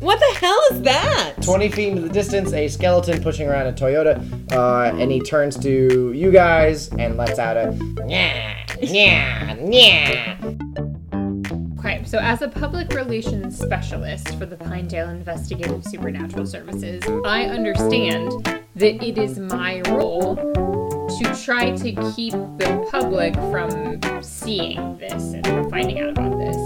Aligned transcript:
What 0.00 0.18
the 0.18 0.38
hell 0.40 0.60
is 0.70 0.80
that? 0.82 1.34
20 1.42 1.70
feet 1.70 1.88
into 1.88 2.00
the 2.02 2.08
distance, 2.08 2.54
a 2.54 2.68
skeleton 2.68 3.22
pushing 3.22 3.46
around 3.46 3.66
a 3.66 3.72
Toyota, 3.72 4.16
uh, 4.52 4.96
and 4.96 5.12
he 5.12 5.20
turns 5.20 5.58
to 5.58 6.12
you 6.12 6.30
guys 6.30 6.88
and 6.94 7.18
lets 7.18 7.38
out 7.38 7.58
a 7.58 7.78
yeah, 8.06 8.64
yeah, 8.80 9.56
yeah. 9.62 10.38
Okay, 11.78 12.02
so 12.04 12.18
as 12.18 12.40
a 12.40 12.48
public 12.48 12.94
relations 12.94 13.58
specialist 13.58 14.38
for 14.38 14.46
the 14.46 14.56
Pinedale 14.56 15.10
Investigative 15.10 15.84
Supernatural 15.84 16.46
Services, 16.46 17.02
I 17.26 17.44
understand 17.44 18.32
that 18.76 19.04
it 19.04 19.18
is 19.18 19.38
my 19.38 19.82
role 19.82 20.36
to 21.20 21.44
try 21.44 21.70
to 21.76 21.92
keep 22.14 22.32
the 22.32 22.88
public 22.90 23.34
from 23.50 24.00
seeing 24.22 24.96
this 24.96 25.34
and 25.34 25.46
from 25.46 25.68
finding 25.68 26.00
out 26.00 26.08
about 26.10 26.38
this. 26.38 26.56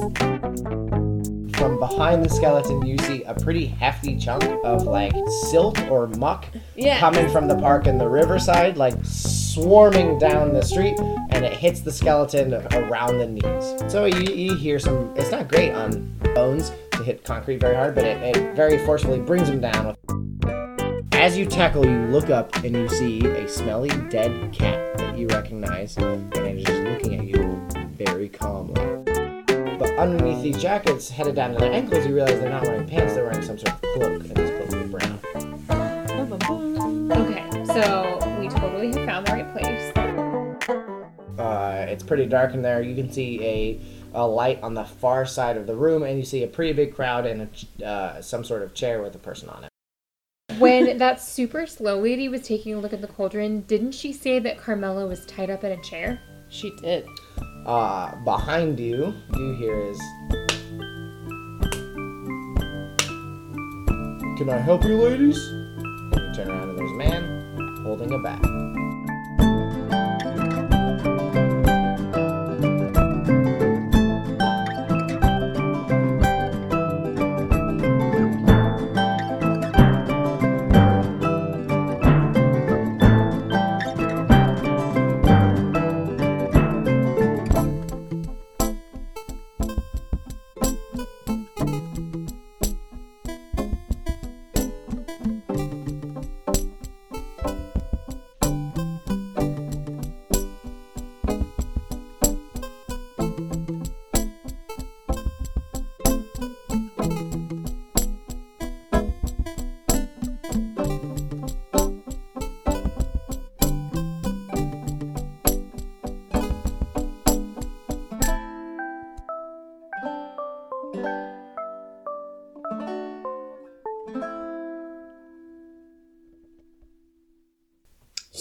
From 1.59 1.79
behind 1.81 2.25
the 2.25 2.29
skeleton, 2.29 2.87
you 2.87 2.97
see 2.99 3.25
a 3.25 3.35
pretty 3.35 3.67
hefty 3.67 4.17
chunk 4.17 4.45
of 4.65 4.85
like 4.85 5.13
silt 5.51 5.81
or 5.89 6.07
muck 6.07 6.45
Yeah. 6.77 7.01
coming 7.01 7.29
from 7.31 7.49
the 7.49 7.57
park 7.57 7.87
and 7.89 8.01
the 8.01 8.09
riverside, 8.09 8.77
like 8.77 8.95
swarming 9.03 10.19
down 10.19 10.53
the 10.53 10.63
street, 10.63 10.99
and 11.31 11.45
it 11.45 11.53
hits 11.55 11.81
the 11.81 11.91
skeleton 11.93 12.55
around 12.75 13.19
the 13.19 13.27
knees. 13.27 13.93
So 13.93 14.05
you, 14.05 14.35
you 14.35 14.55
hear 14.55 14.79
some. 14.79 15.13
It's 15.17 15.31
not 15.33 15.49
great 15.49 15.73
on 15.73 16.15
bones 16.35 16.71
to 16.93 17.03
hit 17.03 17.25
concrete 17.25 17.59
very 17.59 17.75
hard, 17.75 17.95
but 17.95 18.05
it, 18.05 18.37
it 18.37 18.55
very 18.55 18.79
forcefully 18.85 19.19
brings 19.21 19.49
them 19.49 19.61
down. 19.61 19.97
As 21.25 21.39
you 21.39 21.47
tackle, 21.47 21.87
you 21.87 22.05
look 22.09 22.29
up 22.29 22.55
and 22.57 22.77
you 22.77 22.87
see 22.87 23.25
a 23.25 23.49
smelly 23.49 23.89
dead 24.11 24.53
cat 24.53 24.99
that 24.99 25.17
you 25.17 25.27
recognize, 25.29 25.97
and 25.97 26.31
it 26.37 26.59
is 26.59 26.65
just 26.65 26.83
looking 26.83 27.19
at 27.19 27.25
you 27.25 27.67
very 27.97 28.29
calmly. 28.29 28.75
But 29.79 29.97
underneath 29.97 30.43
these 30.43 30.61
jackets, 30.61 31.09
headed 31.09 31.35
down 31.35 31.55
to 31.55 31.59
their 31.59 31.73
ankles, 31.73 32.07
you 32.07 32.15
realize 32.15 32.39
they're 32.41 32.51
not 32.51 32.65
wearing 32.65 32.87
pants, 32.87 33.15
they're 33.15 33.25
wearing 33.25 33.41
some 33.41 33.57
sort 33.57 33.73
of 33.73 33.81
cloak, 33.81 34.23
and 34.23 34.35
this 34.35 34.69
cloak 34.69 34.83
is 34.83 34.91
brown. 34.91 35.19
Okay, 37.11 37.65
so 37.73 38.19
we 38.39 38.49
totally 38.49 38.89
have 38.89 39.07
found 39.07 39.27
the 39.27 39.33
right 39.33 39.51
place. 39.55 39.93
Uh, 41.39 41.87
it's 41.89 42.03
pretty 42.03 42.27
dark 42.27 42.53
in 42.53 42.61
there. 42.61 42.83
You 42.83 42.95
can 42.95 43.11
see 43.11 43.43
a, 43.43 43.81
a 44.13 44.27
light 44.27 44.63
on 44.63 44.75
the 44.75 44.85
far 44.85 45.25
side 45.25 45.57
of 45.57 45.67
the 45.67 45.75
room, 45.75 46.03
and 46.03 46.19
you 46.19 46.25
see 46.27 46.43
a 46.43 46.47
pretty 46.47 46.75
big 46.75 46.95
crowd 46.95 47.25
and 47.25 47.49
a, 47.81 47.87
uh, 47.87 48.21
some 48.21 48.45
sort 48.45 48.61
of 48.61 48.75
chair 48.75 49.01
with 49.01 49.15
a 49.15 49.19
person 49.19 49.49
on 49.49 49.65
it. 49.65 49.71
When 50.59 50.99
that 50.99 51.21
super 51.21 51.67
slow 51.67 51.99
lady 51.99 52.29
was 52.29 52.43
taking 52.43 52.75
a 52.75 52.79
look 52.79 52.93
at 52.93 53.01
the 53.01 53.09
cauldron, 53.09 53.63
didn't 53.63 53.93
she 53.93 54.13
say 54.13 54.39
that 54.39 54.57
Carmela 54.57 55.07
was 55.07 55.27
tied 55.27 55.51
up 55.51 55.65
in 55.65 55.73
a 55.73 55.83
chair? 55.83 56.21
She 56.49 56.71
did. 56.77 57.09
Uh, 57.67 58.15
behind 58.25 58.79
you, 58.79 59.15
you 59.37 59.55
hear 59.55 59.75
is. 59.87 59.99
Can 64.39 64.51
I 64.51 64.59
help 64.59 64.85
you, 64.85 64.97
ladies? 64.97 65.39
You 65.39 66.33
turn 66.35 66.51
around 66.51 66.71
and 66.71 66.79
there's 66.79 66.91
a 66.91 66.95
man 66.95 67.83
holding 67.83 68.13
a 68.13 68.19
bat. 68.19 68.41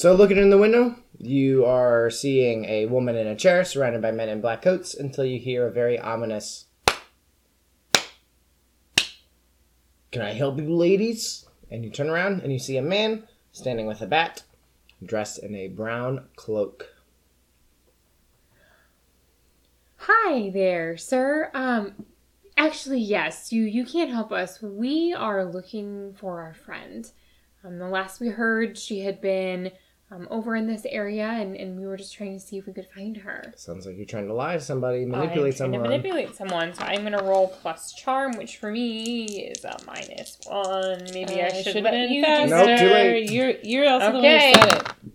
So, 0.04 0.14
looking 0.14 0.36
in 0.36 0.50
the 0.50 0.58
window, 0.58 0.98
you 1.18 1.64
are 1.64 2.10
seeing 2.10 2.66
a 2.66 2.88
woman 2.88 3.16
in 3.16 3.26
a 3.26 3.38
chair 3.38 3.64
surrounded 3.64 4.02
by 4.02 4.12
men 4.12 4.28
in 4.28 4.42
black 4.42 4.62
coats 4.62 4.94
until 4.94 5.24
you 5.24 5.40
hear 5.40 5.66
a 5.66 5.72
very 5.72 5.98
ominous. 5.98 6.66
Can 10.12 10.22
I 10.22 10.34
help 10.34 10.58
you, 10.58 10.76
ladies? 10.76 11.46
And 11.72 11.86
you 11.86 11.90
turn 11.90 12.10
around 12.10 12.42
and 12.42 12.52
you 12.52 12.60
see 12.60 12.76
a 12.76 12.82
man 12.82 13.30
standing 13.54 13.86
with 13.86 14.02
a 14.02 14.06
bat, 14.06 14.44
dressed 15.02 15.40
in 15.40 15.56
a 15.56 15.70
brown 15.70 16.26
cloak. 16.36 16.90
Hi 20.00 20.50
there, 20.50 20.98
sir. 20.98 21.50
Um, 21.54 22.08
actually, 22.58 23.00
yes, 23.00 23.54
you 23.54 23.64
you 23.64 23.86
can't 23.86 24.12
help 24.12 24.34
us. 24.34 24.62
We 24.62 25.14
are 25.14 25.46
looking 25.46 26.14
for 26.20 26.42
our 26.42 26.54
friend. 26.54 27.10
Um, 27.64 27.80
the 27.80 27.88
last 27.88 28.20
we 28.20 28.28
heard, 28.28 28.78
she 28.78 29.00
had 29.00 29.22
been 29.22 29.72
um, 30.14 30.28
over 30.30 30.56
in 30.56 30.68
this 30.68 30.86
area, 30.90 31.26
and, 31.26 31.56
and 31.56 31.80
we 31.80 31.88
were 31.88 31.98
just 31.98 32.14
trying 32.14 32.34
to 32.34 32.40
see 32.40 32.58
if 32.58 32.66
we 32.68 32.74
could 32.74 32.88
find 32.94 33.18
her. 33.18 33.54
Sounds 33.56 33.86
like 33.86 33.98
you're 33.98 34.06
trying 34.06 34.28
to 34.28 34.34
lie 34.34 34.54
to 34.54 34.62
somebody, 34.62 35.04
I'm 35.04 35.10
manipulate 35.10 35.56
trying 35.58 35.72
to 35.72 35.78
someone. 35.78 35.90
manipulate 35.90 36.36
someone, 36.36 36.74
so 36.74 36.84
I'm 36.84 37.04
gonna 37.04 37.24
roll 37.24 37.48
plus 37.48 37.94
charm, 37.94 38.38
which 38.38 38.58
for 38.58 38.72
me 38.72 39.26
is 39.26 39.64
a 39.66 39.78
minus 39.88 40.38
one. 40.46 41.04
Maybe 41.14 41.42
I 41.42 41.48
Uh, 41.48 41.54
should 41.54 41.64
should've 41.66 41.84
let 41.84 41.92
been 41.92 42.12
you 42.12 42.22
faster. 42.24 42.48
do 42.48 42.66
Nope, 42.68 42.80
too 42.80 42.90
late. 42.90 43.32
You're 43.32 43.54
you're 43.64 43.90
also 43.90 44.18
Okay. 44.18 44.52
the 44.54 44.60
one 44.60 44.66
who 44.70 44.70
said 44.72 44.82
it. 44.82 45.12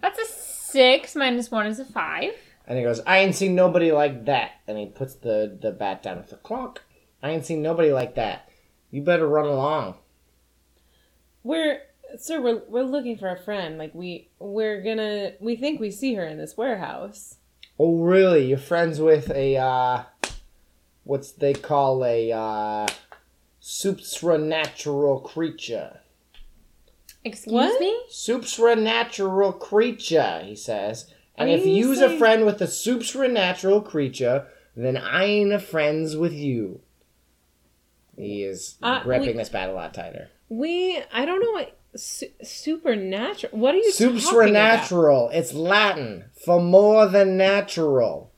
That's 0.00 0.18
a 0.18 0.24
six 0.26 1.14
minus 1.16 1.50
one 1.50 1.66
is 1.66 1.78
a 1.78 1.84
five. 1.84 2.32
And 2.66 2.78
he 2.78 2.84
goes, 2.84 3.00
I 3.06 3.18
ain't 3.18 3.34
seen 3.34 3.54
nobody 3.54 3.92
like 3.92 4.24
that. 4.26 4.52
And 4.68 4.78
he 4.78 4.86
puts 4.86 5.14
the, 5.14 5.58
the 5.60 5.72
bat 5.72 6.02
down 6.02 6.18
with 6.18 6.30
the 6.30 6.36
clock. 6.36 6.82
I 7.22 7.30
ain't 7.30 7.44
seen 7.44 7.60
nobody 7.60 7.92
like 7.92 8.14
that. 8.14 8.48
You 8.90 9.02
better 9.02 9.26
run 9.26 9.46
along. 9.46 9.96
We're 11.42 11.80
sir, 12.18 12.40
we're 12.40 12.62
we're 12.68 12.82
looking 12.82 13.16
for 13.16 13.28
a 13.28 13.38
friend. 13.38 13.78
Like 13.78 13.94
we 13.94 14.28
we're 14.38 14.82
gonna 14.82 15.32
we 15.40 15.56
think 15.56 15.80
we 15.80 15.90
see 15.90 16.14
her 16.14 16.24
in 16.26 16.38
this 16.38 16.56
warehouse. 16.56 17.36
Oh, 17.78 17.98
really? 17.98 18.46
You're 18.46 18.58
friends 18.58 19.00
with 19.00 19.30
a, 19.30 19.56
uh, 19.56 20.02
what's 21.04 21.32
they 21.32 21.52
call 21.54 22.04
a, 22.04 22.30
uh, 22.30 22.86
supernatural 23.60 25.20
creature. 25.20 26.00
Excuse 27.24 27.52
What? 27.52 27.80
me. 27.80 27.98
Supernatural 28.08 29.52
creature, 29.54 30.42
he 30.44 30.54
says. 30.56 31.12
And 31.36 31.48
Are 31.48 31.52
if 31.54 31.64
you 31.64 31.72
you's 31.72 32.00
a 32.00 32.18
friend 32.18 32.44
with 32.44 32.60
a 32.60 32.66
supernatural 32.66 33.80
creature, 33.80 34.46
then 34.76 34.96
I 34.96 35.24
ain't 35.24 35.52
a 35.52 35.58
friends 35.58 36.16
with 36.16 36.32
you. 36.34 36.80
He 38.16 38.42
is 38.44 38.76
Uh, 38.82 39.02
gripping 39.02 39.28
we- 39.28 39.32
this 39.34 39.48
bat 39.48 39.70
a 39.70 39.72
lot 39.72 39.94
tighter. 39.94 40.28
We 40.48 41.00
I 41.12 41.24
don't 41.24 41.40
know 41.40 41.52
what 41.52 41.76
su- 41.96 42.28
supernatural. 42.42 43.58
What 43.58 43.74
are 43.74 43.78
you? 43.78 43.92
Supernatural. 43.92 45.30
It's 45.32 45.52
Latin 45.52 46.24
for 46.44 46.60
more 46.60 47.06
than 47.06 47.36
natural. 47.36 48.30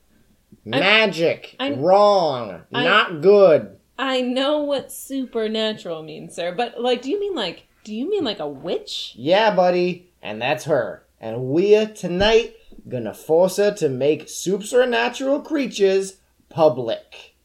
Magic. 0.63 1.55
I'm- 1.59 1.81
Wrong. 1.81 2.61
I- 2.73 2.83
Not 2.83 3.21
good. 3.21 3.77
I 3.97 4.21
know 4.21 4.61
what 4.63 4.91
supernatural 4.91 6.03
means, 6.03 6.35
sir, 6.35 6.53
but 6.53 6.81
like, 6.81 7.01
do 7.01 7.09
you 7.09 7.19
mean 7.19 7.35
like, 7.35 7.63
do 7.83 7.93
you 7.95 8.09
mean 8.09 8.23
like 8.23 8.39
a 8.39 8.47
witch? 8.47 9.13
Yeah, 9.15 9.55
buddy. 9.55 10.09
And 10.21 10.41
that's 10.41 10.65
her. 10.65 11.03
And 11.21 11.43
we're 11.45 11.85
tonight 11.87 12.55
gonna 12.89 13.13
force 13.13 13.57
her 13.57 13.71
to 13.75 13.87
make 13.89 14.27
supernatural 14.27 15.41
creatures 15.41 16.17
public. 16.49 17.35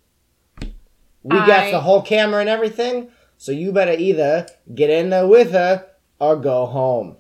We 1.23 1.37
got 1.37 1.71
the 1.71 1.81
whole 1.81 2.03
camera 2.03 2.41
and 2.41 2.49
everything, 2.49 3.11
so 3.37 3.53
you 3.53 3.73
better 3.73 3.93
either 3.93 4.47
get 4.75 4.89
in 4.91 5.11
there 5.11 5.27
with 5.27 5.53
her 5.53 5.87
or 6.21 6.37
go 6.37 6.67
home. 6.67 7.17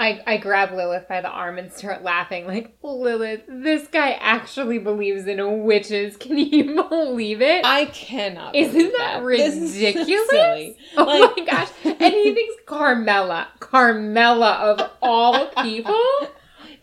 I, 0.00 0.20
I 0.26 0.36
grab 0.38 0.72
Lilith 0.72 1.06
by 1.06 1.20
the 1.20 1.28
arm 1.28 1.58
and 1.58 1.72
start 1.72 2.02
laughing 2.02 2.46
like, 2.48 2.76
Lilith, 2.82 3.42
this 3.46 3.86
guy 3.86 4.12
actually 4.12 4.78
believes 4.78 5.28
in 5.28 5.62
witches. 5.64 6.16
Can 6.16 6.38
you 6.38 6.74
believe 6.88 7.40
it? 7.40 7.64
I 7.64 7.84
cannot. 7.84 8.56
Isn't 8.56 8.72
believe 8.72 8.92
that 8.98 9.22
This 9.24 9.54
is 9.54 9.72
so 9.74 9.78
ridiculous? 9.78 10.28
silly. 10.30 10.76
oh 10.96 11.04
Like- 11.04 11.36
my 11.36 11.44
gosh. 11.44 11.68
And 11.84 12.12
he 12.14 12.34
thinks 12.34 12.54
Carmela, 12.66 13.46
Carmela 13.60 14.54
of 14.54 14.90
all 15.00 15.46
people. 15.62 15.94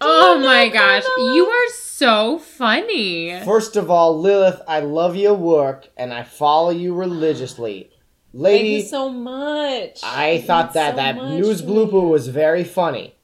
Oh 0.02 0.40
my 0.40 0.70
gosh, 0.70 1.04
Carmela? 1.04 1.36
you 1.36 1.46
are 1.48 1.70
so 1.74 2.38
funny. 2.40 3.38
First 3.44 3.76
of 3.76 3.92
all, 3.92 4.18
Lilith, 4.18 4.62
I 4.66 4.80
love 4.80 5.18
your 5.18 5.34
work 5.34 5.90
and 5.98 6.14
I 6.14 6.24
follow 6.24 6.70
you 6.70 6.94
religiously. 6.96 7.92
Thank 8.32 8.44
Lady, 8.44 8.70
you 8.70 8.82
so 8.84 9.10
much. 9.10 10.02
I 10.04 10.28
It 10.30 10.46
thought 10.46 10.74
that 10.74 10.92
so 10.92 10.96
that 10.98 11.16
much 11.16 11.32
news 11.32 11.62
to 11.62 11.68
blooper 11.68 12.08
was 12.08 12.28
very 12.28 12.64
funny, 12.64 13.16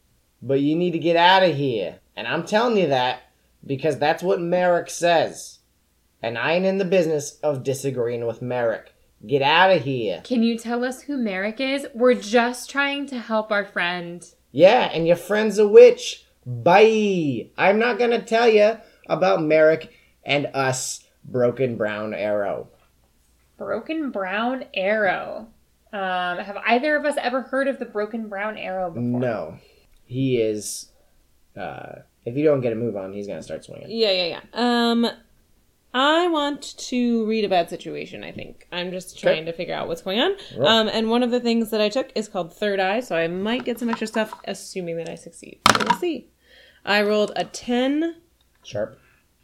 but 0.41 0.61
you 0.61 0.75
need 0.75 0.91
to 0.91 0.99
get 0.99 1.15
out 1.15 1.43
of 1.43 1.55
here. 1.55 1.99
And 2.15 2.27
I'm 2.27 2.43
telling 2.43 2.77
you 2.77 2.87
that 2.87 3.21
because 3.65 3.99
that's 3.99 4.23
what 4.23 4.41
Merrick 4.41 4.89
says. 4.89 5.59
And 6.23 6.39
I 6.39 6.53
ain't 6.53 6.65
in 6.65 6.79
the 6.79 6.85
business 6.85 7.37
of 7.43 7.63
disagreeing 7.63 8.25
with 8.25 8.41
Merrick. 8.41 8.93
Get 9.25 9.43
out 9.43 9.71
of 9.71 9.83
here. 9.83 10.21
Can 10.23 10.41
you 10.41 10.57
tell 10.57 10.83
us 10.83 11.01
who 11.01 11.17
Merrick 11.17 11.59
is? 11.59 11.87
We're 11.93 12.15
just 12.15 12.69
trying 12.69 13.05
to 13.07 13.19
help 13.19 13.51
our 13.51 13.65
friend. 13.65 14.25
Yeah, 14.51 14.89
and 14.91 15.07
your 15.07 15.17
friend's 15.17 15.57
a 15.57 15.67
witch. 15.67 16.25
Bye. 16.45 17.49
I'm 17.57 17.77
not 17.77 17.99
gonna 17.99 18.21
tell 18.21 18.47
you 18.47 18.77
about 19.07 19.43
Merrick 19.43 19.93
and 20.23 20.47
us, 20.53 21.03
Broken 21.23 21.75
Brown 21.75 22.13
Arrow. 22.13 22.69
Broken 23.57 24.11
Brown 24.11 24.65
Arrow. 24.73 25.47
Um, 25.93 26.39
have 26.39 26.57
either 26.65 26.95
of 26.95 27.05
us 27.05 27.15
ever 27.21 27.41
heard 27.43 27.67
of 27.67 27.79
the 27.79 27.85
Broken 27.85 28.27
Brown 28.27 28.57
Arrow 28.57 28.89
before? 28.89 29.19
No, 29.19 29.57
he 30.05 30.41
is. 30.41 30.91
Uh, 31.55 31.99
if 32.25 32.35
you 32.35 32.43
don't 32.43 32.61
get 32.61 32.73
a 32.73 32.75
move 32.75 32.97
on, 32.97 33.13
he's 33.13 33.27
gonna 33.27 33.41
start 33.43 33.63
swinging. 33.63 33.87
Yeah, 33.89 34.11
yeah, 34.11 34.25
yeah. 34.25 34.41
Um, 34.53 35.07
I 35.93 36.27
want 36.27 36.77
to 36.77 37.25
read 37.25 37.45
a 37.45 37.49
bad 37.49 37.69
situation. 37.69 38.21
I 38.25 38.33
think 38.33 38.67
I'm 38.73 38.91
just 38.91 39.15
Okay. 39.15 39.21
trying 39.21 39.45
to 39.45 39.53
figure 39.53 39.73
out 39.73 39.87
what's 39.87 40.01
going 40.01 40.19
on. 40.19 40.35
Roll. 40.57 40.67
Um, 40.67 40.87
and 40.89 41.09
one 41.09 41.23
of 41.23 41.31
the 41.31 41.39
things 41.39 41.69
that 41.71 41.79
I 41.79 41.87
took 41.87 42.11
is 42.15 42.27
called 42.27 42.53
Third 42.53 42.81
Eye, 42.81 42.99
so 42.99 43.15
I 43.15 43.27
might 43.29 43.63
get 43.63 43.79
some 43.79 43.89
extra 43.89 44.07
stuff, 44.07 44.33
assuming 44.45 44.97
that 44.97 45.07
I 45.09 45.15
succeed. 45.15 45.59
So 45.71 45.85
We'll 45.87 45.97
see. 45.99 46.27
I 46.83 47.01
rolled 47.03 47.31
a 47.37 47.45
ten 47.45 48.15
Sharp. 48.63 48.99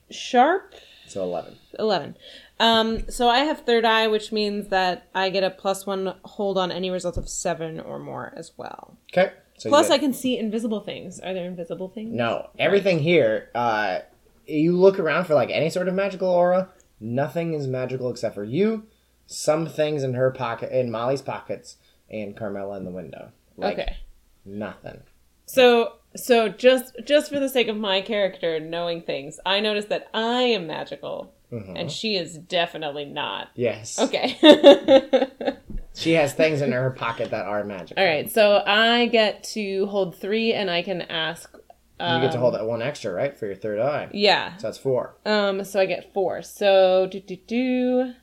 sharp 0.09 0.75
So 1.07 1.23
eleven. 1.23 1.55
11. 1.79 2.17
Um, 2.61 3.09
so 3.09 3.27
I 3.27 3.39
have 3.39 3.61
third 3.61 3.85
eye, 3.85 4.07
which 4.07 4.31
means 4.31 4.67
that 4.67 5.07
I 5.15 5.31
get 5.31 5.43
a 5.43 5.49
plus 5.49 5.87
one 5.87 6.13
hold 6.23 6.59
on 6.59 6.71
any 6.71 6.91
result 6.91 7.17
of 7.17 7.27
seven 7.27 7.79
or 7.79 7.97
more 7.97 8.31
as 8.37 8.51
well. 8.55 8.97
Okay. 9.11 9.31
So 9.57 9.69
Plus, 9.69 9.87
get- 9.87 9.95
I 9.95 9.97
can 9.97 10.13
see 10.13 10.37
invisible 10.37 10.81
things. 10.81 11.19
Are 11.19 11.33
there 11.33 11.45
invisible 11.47 11.89
things? 11.89 12.13
No, 12.13 12.49
everything 12.59 12.99
here. 12.99 13.49
Uh, 13.55 13.99
you 14.45 14.77
look 14.77 14.99
around 14.99 15.25
for 15.25 15.33
like 15.33 15.49
any 15.49 15.71
sort 15.71 15.87
of 15.87 15.95
magical 15.95 16.29
aura. 16.29 16.69
Nothing 16.99 17.55
is 17.55 17.65
magical 17.65 18.11
except 18.11 18.35
for 18.35 18.43
you. 18.43 18.83
Some 19.25 19.65
things 19.65 20.03
in 20.03 20.13
her 20.13 20.29
pocket, 20.29 20.71
in 20.71 20.91
Molly's 20.91 21.23
pockets, 21.23 21.77
and 22.11 22.37
Carmela 22.37 22.77
in 22.77 22.85
the 22.85 22.91
window. 22.91 23.31
Like 23.57 23.79
okay. 23.79 23.97
nothing. 24.45 25.01
So, 25.47 25.93
so 26.15 26.47
just 26.47 26.95
just 27.05 27.31
for 27.31 27.39
the 27.39 27.49
sake 27.49 27.69
of 27.69 27.77
my 27.77 28.01
character 28.01 28.59
knowing 28.59 29.01
things, 29.01 29.39
I 29.47 29.61
noticed 29.61 29.89
that 29.89 30.09
I 30.13 30.43
am 30.43 30.67
magical, 30.67 31.33
Mhm. 31.51 31.74
and 31.75 31.92
she 31.92 32.15
is 32.15 32.38
definitely 32.38 33.06
not. 33.06 33.50
Yes. 33.56 34.00
Okay. 34.00 34.38
She 35.94 36.13
has 36.13 36.33
things 36.33 36.62
in 36.62 36.71
her 36.71 36.89
pocket 36.92 37.31
that 37.31 37.45
are 37.45 37.63
magical. 37.63 38.01
All 38.01 38.09
right. 38.09 38.30
So 38.31 38.63
I 38.65 39.07
get 39.07 39.44
to 39.56 39.86
hold 39.88 40.15
three, 40.15 40.53
and 40.53 40.69
I 40.69 40.83
can 40.83 41.01
ask. 41.01 41.50
You 41.53 42.19
get 42.21 42.31
to 42.31 42.38
um, 42.38 42.42
hold 42.42 42.53
that 42.56 42.65
one 42.65 42.81
extra, 42.81 43.13
right, 43.13 43.38
for 43.38 43.45
your 43.45 43.56
third 43.56 43.80
eye. 43.80 44.09
Yeah. 44.12 44.57
So 44.57 44.68
that's 44.68 44.77
four. 44.80 45.18
Um, 45.25 45.63
so 45.63 45.80
I 45.80 45.86
get 45.86 46.13
four. 46.13 46.42
So 46.42 47.07
do 47.12 47.19
do 47.19 47.36
do. 47.36 48.13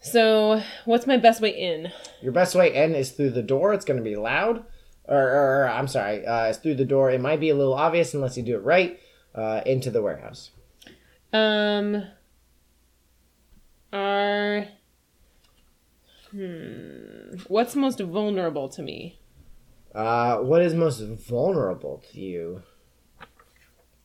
So 0.00 0.62
what's 0.84 1.06
my 1.06 1.16
best 1.16 1.40
way 1.40 1.50
in? 1.50 1.90
Your 2.20 2.32
best 2.32 2.54
way 2.54 2.72
in 2.74 2.94
is 2.94 3.10
through 3.12 3.30
the 3.30 3.42
door. 3.42 3.72
It's 3.72 3.84
going 3.84 3.98
to 3.98 4.04
be 4.04 4.16
loud. 4.16 4.64
Or, 5.04 5.18
or, 5.18 5.62
or, 5.62 5.68
I'm 5.68 5.88
sorry, 5.88 6.24
uh, 6.24 6.46
it's 6.46 6.58
through 6.58 6.76
the 6.76 6.84
door. 6.84 7.10
It 7.10 7.20
might 7.20 7.40
be 7.40 7.50
a 7.50 7.56
little 7.56 7.74
obvious 7.74 8.14
unless 8.14 8.36
you 8.36 8.44
do 8.44 8.54
it 8.54 8.62
right. 8.62 9.00
Uh, 9.34 9.62
into 9.66 9.90
the 9.90 10.02
warehouse. 10.02 10.50
Um, 11.32 12.04
are 13.92 14.66
hmm, 16.30 17.36
what's 17.48 17.74
most 17.74 18.00
vulnerable 18.00 18.68
to 18.70 18.82
me? 18.82 19.18
Uh, 19.94 20.38
what 20.38 20.62
is 20.62 20.74
most 20.74 21.00
vulnerable 21.00 22.02
to 22.12 22.20
you? 22.20 22.62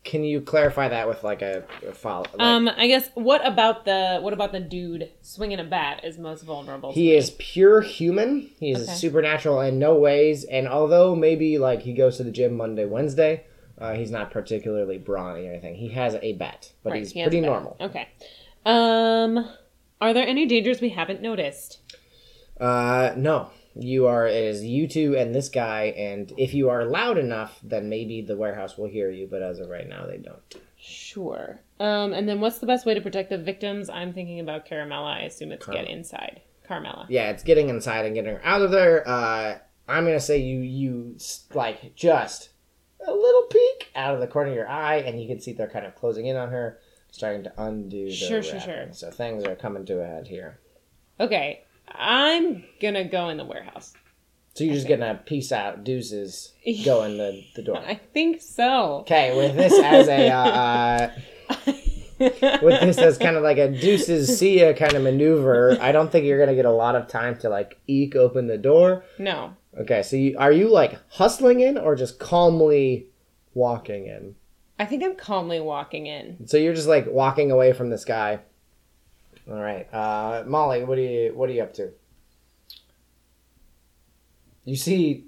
Can 0.04 0.24
you 0.24 0.40
clarify 0.40 0.88
that 0.88 1.08
with 1.10 1.24
like 1.26 1.42
a, 1.42 1.66
a 1.86 1.92
follow? 1.92 2.24
Like, 2.24 2.40
Um, 2.40 2.70
I 2.78 2.88
guess 2.88 3.10
what 3.16 3.46
about 3.46 3.84
the 3.84 4.20
what 4.22 4.32
about 4.32 4.54
the 4.54 4.62
dude 4.62 5.10
swinging 5.22 5.60
a 5.60 5.66
bat 5.66 6.06
is 6.06 6.18
most 6.18 6.44
vulnerable? 6.44 6.94
to 6.94 6.96
he 6.96 7.14
is 7.14 7.32
pure 7.32 7.82
human. 7.82 8.52
He 8.58 8.72
is 8.72 8.84
Okay. 8.84 8.94
supernatural 8.98 9.60
in 9.60 9.80
no 9.80 9.96
ways. 9.96 10.46
And 10.46 10.66
although 10.66 11.14
maybe 11.14 11.58
like 11.58 11.82
he 11.82 11.92
goes 11.92 12.16
to 12.18 12.24
the 12.24 12.32
gym 12.32 12.56
Monday, 12.56 12.86
Wednesday, 12.86 13.47
uh, 13.80 13.94
he's 13.94 14.12
not 14.12 14.32
particularly 14.32 14.98
brawny 14.98 15.48
or 15.48 15.52
anything. 15.52 15.76
He 15.76 15.90
has 15.90 16.16
a 16.22 16.34
bat, 16.34 16.72
but 16.84 16.92
Right, 16.92 17.00
he's 17.00 17.12
he 17.12 17.22
pretty 17.24 17.42
normal. 17.42 17.78
Okay. 17.80 18.08
Um, 18.66 19.48
are 20.02 20.14
there 20.14 20.28
any 20.28 20.46
dangers 20.46 20.82
we 20.82 20.90
haven't 20.90 21.22
noticed? 21.22 21.80
Uh, 22.60 23.14
no. 23.16 23.52
You 23.80 24.08
are, 24.08 24.26
it 24.26 24.44
is 24.44 24.64
you 24.64 24.88
two 24.88 25.16
and 25.16 25.36
this 25.36 25.50
guy, 25.50 25.94
and 25.96 26.34
if 26.36 26.56
you 26.56 26.70
are 26.70 26.84
loud 26.86 27.20
enough, 27.20 27.60
then 27.62 27.90
maybe 27.90 28.24
the 28.24 28.36
warehouse 28.36 28.76
will 28.76 28.88
hear 28.88 29.12
you, 29.12 29.28
but 29.30 29.44
as 29.44 29.60
of 29.60 29.70
right 29.70 29.88
now, 29.88 30.08
they 30.08 30.18
don't. 30.18 30.56
Sure. 30.80 31.60
Um, 31.80 32.12
and 32.14 32.28
then 32.28 32.42
what's 32.42 32.58
the 32.58 32.66
best 32.66 32.88
way 32.88 32.96
to 32.96 33.02
protect 33.02 33.30
the 33.30 33.38
victims? 33.38 33.88
I'm 33.90 34.14
thinking 34.14 34.40
about 34.40 34.68
Caramella. 34.68 35.18
I 35.18 35.20
assume 35.22 35.52
it's 35.52 35.64
Carmella. 35.64 35.74
get 35.74 35.90
inside. 35.90 36.42
Carmella. 36.68 37.06
Yeah, 37.08 37.30
it's 37.30 37.44
getting 37.44 37.70
inside 37.70 38.06
and 38.06 38.16
getting 38.16 38.34
her 38.34 38.42
out 38.44 38.64
of 38.64 38.72
there. 38.72 39.08
Uh, 39.08 39.60
I'm 39.88 40.06
gonna 40.06 40.20
say 40.20 40.40
you, 40.40 40.60
you, 40.62 41.16
like, 41.54 41.96
just 41.96 42.50
a 43.06 43.12
little 43.12 43.44
peek 43.44 43.90
out 43.96 44.14
of 44.14 44.20
the 44.20 44.28
corner 44.28 44.50
of 44.50 44.56
your 44.56 44.68
eye, 44.68 44.98
and 44.98 45.22
you 45.22 45.28
can 45.28 45.40
see 45.40 45.54
they're 45.54 45.70
kind 45.70 45.86
of 45.86 45.96
closing 45.96 46.26
in 46.28 46.36
on 46.36 46.50
her, 46.50 46.80
starting 47.12 47.44
to 47.44 47.54
undo 47.58 48.06
the 48.06 48.12
Sure, 48.12 48.42
sure, 48.44 48.54
wrapping. 48.56 48.74
sure. 48.74 48.94
So 48.94 49.12
things 49.12 49.44
are 49.44 49.56
coming 49.56 49.86
to 49.86 50.00
a 50.02 50.06
head 50.06 50.28
here. 50.28 50.60
Okay. 51.20 51.62
I'm 51.90 52.64
gonna 52.82 53.06
go 53.06 53.30
in 53.30 53.38
the 53.38 53.46
warehouse. 53.46 53.94
So 54.56 54.64
you're 54.64 54.74
just 54.74 54.88
getting 54.88 55.08
a 55.08 55.14
peace 55.24 55.52
out, 55.52 55.84
deuces, 55.84 56.52
go 56.86 57.04
in 57.04 57.18
the, 57.18 57.44
the 57.56 57.62
door. 57.62 57.78
I 57.78 57.96
think 58.14 58.42
so. 58.42 58.98
Okay, 59.02 59.36
with 59.38 59.56
this 59.56 59.74
as 59.84 60.08
a, 60.08 60.30
uh, 60.30 61.12
uh, 61.50 61.72
with 62.20 62.82
this 62.82 62.98
as 62.98 63.18
kind 63.20 63.36
of 63.36 63.44
like 63.44 63.58
a 63.60 63.70
deuces 63.70 64.38
see 64.40 64.60
ya 64.62 64.74
kind 64.74 64.94
of 64.96 65.04
maneuver, 65.04 65.78
I 65.80 65.92
don't 65.92 66.12
think 66.12 66.26
you're 66.26 66.40
gonna 66.40 66.56
get 66.56 66.66
a 66.66 66.72
lot 66.72 66.96
of 66.96 67.08
time 67.08 67.38
to 67.40 67.50
like 67.50 67.80
eke 67.88 68.16
open 68.16 68.48
the 68.48 68.58
door. 68.58 69.04
no. 69.20 69.54
Okay, 69.80 70.02
so 70.02 70.16
you, 70.16 70.36
are 70.38 70.52
you 70.52 70.70
like 70.70 70.98
hustling 71.10 71.60
in 71.60 71.78
or 71.78 71.96
just 71.96 72.20
calmly 72.20 73.08
walking 73.54 74.08
in? 74.08 74.36
I 74.80 74.86
think 74.86 75.04
I'm 75.04 75.16
calmly 75.16 75.60
walking 75.60 76.08
in. 76.08 76.48
So 76.48 76.58
you're 76.58 76.74
just 76.74 76.88
like 76.88 77.08
walking 77.08 77.52
away 77.52 77.74
from 77.74 77.90
this 77.90 78.06
guy. 78.06 78.40
All 79.50 79.62
right, 79.62 79.92
uh, 79.94 80.44
Molly, 80.46 80.84
what 80.84 80.98
are 80.98 81.02
you 81.02 81.32
what 81.34 81.50
are 81.50 81.54
you 81.54 81.64
up 81.64 81.74
to? 81.76 81.92
You 84.66 84.76
see 84.76 85.26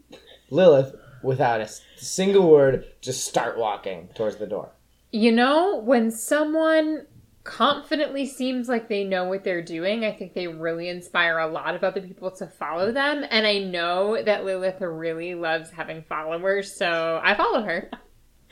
Lilith 0.50 0.94
without 1.24 1.62
a 1.62 1.70
single 1.96 2.50
word 2.50 2.86
just 3.02 3.26
start 3.26 3.58
walking 3.58 4.10
towards 4.16 4.38
the 4.38 4.48
door. 4.48 4.72
You 5.12 5.32
know, 5.32 5.78
when 5.78 6.12
someone 6.12 7.08
confidently 7.44 8.26
seems 8.26 8.70
like 8.70 8.90
they 8.90 9.04
know 9.04 9.26
what 9.26 9.44
they're 9.44 9.62
doing, 9.62 10.06
I 10.06 10.12
think 10.12 10.34
they 10.34 10.48
really 10.48 10.90
inspire 10.90 11.40
a 11.40 11.48
lot 11.48 11.76
of 11.76 11.84
other 11.84 12.02
people 12.02 12.32
to 12.32 12.48
follow 12.48 12.92
them. 12.92 13.26
And 13.30 13.48
I 13.48 13.60
know 13.60 14.22
that 14.22 14.46
Lilith 14.46 14.82
really 14.82 15.36
loves 15.36 15.72
having 15.72 16.04
followers, 16.04 16.76
so 16.76 17.20
I 17.24 17.36
follow 17.36 17.64
her. 17.64 17.90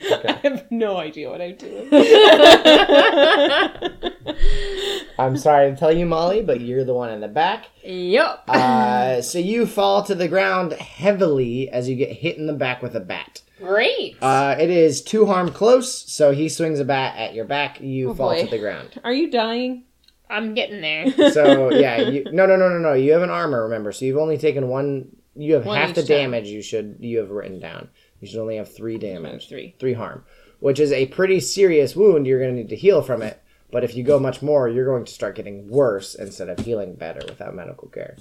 I 0.00 0.38
have 0.44 0.70
no 0.70 0.96
idea 0.96 1.28
what 1.28 1.40
I'm 1.40 1.56
doing. 1.56 1.88
I'm 5.18 5.36
sorry 5.36 5.70
to 5.70 5.76
tell 5.76 5.92
you, 5.92 6.06
Molly, 6.06 6.42
but 6.42 6.60
you're 6.60 6.84
the 6.84 6.94
one 6.94 7.10
in 7.10 7.20
the 7.20 7.28
back. 7.28 7.66
Yep. 7.82 8.44
Uh, 8.46 9.22
so 9.22 9.38
you 9.38 9.66
fall 9.66 10.04
to 10.04 10.14
the 10.14 10.28
ground 10.28 10.74
heavily 10.74 11.68
as 11.68 11.88
you 11.88 11.96
get 11.96 12.12
hit 12.12 12.36
in 12.36 12.46
the 12.46 12.52
back 12.52 12.82
with 12.82 12.94
a 12.94 13.00
bat. 13.00 13.42
Great. 13.58 14.16
Uh, 14.22 14.56
it 14.58 14.70
is 14.70 15.02
two 15.02 15.26
harm 15.26 15.50
close, 15.50 15.92
so 16.12 16.32
he 16.32 16.48
swings 16.48 16.80
a 16.80 16.84
bat 16.84 17.16
at 17.16 17.34
your 17.34 17.44
back. 17.44 17.80
You 17.80 18.10
Oh, 18.10 18.14
fall 18.14 18.30
boy. 18.30 18.44
to 18.44 18.50
the 18.50 18.58
ground. 18.58 19.00
Are 19.04 19.12
you 19.12 19.30
dying? 19.30 19.84
I'm 20.30 20.54
getting 20.54 20.80
there. 20.80 21.06
So 21.32 21.70
yeah, 21.72 22.02
you, 22.08 22.24
no, 22.32 22.46
no, 22.46 22.56
no, 22.56 22.68
no, 22.68 22.78
no. 22.78 22.92
You 22.94 23.12
have 23.12 23.22
an 23.22 23.30
armor, 23.30 23.64
remember? 23.64 23.92
So 23.92 24.04
you've 24.04 24.18
only 24.18 24.38
taken 24.38 24.68
one. 24.68 25.08
You 25.34 25.54
have 25.54 25.66
One 25.66 25.76
half 25.78 25.94
the 25.94 26.02
each 26.02 26.08
time. 26.08 26.16
damage. 26.16 26.48
You 26.48 26.62
should 26.62 26.96
you 27.00 27.18
have 27.18 27.30
written 27.30 27.60
down. 27.60 27.88
You 28.20 28.26
should 28.28 28.40
only 28.40 28.56
have 28.56 28.74
three 28.74 28.98
damage, 28.98 29.48
Three. 29.48 29.76
three 29.78 29.92
harm, 29.92 30.24
which 30.58 30.80
is 30.80 30.90
a 30.92 31.06
pretty 31.06 31.38
serious 31.40 31.94
wound. 31.94 32.26
You're 32.26 32.40
going 32.40 32.50
to 32.54 32.56
need 32.62 32.68
to 32.70 32.76
heal 32.76 33.02
from 33.02 33.22
it. 33.22 33.40
But 33.70 33.84
if 33.84 33.94
you 33.94 34.02
go 34.02 34.18
much 34.18 34.42
more, 34.42 34.68
you're 34.68 34.86
going 34.86 35.04
to 35.04 35.12
start 35.12 35.36
getting 35.36 35.68
worse 35.68 36.14
instead 36.16 36.48
of 36.48 36.58
healing 36.58 36.94
better 36.94 37.20
without 37.28 37.54
medical 37.54 37.88
care. 37.88 38.16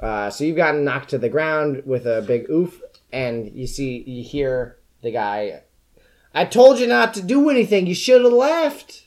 Uh, 0.00 0.30
so 0.30 0.42
you've 0.42 0.56
gotten 0.56 0.84
knocked 0.84 1.10
to 1.10 1.18
the 1.18 1.28
ground 1.28 1.82
with 1.84 2.06
a 2.06 2.22
big 2.26 2.48
oof, 2.50 2.80
and 3.12 3.50
you 3.52 3.66
see, 3.66 4.02
you 4.06 4.22
hear 4.22 4.78
the 5.02 5.10
guy. 5.10 5.62
I 6.34 6.44
told 6.44 6.78
you 6.78 6.86
not 6.86 7.14
to 7.14 7.22
do 7.22 7.50
anything. 7.50 7.86
You 7.86 7.94
should 7.94 8.22
have 8.22 8.32
left. 8.32 9.06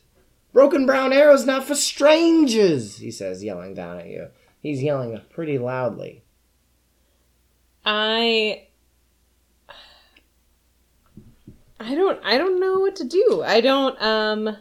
Broken 0.51 0.85
brown 0.85 1.13
arrow's 1.13 1.45
not 1.45 1.63
for 1.63 1.75
strangers. 1.75 2.97
He 2.97 3.11
says, 3.11 3.43
yelling 3.43 3.73
down 3.73 3.99
at 3.99 4.07
you. 4.07 4.27
He's 4.61 4.83
yelling 4.83 5.19
pretty 5.31 5.57
loudly. 5.57 6.23
I 7.85 8.67
I 11.79 11.95
don't 11.95 12.19
I 12.23 12.37
don't 12.37 12.59
know 12.59 12.79
what 12.79 12.95
to 12.97 13.03
do. 13.03 13.43
I 13.45 13.61
don't 13.61 14.01
um 14.01 14.57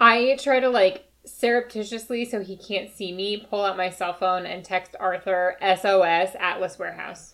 I 0.00 0.36
try 0.40 0.60
to 0.60 0.68
like 0.68 1.10
surreptitiously, 1.24 2.26
so 2.26 2.40
he 2.42 2.56
can't 2.56 2.90
see 2.90 3.12
me, 3.12 3.46
pull 3.48 3.64
out 3.64 3.76
my 3.76 3.88
cell 3.88 4.12
phone 4.12 4.44
and 4.44 4.64
text 4.64 4.94
Arthur 5.00 5.56
SOS 5.60 6.36
Atlas 6.38 6.78
Warehouse. 6.78 7.33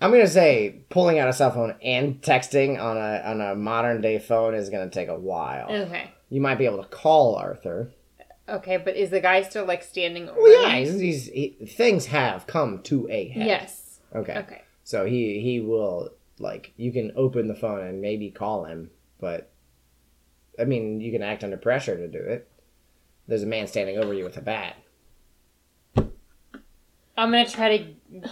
I'm 0.00 0.10
gonna 0.10 0.28
say 0.28 0.82
pulling 0.90 1.18
out 1.18 1.28
a 1.28 1.32
cell 1.32 1.50
phone 1.50 1.74
and 1.82 2.20
texting 2.22 2.80
on 2.80 2.96
a 2.96 3.22
on 3.24 3.40
a 3.40 3.54
modern 3.54 4.00
day 4.00 4.18
phone 4.18 4.54
is 4.54 4.70
gonna 4.70 4.90
take 4.90 5.08
a 5.08 5.18
while. 5.18 5.68
Okay. 5.70 6.12
You 6.30 6.40
might 6.40 6.56
be 6.56 6.66
able 6.66 6.82
to 6.82 6.88
call 6.88 7.34
Arthur. 7.36 7.92
Okay, 8.48 8.76
but 8.78 8.96
is 8.96 9.10
the 9.10 9.20
guy 9.20 9.42
still 9.42 9.66
like 9.66 9.82
standing 9.82 10.28
over? 10.28 10.40
Well, 10.40 10.62
yeah, 10.62 10.78
he's, 10.78 11.00
he's, 11.00 11.26
he, 11.26 11.66
things 11.66 12.06
have 12.06 12.46
come 12.46 12.82
to 12.84 13.08
a 13.10 13.28
head. 13.28 13.46
Yes. 13.46 14.00
Okay. 14.14 14.38
Okay. 14.38 14.62
So 14.84 15.04
he 15.04 15.40
he 15.40 15.60
will 15.60 16.10
like 16.38 16.72
you 16.76 16.92
can 16.92 17.12
open 17.16 17.48
the 17.48 17.54
phone 17.54 17.80
and 17.80 18.00
maybe 18.00 18.30
call 18.30 18.64
him, 18.64 18.90
but 19.20 19.50
I 20.58 20.64
mean 20.64 21.00
you 21.00 21.10
can 21.12 21.22
act 21.22 21.44
under 21.44 21.56
pressure 21.56 21.96
to 21.96 22.08
do 22.08 22.18
it. 22.18 22.48
There's 23.26 23.42
a 23.42 23.46
man 23.46 23.66
standing 23.66 23.98
over 23.98 24.14
you 24.14 24.24
with 24.24 24.36
a 24.36 24.42
bat. 24.42 24.76
I'm 25.96 27.32
gonna 27.32 27.48
try 27.48 27.78
to. 27.78 28.30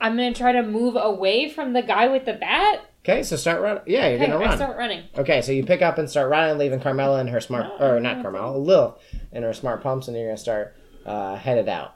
I'm 0.00 0.12
gonna 0.16 0.32
try 0.34 0.52
to 0.52 0.62
move 0.62 0.96
away 0.96 1.48
from 1.50 1.72
the 1.74 1.82
guy 1.82 2.08
with 2.08 2.24
the 2.24 2.32
bat. 2.34 2.80
Okay, 3.04 3.22
so 3.22 3.36
start 3.36 3.60
running. 3.62 3.82
Yeah, 3.86 4.08
you're 4.08 4.16
Okay, 4.18 4.26
gonna 4.26 4.38
run. 4.38 4.48
I 4.50 4.56
start 4.56 4.76
running. 4.76 5.04
Okay, 5.16 5.40
so 5.42 5.52
you 5.52 5.64
pick 5.64 5.82
up 5.82 5.98
and 5.98 6.08
start 6.08 6.30
running, 6.30 6.58
leaving 6.58 6.80
Carmela 6.80 7.20
and 7.20 7.28
her 7.30 7.40
smart, 7.40 7.66
or 7.80 7.98
not 8.00 8.22
Carmela, 8.22 8.56
Lil, 8.58 8.98
and 9.32 9.44
her 9.44 9.52
smart 9.54 9.82
pumps, 9.82 10.08
and 10.08 10.16
you're 10.16 10.26
gonna 10.28 10.36
start 10.36 10.74
uh, 11.06 11.34
headed 11.36 11.68
out, 11.68 11.94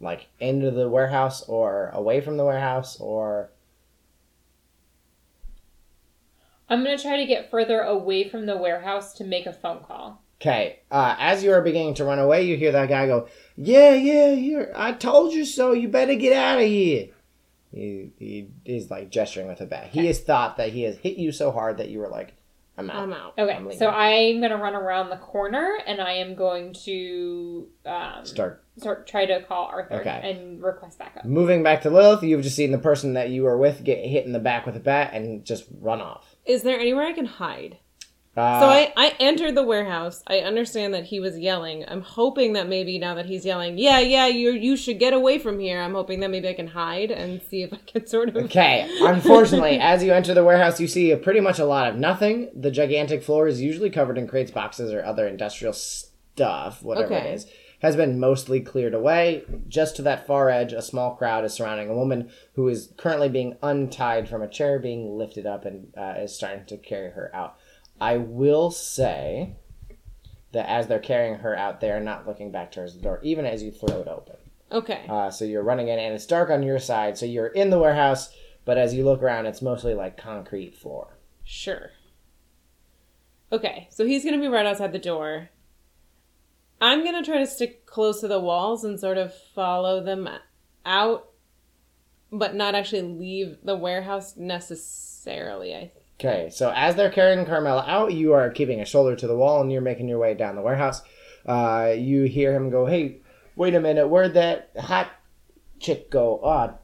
like 0.00 0.26
into 0.40 0.70
the 0.70 0.88
warehouse 0.88 1.42
or 1.48 1.88
away 1.94 2.20
from 2.20 2.36
the 2.36 2.44
warehouse, 2.44 2.98
or 3.00 3.50
I'm 6.68 6.84
gonna 6.84 6.98
try 6.98 7.16
to 7.16 7.26
get 7.26 7.50
further 7.50 7.80
away 7.80 8.28
from 8.28 8.46
the 8.46 8.56
warehouse 8.56 9.14
to 9.14 9.24
make 9.24 9.46
a 9.46 9.52
phone 9.52 9.82
call. 9.82 10.22
okay. 10.40 10.80
Uh, 10.90 11.16
as 11.18 11.42
you 11.42 11.52
are 11.52 11.62
beginning 11.62 11.94
to 11.94 12.04
run 12.04 12.18
away, 12.18 12.42
you 12.44 12.56
hear 12.56 12.72
that 12.72 12.88
guy 12.88 13.06
go, 13.06 13.28
"Yeah, 13.62 13.94
yeah, 13.94 14.34
here, 14.34 14.72
I 14.74 14.92
told 14.92 15.32
you 15.34 15.44
so. 15.44 15.72
You 15.72 15.88
better 15.88 16.14
get 16.14 16.32
out 16.32 16.58
of 16.60 16.66
here." 16.66 17.08
He 17.72 18.10
he 18.18 18.48
is 18.64 18.90
like 18.90 19.10
gesturing 19.10 19.46
with 19.48 19.60
a 19.60 19.66
bat. 19.66 19.90
He 19.92 20.06
has 20.06 20.20
thought 20.20 20.56
that 20.56 20.70
he 20.70 20.82
has 20.82 20.96
hit 20.98 21.16
you 21.18 21.30
so 21.30 21.52
hard 21.52 21.76
that 21.78 21.88
you 21.88 21.98
were 22.00 22.08
like, 22.08 22.34
"I'm 22.76 22.90
out." 22.90 23.02
I'm 23.02 23.12
out. 23.12 23.34
Okay, 23.38 23.52
I'm 23.52 23.72
so 23.72 23.88
I'm 23.88 24.40
gonna 24.40 24.56
run 24.56 24.74
around 24.74 25.10
the 25.10 25.18
corner 25.18 25.78
and 25.86 26.00
I 26.00 26.14
am 26.14 26.34
going 26.34 26.72
to 26.86 27.68
um, 27.86 28.24
Start 28.24 28.64
start 28.76 29.06
try 29.06 29.26
to 29.26 29.42
call 29.42 29.66
Arthur 29.66 30.00
Okay. 30.00 30.20
and 30.24 30.60
request 30.62 30.98
backup. 30.98 31.24
moving 31.26 31.62
back 31.62 31.82
to 31.82 31.90
Lilith. 31.90 32.22
You've 32.24 32.42
just 32.42 32.56
seen 32.56 32.72
the 32.72 32.78
person 32.78 33.12
that 33.12 33.28
you 33.30 33.42
were 33.44 33.58
with 33.58 33.84
get 33.84 33.98
hit 34.04 34.24
in 34.26 34.32
the 34.32 34.38
back 34.40 34.66
with 34.66 34.74
a 34.76 34.80
bat 34.80 35.12
and 35.12 35.44
just 35.44 35.66
run 35.80 36.00
off. 36.00 36.34
Is 36.46 36.62
there 36.62 36.80
anywhere 36.80 37.04
I 37.06 37.12
can 37.12 37.26
hide? 37.26 37.76
Uh, 38.36 38.60
So 38.60 38.66
I, 38.68 38.92
I 38.96 39.14
entered 39.18 39.54
the 39.56 39.62
warehouse. 39.64 40.22
I 40.26 40.38
understand 40.38 40.94
that 40.94 41.04
he 41.04 41.18
was 41.20 41.38
yelling. 41.38 41.84
I'm 41.88 42.00
hoping 42.02 42.52
that 42.52 42.68
maybe 42.68 42.98
now 42.98 43.14
that 43.14 43.26
he's 43.26 43.44
yelling, 43.44 43.76
yeah, 43.76 43.98
yeah, 43.98 44.26
you 44.28 44.52
you 44.52 44.76
should 44.76 44.98
get 44.98 45.12
away 45.12 45.38
from 45.38 45.58
here. 45.58 45.80
I'm 45.80 45.94
hoping 45.94 46.20
that 46.20 46.30
maybe 46.30 46.48
I 46.48 46.54
can 46.54 46.68
hide 46.68 47.10
and 47.10 47.42
see 47.42 47.62
if 47.62 47.72
I 47.72 47.78
can 47.86 48.06
sort 48.06 48.28
of. 48.28 48.36
Okay, 48.50 48.88
unfortunately, 49.00 49.78
as 49.80 50.02
you 50.04 50.12
enter 50.12 50.32
the 50.34 50.44
warehouse, 50.44 50.80
you 50.80 50.86
see 50.86 51.14
pretty 51.16 51.40
much 51.40 51.58
a 51.58 51.64
lot 51.64 51.88
of 51.88 51.96
nothing. 51.96 52.50
The 52.54 52.70
gigantic 52.70 53.22
floor 53.22 53.48
is 53.48 53.60
usually 53.60 53.90
covered 53.90 54.16
in 54.18 54.26
crates, 54.28 54.50
boxes, 54.50 54.92
or 54.92 55.04
other 55.04 55.26
industrial 55.26 55.72
stuff, 55.72 56.82
whatever 56.82 57.14
Okay. 57.14 57.28
it 57.30 57.34
is. 57.34 57.46
Has 57.82 57.96
been 57.96 58.20
mostly 58.20 58.60
cleared 58.60 58.92
away. 58.92 59.42
Just 59.66 59.96
to 59.96 60.02
that 60.02 60.26
far 60.26 60.50
edge, 60.50 60.74
a 60.74 60.82
small 60.82 61.14
crowd 61.16 61.46
is 61.46 61.54
surrounding 61.54 61.88
a 61.88 61.94
woman 61.96 62.30
who 62.52 62.68
is 62.68 62.92
currently 62.98 63.30
being 63.30 63.56
untied 63.62 64.28
from 64.28 64.42
a 64.42 64.48
chair, 64.48 64.78
being 64.78 65.16
lifted 65.16 65.46
up, 65.46 65.64
and 65.64 65.92
uh, 65.96 66.14
is 66.18 66.34
starting 66.34 66.66
to 66.66 66.76
carry 66.76 67.10
her 67.12 67.30
out. 67.34 67.56
I 68.00 68.16
will 68.16 68.70
say 68.70 69.56
that 70.52 70.68
as 70.68 70.86
they're 70.86 70.98
carrying 70.98 71.36
her 71.36 71.56
out, 71.56 71.80
they 71.80 71.90
are 71.90 72.00
not 72.00 72.26
looking 72.26 72.50
back 72.50 72.72
towards 72.72 72.94
the 72.94 73.02
door, 73.02 73.20
even 73.22 73.44
as 73.44 73.62
you 73.62 73.70
throw 73.70 74.00
it 74.00 74.08
open. 74.08 74.36
Okay. 74.72 75.04
Uh, 75.08 75.30
so 75.30 75.44
you're 75.44 75.62
running 75.62 75.88
in, 75.88 75.98
and 75.98 76.14
it's 76.14 76.26
dark 76.26 76.50
on 76.50 76.62
your 76.62 76.78
side. 76.78 77.18
So 77.18 77.26
you're 77.26 77.48
in 77.48 77.70
the 77.70 77.78
warehouse, 77.78 78.30
but 78.64 78.78
as 78.78 78.94
you 78.94 79.04
look 79.04 79.22
around, 79.22 79.46
it's 79.46 79.62
mostly 79.62 79.94
like 79.94 80.16
concrete 80.16 80.76
floor. 80.76 81.18
Sure. 81.44 81.90
Okay, 83.52 83.88
so 83.90 84.06
he's 84.06 84.24
gonna 84.24 84.38
be 84.38 84.46
right 84.46 84.66
outside 84.66 84.92
the 84.92 84.98
door. 84.98 85.50
I'm 86.80 87.04
gonna 87.04 87.24
try 87.24 87.38
to 87.38 87.46
stick 87.46 87.84
close 87.84 88.20
to 88.20 88.28
the 88.28 88.40
walls 88.40 88.84
and 88.84 88.98
sort 88.98 89.18
of 89.18 89.34
follow 89.34 90.02
them 90.02 90.28
out, 90.86 91.30
but 92.30 92.54
not 92.54 92.74
actually 92.76 93.02
leave 93.02 93.58
the 93.64 93.76
warehouse 93.76 94.36
necessarily. 94.36 95.74
I 95.74 95.90
Okay, 96.20 96.50
so 96.50 96.70
as 96.76 96.96
they're 96.96 97.10
carrying 97.10 97.46
Carmela 97.46 97.82
out, 97.88 98.12
you 98.12 98.34
are 98.34 98.50
keeping 98.50 98.78
a 98.82 98.84
shoulder 98.84 99.16
to 99.16 99.26
the 99.26 99.34
wall, 99.34 99.62
and 99.62 99.72
you're 99.72 99.80
making 99.80 100.06
your 100.06 100.18
way 100.18 100.34
down 100.34 100.54
the 100.54 100.60
warehouse. 100.60 101.00
Uh, 101.46 101.94
you 101.96 102.24
hear 102.24 102.54
him 102.54 102.68
go, 102.68 102.84
"Hey, 102.84 103.22
wait 103.56 103.74
a 103.74 103.80
minute, 103.80 104.06
where'd 104.06 104.34
that 104.34 104.70
hot 104.78 105.10
chick 105.78 106.10
go? 106.10 106.38
Ah, 106.44 106.74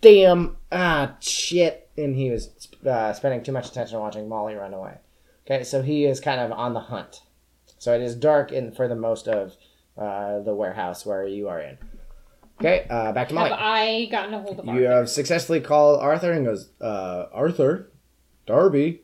damn, 0.00 0.56
ah, 0.72 1.14
shit!" 1.20 1.88
And 1.96 2.16
he 2.16 2.30
was 2.30 2.68
uh, 2.84 3.12
spending 3.12 3.44
too 3.44 3.52
much 3.52 3.68
attention 3.68 4.00
watching 4.00 4.28
Molly 4.28 4.56
run 4.56 4.74
away. 4.74 4.98
Okay, 5.46 5.62
so 5.62 5.80
he 5.80 6.04
is 6.04 6.18
kind 6.18 6.40
of 6.40 6.50
on 6.50 6.74
the 6.74 6.80
hunt. 6.80 7.22
So 7.78 7.94
it 7.94 8.02
is 8.02 8.16
dark 8.16 8.50
in 8.50 8.72
for 8.72 8.88
the 8.88 8.96
most 8.96 9.28
of 9.28 9.54
uh, 9.96 10.40
the 10.40 10.56
warehouse 10.56 11.06
where 11.06 11.24
you 11.24 11.48
are 11.48 11.60
in. 11.60 11.78
Okay, 12.58 12.84
uh, 12.90 13.12
back 13.12 13.28
to 13.28 13.34
Molly. 13.34 13.50
Have 13.50 13.58
I 13.60 14.04
gotten 14.06 14.34
a 14.34 14.40
hold 14.42 14.58
of 14.58 14.64
Molly. 14.64 14.80
You 14.80 14.86
have 14.86 15.08
successfully 15.08 15.60
called 15.60 16.00
Arthur 16.00 16.32
and 16.32 16.44
goes, 16.44 16.68
uh, 16.80 17.26
Arthur, 17.32 17.89
Darby, 18.46 19.02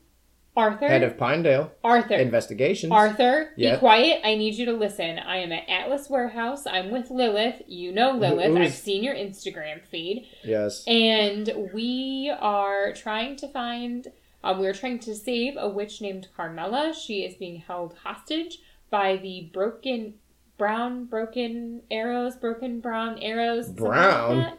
Arthur? 0.56 0.88
head 0.88 1.02
of 1.02 1.18
Pinedale 1.18 1.70
Arthur. 1.84 2.14
Investigations. 2.14 2.90
Arthur, 2.92 3.52
Yeah. 3.56 3.74
be 3.74 3.78
quiet. 3.78 4.20
I 4.24 4.34
need 4.36 4.54
you 4.54 4.64
to 4.66 4.72
listen. 4.72 5.18
I 5.18 5.38
am 5.38 5.52
at 5.52 5.68
Atlas 5.68 6.08
Warehouse. 6.10 6.66
I'm 6.66 6.90
with 6.90 7.10
Lilith. 7.10 7.62
You 7.66 7.92
know 7.92 8.12
Lilith. 8.12 8.46
who 8.46 8.58
I've 8.58 8.72
seen 8.72 9.04
your 9.04 9.14
Instagram 9.14 9.82
feed. 9.84 10.26
Yes. 10.42 10.84
And 10.86 11.70
we 11.74 12.32
are 12.40 12.92
trying 12.92 13.36
to 13.36 13.48
find, 13.48 14.08
um, 14.42 14.58
we're 14.58 14.72
trying 14.74 14.98
to 15.00 15.14
save 15.14 15.54
a 15.58 15.68
witch 15.68 16.00
named 16.00 16.28
Carmela. 16.36 16.94
She 16.94 17.24
is 17.24 17.34
being 17.36 17.56
held 17.56 17.94
hostage 18.02 18.58
by 18.90 19.16
the 19.16 19.50
broken, 19.52 20.14
brown, 20.58 21.04
broken 21.04 21.82
arrows, 21.90 22.34
broken 22.36 22.80
brown 22.80 23.18
arrows. 23.20 23.66
something 23.66 23.84
like 23.84 23.92
Brown? 23.94 24.36
that. 24.38 24.58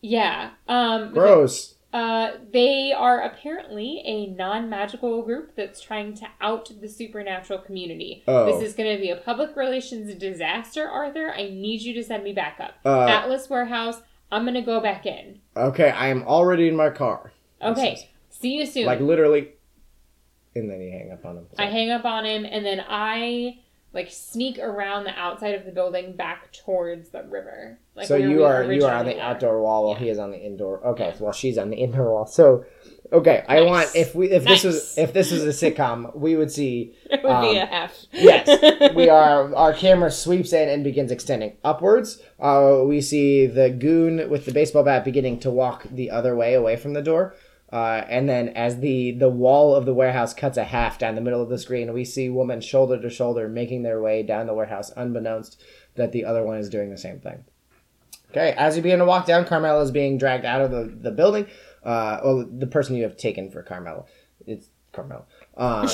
Yeah. 0.00 0.50
Um, 0.66 1.12
Gross. 1.12 1.74
Uh, 1.96 2.36
they 2.52 2.92
are 2.92 3.22
apparently 3.22 4.02
a 4.04 4.26
non-magical 4.26 5.22
group 5.22 5.56
that's 5.56 5.80
trying 5.80 6.12
to 6.12 6.26
out 6.42 6.70
the 6.82 6.88
supernatural 6.88 7.58
community. 7.58 8.22
Oh. 8.28 8.44
This 8.44 8.68
is 8.68 8.74
going 8.74 8.94
to 8.94 9.00
be 9.00 9.08
a 9.08 9.16
public 9.16 9.56
relations 9.56 10.14
disaster, 10.16 10.86
Arthur. 10.86 11.32
I 11.32 11.44
need 11.44 11.80
you 11.80 11.94
to 11.94 12.04
send 12.04 12.22
me 12.22 12.34
back 12.34 12.60
up. 12.60 12.74
Uh, 12.84 13.06
Atlas 13.06 13.48
Warehouse. 13.48 14.02
I'm 14.30 14.42
going 14.42 14.54
to 14.54 14.60
go 14.60 14.78
back 14.78 15.06
in. 15.06 15.40
Okay, 15.56 15.88
I 15.88 16.08
am 16.08 16.24
already 16.24 16.68
in 16.68 16.76
my 16.76 16.90
car. 16.90 17.32
Okay. 17.62 18.10
See 18.28 18.58
you 18.58 18.66
soon. 18.66 18.84
Like 18.84 19.00
literally. 19.00 19.54
And 20.54 20.68
then 20.68 20.82
you 20.82 20.90
hang 20.90 21.12
up 21.12 21.24
on 21.24 21.38
him. 21.38 21.46
I 21.58 21.66
hang 21.66 21.90
up 21.90 22.04
on 22.04 22.26
him, 22.26 22.44
and 22.44 22.66
then 22.66 22.84
I 22.86 23.60
like 23.96 24.10
sneak 24.12 24.58
around 24.60 25.04
the 25.04 25.18
outside 25.18 25.54
of 25.56 25.64
the 25.64 25.72
building 25.72 26.14
back 26.14 26.52
towards 26.52 27.08
the 27.08 27.24
river. 27.24 27.80
Like 27.96 28.06
so 28.06 28.14
you 28.14 28.44
are 28.44 28.62
you 28.72 28.84
are 28.84 28.94
on 28.94 29.06
the 29.06 29.18
outdoor 29.20 29.60
wall 29.62 29.84
while 29.86 29.94
Yeah. 29.94 30.00
he 30.00 30.08
is 30.10 30.18
on 30.18 30.30
the 30.30 30.38
indoor. 30.38 30.86
Okay, 30.86 31.14
well 31.18 31.32
she's 31.32 31.58
on 31.58 31.70
the 31.70 31.76
indoor 31.86 32.12
wall. 32.12 32.26
So, 32.26 32.64
okay, 33.10 33.42
I 33.48 33.62
want 33.62 33.90
if 33.96 34.14
we 34.14 34.30
if 34.30 34.44
this 34.44 34.62
was 34.64 34.96
if 34.98 35.12
this 35.12 35.32
was 35.32 35.42
a 35.44 35.48
sitcom, 35.48 36.14
we 36.14 36.36
would 36.36 36.52
see 36.52 36.94
it 37.10 37.22
would 37.24 37.40
be 37.40 37.58
Um, 37.58 37.68
a 37.68 37.72
F. 37.72 37.96
Yes, 38.12 38.94
we 38.94 39.08
are. 39.20 39.54
Our 39.54 39.72
camera 39.72 40.10
sweeps 40.10 40.52
in 40.52 40.68
and 40.68 40.84
begins 40.84 41.10
extending 41.10 41.56
upwards. 41.64 42.20
Uh, 42.38 42.82
we 42.84 43.00
see 43.00 43.46
the 43.46 43.70
goon 43.70 44.28
with 44.28 44.44
the 44.44 44.52
baseball 44.52 44.82
bat 44.84 45.04
beginning 45.04 45.40
to 45.40 45.50
walk 45.50 45.84
the 45.90 46.10
other 46.10 46.36
way, 46.36 46.52
away 46.54 46.76
from 46.76 46.92
the 46.92 47.02
door. 47.02 47.34
Uh, 47.72 48.04
and 48.08 48.28
then, 48.28 48.50
as 48.50 48.78
the 48.78 49.12
the 49.12 49.28
wall 49.28 49.74
of 49.74 49.86
the 49.86 49.94
warehouse 49.94 50.32
cuts 50.32 50.56
a 50.56 50.64
half 50.64 50.98
down 50.98 51.16
the 51.16 51.20
middle 51.20 51.42
of 51.42 51.48
the 51.48 51.58
screen, 51.58 51.92
we 51.92 52.04
see 52.04 52.28
women 52.28 52.60
shoulder 52.60 53.00
to 53.00 53.10
shoulder 53.10 53.48
making 53.48 53.82
their 53.82 54.00
way 54.00 54.22
down 54.22 54.46
the 54.46 54.54
warehouse, 54.54 54.92
unbeknownst 54.96 55.60
that 55.96 56.12
the 56.12 56.24
other 56.24 56.44
one 56.44 56.58
is 56.58 56.68
doing 56.68 56.90
the 56.90 56.98
same 56.98 57.18
thing. 57.18 57.44
Okay, 58.30 58.52
as 58.56 58.76
you 58.76 58.82
begin 58.82 58.98
to 58.98 59.04
walk 59.04 59.26
down, 59.26 59.44
Carmela 59.46 59.82
is 59.82 59.90
being 59.90 60.18
dragged 60.18 60.44
out 60.44 60.60
of 60.60 60.70
the, 60.70 60.84
the 60.84 61.10
building. 61.10 61.46
Uh, 61.82 62.20
well, 62.24 62.46
the 62.50 62.66
person 62.66 62.96
you 62.96 63.02
have 63.02 63.16
taken 63.16 63.50
for 63.50 63.62
Carmela. 63.62 64.04
It's 64.46 64.68
Carmela. 64.92 65.24
Um, 65.56 65.88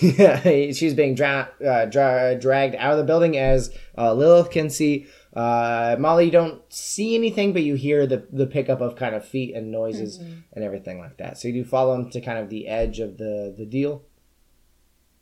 yeah, 0.00 0.40
she's 0.72 0.94
being 0.94 1.14
dra- 1.14 1.50
uh, 1.66 1.86
dra- 1.86 2.38
dragged 2.38 2.74
out 2.76 2.92
of 2.92 2.98
the 2.98 3.04
building 3.04 3.36
as 3.36 3.74
uh, 3.98 4.12
Lilith 4.12 4.50
can 4.50 4.70
see. 4.70 5.06
Uh, 5.36 5.96
Molly, 5.98 6.24
you 6.24 6.30
don't 6.30 6.62
see 6.72 7.14
anything, 7.14 7.52
but 7.52 7.62
you 7.62 7.74
hear 7.74 8.06
the, 8.06 8.26
the 8.32 8.46
pickup 8.46 8.80
of 8.80 8.96
kind 8.96 9.14
of 9.14 9.22
feet 9.22 9.54
and 9.54 9.70
noises 9.70 10.16
and 10.54 10.64
everything 10.64 10.98
like 10.98 11.18
that. 11.18 11.36
So 11.36 11.48
you 11.48 11.62
do 11.62 11.64
follow 11.68 11.94
him 11.94 12.10
to 12.10 12.22
kind 12.22 12.38
of 12.38 12.48
the 12.48 12.66
edge 12.66 13.00
of 13.00 13.18
the, 13.18 13.54
the 13.56 13.66
deal. 13.66 14.02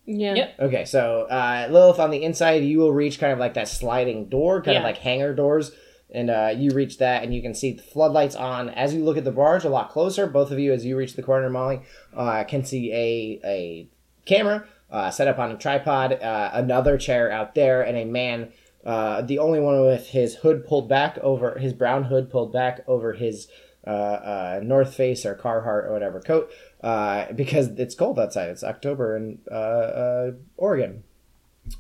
Yeah. 0.07 0.35
Yep. 0.35 0.61
Okay, 0.61 0.85
so 0.85 1.23
uh, 1.23 1.67
Lilith 1.69 1.99
on 1.99 2.11
the 2.11 2.23
inside, 2.23 2.63
you 2.63 2.79
will 2.79 2.93
reach 2.93 3.19
kind 3.19 3.33
of 3.33 3.41
like 3.41 3.55
that 3.55 3.67
sliding 3.69 4.29
door, 4.29 4.63
kind 4.63 4.77
of 4.77 4.85
like 4.85 4.99
hangar 4.99 5.35
doors, 5.35 5.73
and 6.11 6.31
uh, 6.31 6.53
you 6.55 6.71
reach 6.71 6.99
that, 6.99 7.25
and 7.25 7.35
you 7.35 7.43
can 7.43 7.55
see 7.55 7.73
the 7.73 7.83
floodlights 7.83 8.37
on. 8.37 8.69
As 8.69 8.95
you 8.95 9.03
look 9.03 9.17
at 9.17 9.25
the 9.25 9.33
barge 9.33 9.65
a 9.65 9.69
lot 9.69 9.91
closer, 9.91 10.27
both 10.29 10.53
of 10.53 10.61
you, 10.61 10.73
as 10.73 10.85
you 10.85 10.97
reach 10.97 11.15
the 11.15 11.23
corner, 11.23 11.51
Molly, 11.51 11.81
uh, 12.15 12.45
can 12.45 12.65
see 12.65 12.93
a 12.93 13.41
a 13.45 13.89
camera 14.27 14.65
uh, 14.91 15.11
set 15.11 15.27
up 15.27 15.39
on 15.39 15.51
a 15.51 15.57
tripod, 15.57 16.13
uh, 16.13 16.51
another 16.53 16.99
chair 16.99 17.33
out 17.33 17.55
there, 17.57 17.83
and 17.83 17.97
a 17.97 18.05
man. 18.05 18.53
Uh, 18.85 19.23
the 19.23 19.39
only 19.39 19.61
one 19.61 19.81
with 19.81 20.09
his 20.09 20.37
hood 20.37 20.67
pulled 20.67 20.89
back 20.89 21.19
over 21.19 21.59
his 21.59 21.73
brown 21.73 22.05
hood 22.05 22.31
pulled 22.31 22.53
back 22.53 22.85
over 22.87 23.15
his 23.15 23.49
uh, 23.87 23.91
uh, 23.91 24.61
North 24.63 24.95
Face 24.95 25.25
or 25.25 25.35
Carhartt 25.35 25.87
or 25.87 25.93
whatever 25.93 26.21
coat 26.21 26.51
uh, 26.83 27.33
because 27.33 27.69
it's 27.69 27.95
cold 27.95 28.19
outside. 28.19 28.51
It's 28.51 28.65
October 28.65 29.17
in 29.17 29.39
uh, 29.51 29.55
uh, 29.55 30.31
Oregon. 30.57 31.05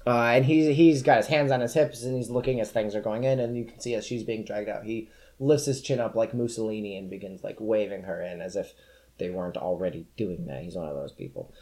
And 0.07 0.47
he's 0.47 0.77
he's 0.77 1.03
got 1.03 1.19
his 1.19 1.27
hands 1.27 1.53
on 1.53 1.61
his 1.61 1.75
hips 1.75 2.03
and 2.03 2.17
he's 2.17 2.31
looking 2.31 2.59
as 2.59 2.71
things 2.71 2.95
are 2.95 3.03
going 3.03 3.25
in, 3.25 3.39
and 3.39 3.55
you 3.57 3.67
can 3.67 3.81
see 3.81 3.95
as 3.95 4.07
she's 4.07 4.23
being 4.23 4.45
dragged 4.45 4.71
out, 4.71 4.85
he 4.85 5.11
lifts 5.39 5.67
his 5.67 5.83
chin 5.83 6.01
up 6.01 6.15
like 6.15 6.33
Mussolini 6.33 6.97
and 6.97 7.11
begins 7.11 7.45
like 7.45 7.57
waving 7.59 8.05
her 8.05 8.23
in 8.23 8.41
as 8.41 8.57
if 8.57 8.73
they 9.19 9.29
weren't 9.29 9.57
already 9.57 10.07
doing 10.17 10.47
that. 10.47 10.63
He's 10.63 10.75
one 10.75 10.89
of 10.89 10.95
those 10.95 11.13
people. 11.13 11.53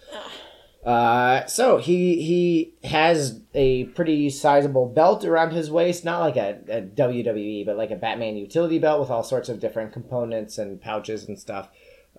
Uh, 0.85 1.47
so 1.47 1.77
he 1.79 2.21
he 2.23 2.75
has 2.89 3.41
a 3.55 3.85
pretty 3.85 4.29
sizable 4.31 4.87
belt 4.89 5.25
around 5.25 5.53
his 5.53 5.71
waist, 5.71 6.05
not 6.05 6.21
like 6.21 6.37
a, 6.37 6.59
a 6.69 6.83
WWE, 6.83 7.65
but 7.65 7.77
like 7.77 7.93
a 7.93 7.97
Batman 7.97 8.37
utility 8.37 8.79
belt 8.81 8.99
with 9.01 9.11
all 9.11 9.23
sorts 9.23 9.49
of 9.49 9.61
different 9.61 9.93
components 9.93 10.59
and 10.59 10.81
pouches 10.81 11.29
and 11.29 11.39
stuff, 11.39 11.69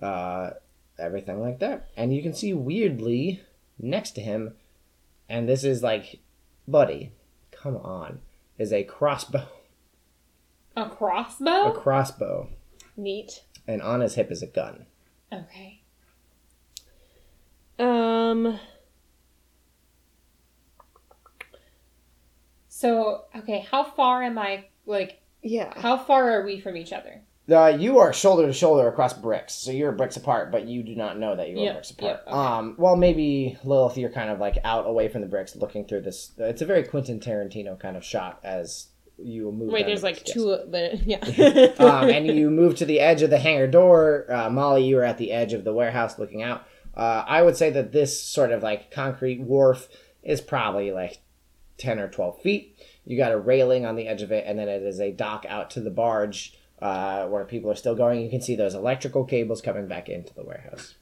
uh, 0.00 0.50
everything 0.98 1.40
like 1.42 1.58
that. 1.58 1.90
And 1.96 2.14
you 2.14 2.22
can 2.22 2.32
see 2.32 2.54
weirdly 2.54 3.42
next 3.78 4.12
to 4.12 4.22
him, 4.22 4.54
and 5.28 5.46
this 5.46 5.62
is 5.62 5.82
like, 5.82 6.20
buddy, 6.66 7.12
come 7.50 7.76
on, 7.76 8.20
is 8.56 8.72
a 8.72 8.82
crossbow, 8.84 9.46
A 10.74 10.88
crossbow. 10.88 11.68
a 11.68 11.72
crossbow? 11.72 11.80
crossbow, 11.82 12.48
Neat. 12.96 13.42
and 13.68 13.82
on 13.82 14.00
his 14.00 14.14
hip 14.14 14.30
is 14.32 14.42
a 14.42 14.46
gun. 14.46 14.86
okay. 15.30 15.82
Um. 17.78 18.58
So, 22.68 23.22
okay, 23.36 23.66
how 23.70 23.84
far 23.84 24.22
am 24.22 24.36
I, 24.38 24.64
like, 24.84 25.20
Yeah. 25.42 25.72
how 25.78 25.96
far 25.96 26.30
are 26.32 26.44
we 26.44 26.60
from 26.60 26.76
each 26.76 26.92
other? 26.92 27.22
Uh, 27.50 27.66
you 27.78 27.98
are 27.98 28.12
shoulder 28.12 28.46
to 28.46 28.52
shoulder 28.52 28.88
across 28.88 29.12
bricks, 29.12 29.52
so 29.54 29.70
you're 29.70 29.92
bricks 29.92 30.16
apart, 30.16 30.50
but 30.50 30.66
you 30.66 30.82
do 30.82 30.94
not 30.96 31.18
know 31.18 31.36
that 31.36 31.48
you 31.50 31.58
are 31.58 31.64
Yeah, 31.64 31.72
bricks 31.74 31.90
apart. 31.92 32.22
yeah, 32.26 32.32
okay. 32.32 32.40
Um, 32.58 32.74
well, 32.78 32.96
maybe 32.96 33.58
Lilith, 33.64 33.96
you're 33.98 34.10
kind 34.10 34.30
of 34.30 34.40
like 34.40 34.58
out 34.64 34.86
away 34.86 35.08
from 35.08 35.20
the 35.20 35.26
bricks, 35.28 35.54
looking 35.54 35.84
through 35.84 36.00
this. 36.02 36.32
It's 36.38 36.62
a 36.62 36.66
very 36.66 36.82
Quentin 36.84 37.20
Tarantino 37.20 37.78
kind 37.78 37.96
of 37.96 38.04
shot 38.04 38.40
as 38.42 38.88
you 39.18 39.52
move. 39.52 39.70
Wait, 39.72 39.86
there's 39.86 40.00
the 40.00 40.06
like 40.08 40.24
two. 40.24 40.50
of 40.50 40.72
The, 40.72 40.96
yeah. 41.06 41.74
um, 41.78 42.08
and 42.10 42.26
you 42.26 42.50
move 42.50 42.76
to 42.76 42.86
the 42.86 42.98
edge 43.00 43.22
of 43.22 43.30
the 43.30 43.38
hangar 43.38 43.66
door. 43.68 44.26
Uh, 44.28 44.50
Molly, 44.50 44.84
you 44.84 44.98
are 44.98 45.04
at 45.04 45.18
the 45.18 45.30
edge 45.30 45.52
of 45.52 45.64
the 45.64 45.72
warehouse 45.72 46.18
looking 46.18 46.42
out. 46.42 46.66
Uh, 46.96 47.24
I 47.26 47.42
would 47.42 47.56
say 47.56 47.70
that 47.70 47.92
this 47.92 48.22
sort 48.22 48.52
of 48.52 48.62
like 48.62 48.90
concrete 48.90 49.40
wharf 49.40 49.88
is 50.22 50.40
probably 50.40 50.92
like 50.92 51.18
10 51.78 51.98
or 51.98 52.08
12 52.08 52.40
feet. 52.40 52.78
You 53.04 53.16
got 53.16 53.32
a 53.32 53.38
railing 53.38 53.84
on 53.84 53.96
the 53.96 54.06
edge 54.08 54.22
of 54.22 54.30
it, 54.32 54.44
and 54.46 54.58
then 54.58 54.68
it 54.68 54.82
is 54.82 55.00
a 55.00 55.10
dock 55.12 55.44
out 55.48 55.70
to 55.72 55.80
the 55.80 55.90
barge 55.90 56.56
uh, 56.80 57.26
where 57.26 57.44
people 57.44 57.70
are 57.70 57.74
still 57.74 57.94
going. 57.94 58.20
You 58.20 58.30
can 58.30 58.40
see 58.40 58.54
those 58.56 58.74
electrical 58.74 59.24
cables 59.24 59.60
coming 59.60 59.88
back 59.88 60.08
into 60.08 60.32
the 60.34 60.44
warehouse. 60.44 60.94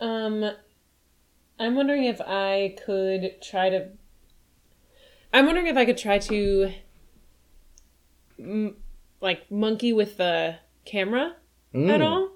Um, 0.00 0.50
I'm 1.58 1.74
wondering 1.74 2.04
if 2.04 2.20
I 2.20 2.76
could 2.84 3.40
try 3.42 3.70
to. 3.70 3.88
I'm 5.32 5.46
wondering 5.46 5.66
if 5.66 5.76
I 5.76 5.84
could 5.84 5.98
try 5.98 6.18
to, 6.18 6.72
m- 8.38 8.76
like, 9.20 9.50
monkey 9.50 9.92
with 9.92 10.16
the 10.18 10.56
camera 10.84 11.36
at 11.74 11.80
Mm. 11.80 12.04
all. 12.04 12.30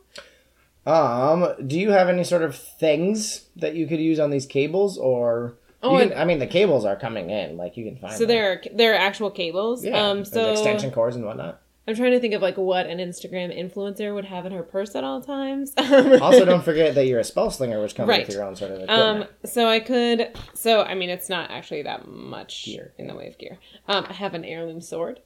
Um, 0.91 1.55
do 1.67 1.79
you 1.79 1.91
have 1.91 2.09
any 2.09 2.25
sort 2.25 2.43
of 2.43 2.57
things 2.57 3.47
that 3.57 3.75
you 3.75 3.87
could 3.87 4.01
use 4.01 4.19
on 4.19 4.31
these 4.31 4.47
cables, 4.47 4.99
or? 4.99 5.55
Oh, 5.83 5.99
can- 5.99 6.13
I 6.17 6.25
mean, 6.25 6.39
the 6.41 6.47
cables 6.47 6.85
are 6.85 6.97
coming 6.97 7.31
in. 7.31 7.57
Like 7.57 7.77
you 7.77 7.85
can 7.85 7.97
find. 7.97 8.13
So 8.13 8.21
them. 8.21 8.29
there 8.29 8.53
are 8.53 8.63
there 8.75 8.93
are 8.93 8.97
actual 8.99 9.31
cables. 9.31 9.85
yeah, 9.85 10.09
Um. 10.11 10.25
So 10.25 10.53
extension 10.53 10.91
cords 10.91 11.17
and 11.17 11.25
whatnot. 11.25 11.61
I'm 11.89 11.97
trying 11.97 12.13
to 12.13 12.21
think 12.21 12.35
of 12.35 12.43
like 12.43 12.57
what 12.57 12.87
an 12.87 12.99
Instagram 12.99 13.57
influencer 13.59 14.15
would 14.15 14.27
have 14.27 14.47
in 14.47 14.53
her 14.53 14.63
purse 14.63 14.95
at 14.95 15.03
all 15.03 15.21
times. 15.23 15.73
also, 15.79 16.45
don't 16.45 16.63
forget 16.63 16.95
that 16.95 17.07
you're 17.07 17.19
a 17.19 17.25
spell 17.25 17.51
slinger, 17.51 17.81
which 17.83 17.97
comes 17.97 18.09
Right. 18.09 18.27
with 18.27 18.35
your 18.37 18.45
own 18.45 18.55
sort 18.55 18.71
of 18.73 18.83
equipment. 18.83 19.23
Um, 19.23 19.49
so 19.49 19.67
I 19.67 19.81
could, 19.81 20.29
so 20.55 20.83
I 20.83 20.95
mean, 20.95 21.09
it's 21.11 21.29
not 21.29 21.51
actually 21.51 21.83
that 21.83 22.07
much 22.07 22.67
Gear, 22.67 22.93
in 22.99 23.09
the 23.09 23.15
way 23.17 23.27
of 23.27 23.39
gear. 23.39 23.59
Um, 23.89 24.07
I 24.09 24.13
have 24.13 24.35
an 24.35 24.45
heirloom 24.45 24.81
sword, 24.83 25.19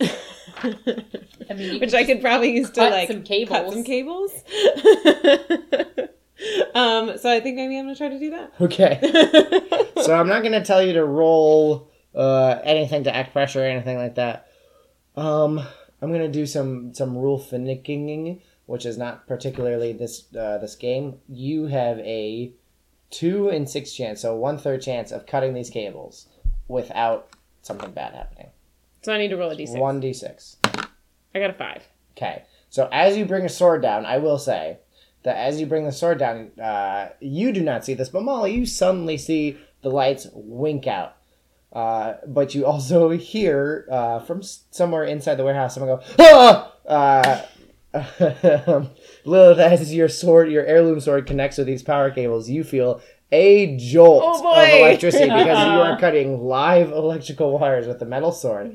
I 0.00 1.54
mean, 1.54 1.80
which 1.80 1.94
I 1.94 2.04
could 2.04 2.20
probably 2.20 2.52
use 2.54 2.70
to 2.70 2.80
cut 2.80 2.92
like 2.92 3.08
some 3.08 3.18
cut 3.18 3.26
cables. 3.26 3.74
some 3.74 3.84
cables. 3.84 4.32
um, 6.74 7.18
so 7.18 7.30
I 7.30 7.40
think 7.40 7.56
maybe 7.56 7.78
I'm 7.78 7.84
gonna 7.84 7.96
try 7.96 8.08
to 8.08 8.18
do 8.18 8.30
that. 8.30 8.52
Okay. 8.60 8.98
so 10.02 10.14
I'm 10.14 10.28
not 10.28 10.42
going 10.42 10.52
to 10.52 10.64
tell 10.64 10.82
you 10.82 10.92
to 10.94 11.04
roll 11.04 11.90
uh, 12.14 12.58
anything 12.62 13.04
to 13.04 13.14
act 13.14 13.32
pressure 13.32 13.62
or 13.62 13.66
anything 13.66 13.96
like 13.96 14.16
that. 14.16 14.48
Um, 15.16 15.58
I'm 16.02 16.10
going 16.10 16.20
to 16.20 16.28
do 16.28 16.46
some 16.46 16.92
some 16.94 17.16
rule 17.16 17.38
finicking, 17.38 18.40
which 18.66 18.84
is 18.84 18.98
not 18.98 19.26
particularly 19.26 19.92
this 19.92 20.34
uh, 20.34 20.58
this 20.58 20.74
game. 20.76 21.20
You 21.28 21.66
have 21.66 21.98
a 22.00 22.52
two 23.10 23.48
in 23.48 23.66
six 23.66 23.92
chance, 23.92 24.20
so 24.20 24.34
one 24.34 24.58
third 24.58 24.82
chance 24.82 25.12
of 25.12 25.26
cutting 25.26 25.54
these 25.54 25.70
cables 25.70 26.26
without 26.68 27.28
something 27.62 27.92
bad 27.92 28.14
happening. 28.14 28.50
So 29.04 29.12
I 29.12 29.18
need 29.18 29.28
to 29.28 29.36
roll 29.36 29.50
a 29.50 29.56
d6. 29.56 29.78
One 29.78 30.00
d 30.00 30.14
six. 30.14 30.56
I 30.64 31.38
got 31.38 31.50
a 31.50 31.54
five. 31.54 31.86
Okay. 32.16 32.44
So 32.70 32.88
as 32.90 33.16
you 33.16 33.26
bring 33.26 33.44
a 33.44 33.50
sword 33.50 33.82
down, 33.82 34.06
I 34.06 34.16
will 34.18 34.38
say 34.38 34.78
that 35.24 35.36
as 35.36 35.60
you 35.60 35.66
bring 35.66 35.84
the 35.84 35.92
sword 35.92 36.18
down, 36.18 36.58
uh, 36.58 37.10
you 37.20 37.52
do 37.52 37.60
not 37.62 37.84
see 37.84 37.94
this, 37.94 38.08
but 38.08 38.22
Molly, 38.22 38.54
you 38.54 38.64
suddenly 38.64 39.18
see 39.18 39.58
the 39.82 39.90
lights 39.90 40.26
wink 40.32 40.86
out. 40.86 41.16
Uh, 41.70 42.14
but 42.26 42.54
you 42.54 42.64
also 42.64 43.10
hear 43.18 43.86
uh, 43.90 44.20
from 44.20 44.42
somewhere 44.42 45.04
inside 45.04 45.34
the 45.34 45.44
warehouse 45.44 45.74
someone 45.74 45.98
go, 45.98 46.04
ah! 46.18 46.72
Uh, 46.86 47.42
Lilith, 49.24 49.58
as 49.58 49.94
your 49.94 50.08
sword, 50.08 50.50
your 50.50 50.64
heirloom 50.64 50.98
sword 51.00 51.26
connects 51.26 51.58
with 51.58 51.66
these 51.66 51.82
power 51.82 52.10
cables, 52.10 52.48
you 52.48 52.64
feel 52.64 53.00
a 53.34 53.76
jolt 53.76 54.22
Oh, 54.24 54.62
of 54.62 54.68
electricity 54.68 55.24
because 55.24 55.58
you 55.66 55.80
are 55.80 55.98
cutting 56.00 56.40
live 56.44 56.90
electrical 56.92 57.58
wires 57.58 57.86
with 57.86 57.98
the 57.98 58.06
metal 58.06 58.32
sword 58.32 58.72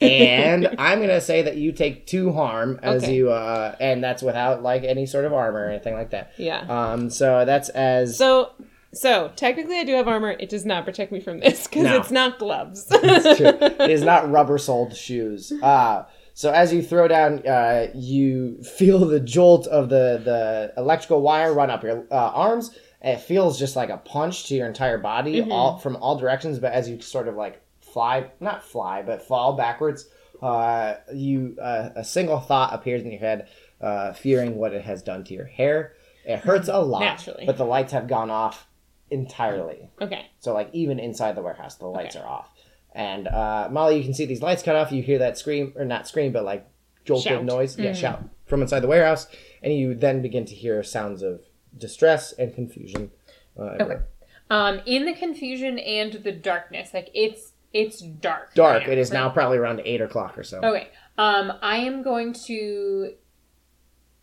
and 0.00 0.68
I'm 0.78 1.00
gonna 1.00 1.20
say 1.20 1.42
that 1.42 1.56
you 1.56 1.72
take 1.72 2.06
two 2.06 2.32
harm 2.32 2.78
as 2.82 3.02
Okay. 3.02 3.14
you, 3.14 3.30
uh, 3.30 3.74
and 3.80 4.04
that's 4.04 4.22
without 4.22 4.62
like 4.62 4.84
any 4.84 5.06
sort 5.06 5.24
of 5.24 5.32
armor 5.32 5.64
or 5.66 5.70
anything 5.70 5.94
like 5.94 6.10
that. 6.10 6.32
Yeah. 6.36 6.60
Um, 6.68 7.08
so 7.10 7.44
that's 7.46 7.70
as 7.70 8.18
So, 8.18 8.50
so 8.92 9.30
technically 9.36 9.78
I 9.78 9.84
do 9.84 9.94
have 9.94 10.06
armor. 10.06 10.32
It 10.38 10.50
does 10.50 10.66
not 10.66 10.84
protect 10.84 11.12
me 11.12 11.20
from 11.20 11.40
this 11.40 11.66
because 11.66 11.84
No. 11.84 11.96
it's 11.96 12.10
not 12.10 12.38
gloves. 12.38 12.86
It's 12.90 13.38
true. 13.38 13.46
it 13.46 13.90
is 13.90 14.02
not 14.02 14.30
rubber 14.30 14.58
soled 14.58 14.94
shoes. 14.94 15.50
Uh, 15.62 16.04
so 16.34 16.50
as 16.52 16.74
you 16.74 16.82
throw 16.82 17.08
down, 17.08 17.46
uh, 17.46 17.86
you 17.94 18.62
feel 18.62 18.98
the 18.98 19.20
jolt 19.20 19.66
of 19.68 19.88
the 19.88 20.20
the 20.22 20.74
electrical 20.76 21.22
wire 21.22 21.54
run 21.54 21.70
up 21.70 21.82
your 21.82 22.04
uh, 22.10 22.14
arms. 22.14 22.76
It 23.06 23.20
feels 23.20 23.58
just 23.58 23.76
like 23.76 23.88
a 23.88 23.98
punch 23.98 24.48
to 24.48 24.54
your 24.56 24.66
entire 24.66 24.98
body, 24.98 25.40
all 25.50 25.78
from 25.78 25.96
all 25.96 26.18
directions. 26.18 26.58
But 26.58 26.72
as 26.72 26.88
you 26.88 27.00
sort 27.00 27.28
of 27.28 27.36
like 27.36 27.62
fly, 27.80 28.30
not 28.40 28.64
fly, 28.64 29.02
but 29.02 29.22
fall 29.22 29.52
backwards, 29.56 30.08
uh, 30.42 30.94
you 31.14 31.56
uh, 31.62 31.90
a 31.94 32.04
single 32.04 32.40
thought 32.40 32.74
appears 32.74 33.02
in 33.02 33.10
your 33.12 33.20
head, 33.20 33.48
uh, 33.80 34.12
fearing 34.12 34.56
what 34.56 34.72
it 34.74 34.82
has 34.82 35.02
done 35.02 35.22
to 35.24 35.34
your 35.34 35.46
hair. 35.46 35.94
It 36.24 36.40
hurts 36.40 36.68
a 36.68 36.78
lot, 36.80 37.00
Naturally. 37.00 37.46
but 37.46 37.56
the 37.56 37.64
lights 37.64 37.92
have 37.92 38.08
gone 38.08 38.28
off 38.30 38.66
entirely. 39.08 39.88
okay. 40.00 40.26
So 40.40 40.52
like 40.52 40.68
even 40.72 40.98
inside 40.98 41.36
the 41.36 41.42
warehouse, 41.42 41.76
the 41.76 41.86
lights 41.86 42.16
Okay. 42.16 42.24
are 42.24 42.28
off. 42.28 42.50
And 42.92 43.28
uh, 43.28 43.68
Molly, 43.70 43.98
you 43.98 44.02
can 44.04 44.14
see 44.14 44.24
these 44.24 44.42
lights 44.42 44.62
cut 44.62 44.74
off. 44.74 44.90
You 44.90 45.02
hear 45.02 45.18
that 45.18 45.38
scream, 45.38 45.72
or 45.76 45.84
not 45.84 46.08
scream, 46.08 46.32
but 46.32 46.44
like 46.44 46.66
jolted 47.04 47.44
noise. 47.44 47.78
Yeah, 47.78 47.92
shout 47.92 48.24
from 48.46 48.62
inside 48.62 48.80
the 48.80 48.88
warehouse, 48.88 49.28
and 49.62 49.72
you 49.72 49.94
then 49.94 50.22
begin 50.22 50.44
to 50.46 50.54
hear 50.54 50.82
sounds 50.82 51.22
of 51.22 51.42
distress 51.78 52.32
and 52.32 52.54
confusion. 52.54 53.10
Uh, 53.58 53.64
everywhere. 53.80 54.06
Um, 54.50 54.80
in 54.86 55.06
the 55.06 55.14
confusion 55.14 55.78
and 55.78 56.12
the 56.12 56.32
darkness, 56.32 56.94
like 56.94 57.10
it's 57.14 57.52
it's 57.72 58.00
dark. 58.00 58.54
Dark. 58.54 58.86
now, 58.86 58.92
It 58.92 58.98
is 58.98 59.10
right? 59.10 59.18
now 59.20 59.28
probably 59.30 59.58
around 59.58 59.80
eight 59.84 60.00
o'clock 60.00 60.38
or 60.38 60.44
so. 60.44 60.58
Okay. 60.62 60.88
Um, 61.18 61.52
I 61.62 61.78
am 61.78 62.02
going 62.02 62.32
to 62.46 63.12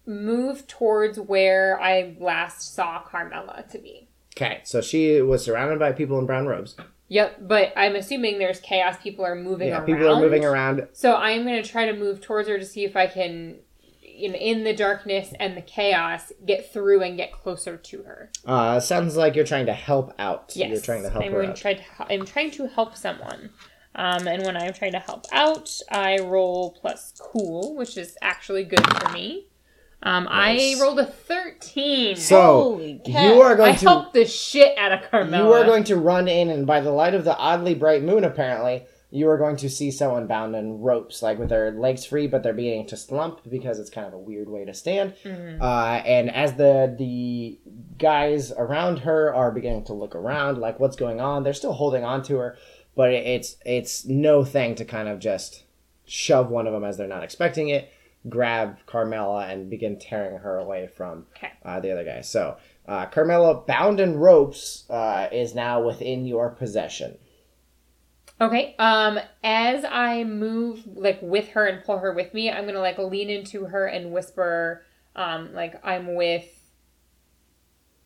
move 0.05 0.67
towards 0.67 1.19
where 1.19 1.79
I 1.81 2.15
last 2.19 2.73
saw 2.75 3.01
Carmela 3.01 3.63
to 3.71 3.77
be. 3.79 4.07
Okay, 4.35 4.61
so 4.63 4.81
she 4.81 5.21
was 5.21 5.43
surrounded 5.45 5.79
by 5.79 5.91
people 5.91 6.17
in 6.19 6.25
brown 6.25 6.47
robes. 6.47 6.75
Yep, 7.09 7.39
but 7.47 7.71
I'm 7.75 7.95
assuming 7.95 8.39
there's 8.39 8.59
chaos. 8.59 8.95
People 9.01 9.23
are 9.25 9.35
moving 9.35 9.67
Yeah, 9.67 9.77
around. 9.77 9.85
people 9.85 10.07
are 10.09 10.19
moving 10.19 10.43
around. 10.43 10.87
So 10.93 11.13
I 11.13 11.31
am 11.31 11.43
going 11.45 11.61
to 11.61 11.69
try 11.69 11.85
to 11.85 11.93
move 11.97 12.21
towards 12.21 12.47
her 12.49 12.57
to 12.57 12.65
see 12.65 12.83
if 12.83 12.95
I 12.95 13.05
can, 13.07 13.57
in 14.15 14.33
in 14.35 14.63
the 14.63 14.73
darkness 14.73 15.33
and 15.39 15.57
the 15.57 15.61
chaos, 15.61 16.31
get 16.45 16.71
through 16.71 17.01
and 17.01 17.17
get 17.17 17.31
closer 17.31 17.77
to 17.77 18.03
her. 18.03 18.31
Uh, 18.45 18.79
sounds 18.79 19.15
like 19.17 19.35
you're 19.35 19.45
trying 19.45 19.65
to 19.67 19.73
help 19.73 20.13
out. 20.19 20.51
Yes, 20.55 20.69
You're 20.71 20.81
trying 20.81 21.03
to 21.03 21.09
help 21.09 21.23
I'm 21.23 21.31
her 21.33 21.43
out. 21.45 21.55
try 21.55 21.73
to. 21.75 21.83
I'm 22.09 22.25
trying 22.25 22.51
to 22.51 22.67
help 22.67 22.95
someone. 22.95 23.49
Um, 23.95 24.27
and 24.27 24.43
when 24.43 24.57
I'm 24.57 24.73
trying 24.73 24.93
to 24.93 24.99
help 24.99 25.25
out, 25.31 25.69
I 25.91 26.17
roll 26.19 26.71
plus 26.79 27.13
cool, 27.19 27.75
which 27.75 27.95
is 27.97 28.17
actually 28.23 28.63
good 28.63 28.81
for 28.99 29.09
me. 29.11 29.47
Um, 30.01 30.23
Nice. 30.25 30.75
I 30.77 30.81
rolled 30.81 30.99
a 30.99 31.05
13. 31.05 32.15
So 32.15 32.79
you 33.05 33.41
are 33.41 33.53
I 33.53 33.55
going 33.55 33.75
to 33.75 33.79
helped 33.87 34.13
the 34.15 34.25
shit 34.25 34.77
out 34.77 34.91
of 34.91 35.09
Carmela. 35.09 35.45
you 35.47 35.53
are 35.53 35.63
going 35.63 35.83
to 35.85 35.95
run 35.95 36.27
in, 36.27 36.49
and 36.49 36.65
by 36.67 36.81
the 36.81 36.91
light 36.91 37.13
of 37.13 37.23
the 37.23 37.37
oddly 37.37 37.75
bright 37.75 38.03
moon, 38.03 38.23
apparently, 38.23 38.85
you 39.15 39.29
are 39.29 39.37
going 39.37 39.55
to 39.57 39.69
see 39.69 39.91
someone 39.91 40.25
bound 40.25 40.55
in 40.55 40.79
ropes, 40.81 41.21
like 41.21 41.37
with 41.37 41.49
their 41.49 41.69
legs 41.71 42.03
free, 42.03 42.25
but 42.25 42.41
they're 42.41 42.51
beginning 42.51 42.87
to 42.87 42.97
slump 42.97 43.41
because 43.47 43.77
it's 43.79 43.91
kind 43.91 44.07
of 44.07 44.13
a 44.13 44.17
weird 44.17 44.49
way 44.49 44.65
to 44.65 44.73
stand. 44.73 45.13
Mhm. 45.23 45.61
Uh, 45.61 46.01
and 46.05 46.31
as 46.33 46.55
the 46.55 46.95
the 46.97 47.59
guys 47.99 48.51
around 48.53 48.99
her 48.99 49.33
are 49.33 49.51
beginning 49.51 49.83
to 49.85 49.93
look 49.93 50.15
around, 50.15 50.57
like 50.57 50.79
what's 50.79 50.95
going 50.95 51.21
on, 51.21 51.43
they're 51.43 51.53
still 51.53 51.73
holding 51.73 52.03
on 52.03 52.23
to 52.23 52.37
her, 52.37 52.57
but 52.95 53.13
it's 53.13 53.57
it's 53.65 54.03
no 54.05 54.43
thing 54.43 54.73
to 54.75 54.85
kind 54.85 55.07
of 55.07 55.19
just 55.19 55.63
shove 56.05 56.49
one 56.49 56.65
of 56.65 56.73
them 56.73 56.83
as 56.83 56.97
they're 56.97 57.07
not 57.07 57.23
expecting 57.23 57.69
it, 57.69 57.89
grab 58.27 58.77
Carmela, 58.87 59.45
and 59.47 59.69
begin 59.69 59.99
tearing 59.99 60.39
her 60.39 60.57
away 60.57 60.87
from 60.87 61.27
Okay. 61.37 61.51
uh, 61.63 61.79
the 61.79 61.91
other 61.91 62.03
guy. 62.03 62.21
So 62.21 62.57
uh, 62.87 63.05
Carmela, 63.05 63.61
bound 63.61 63.99
in 63.99 64.17
ropes, 64.17 64.85
uh, 64.89 65.27
is 65.31 65.53
now 65.55 65.81
within 65.81 66.25
your 66.25 66.49
possession. 66.49 67.17
Okay. 68.43 68.75
Um, 68.77 69.19
as 69.41 69.85
I 69.85 70.25
move 70.25 70.85
like 70.97 71.19
with 71.21 71.49
her 71.49 71.65
and 71.65 71.83
pull 71.85 71.99
her 71.99 72.11
with 72.11 72.33
me, 72.33 72.51
I'm 72.51 72.65
gonna 72.65 72.79
like 72.79 72.97
lean 72.97 73.29
into 73.29 73.65
her 73.65 73.87
and 73.87 74.11
whisper, 74.11 74.83
um, 75.15 75.53
like 75.53 75.79
I'm 75.85 76.15
with. 76.15 76.45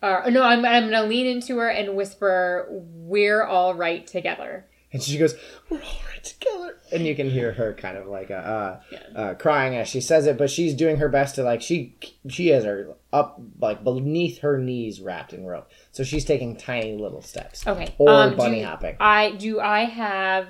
Uh, 0.04 0.30
no, 0.30 0.44
I'm 0.44 0.64
I'm 0.64 0.92
gonna 0.92 1.08
lean 1.08 1.26
into 1.26 1.58
her 1.58 1.70
and 1.70 1.96
whisper, 1.96 2.68
"We're 2.70 3.44
all 3.44 3.74
right 3.74 4.06
together." 4.06 4.67
And 4.94 5.04
she 5.04 5.18
goes, 5.18 5.36
"We're 5.70 5.82
all 5.82 6.02
right 6.12 6.24
together." 6.24 6.78
And 6.94 7.06
you 7.06 7.14
can 7.16 7.30
hear 7.30 7.52
her 7.52 7.74
kind 7.74 7.98
of 7.98 8.08
like 8.08 8.32
uh, 8.32 8.36
uh, 8.36 8.82
Yeah. 8.92 9.00
uh, 9.16 9.34
crying 9.34 9.76
as 9.76 9.90
she 9.90 10.00
says 10.00 10.26
it, 10.28 10.38
but 10.38 10.50
she's 10.50 10.74
doing 10.74 10.98
her 10.98 11.10
best 11.10 11.36
to 11.36 11.44
like 11.44 11.62
she 11.62 11.96
she 12.30 12.48
has 12.48 12.64
her 12.64 12.96
up 13.12 13.42
like 13.60 13.84
beneath 13.84 14.40
her 14.40 14.58
knees 14.58 15.02
wrapped 15.02 15.34
in 15.34 15.46
rope, 15.46 15.70
so 15.92 16.04
she's 16.04 16.24
taking 16.24 16.56
tiny 16.56 16.96
little 16.98 17.22
steps. 17.22 17.68
Okay. 17.68 17.94
Or 17.98 18.10
um, 18.10 18.36
bunny 18.38 18.60
do 18.62 18.66
hopping. 18.66 18.96
I 19.00 19.32
do 19.32 19.60
I 19.60 19.84
have? 19.86 20.48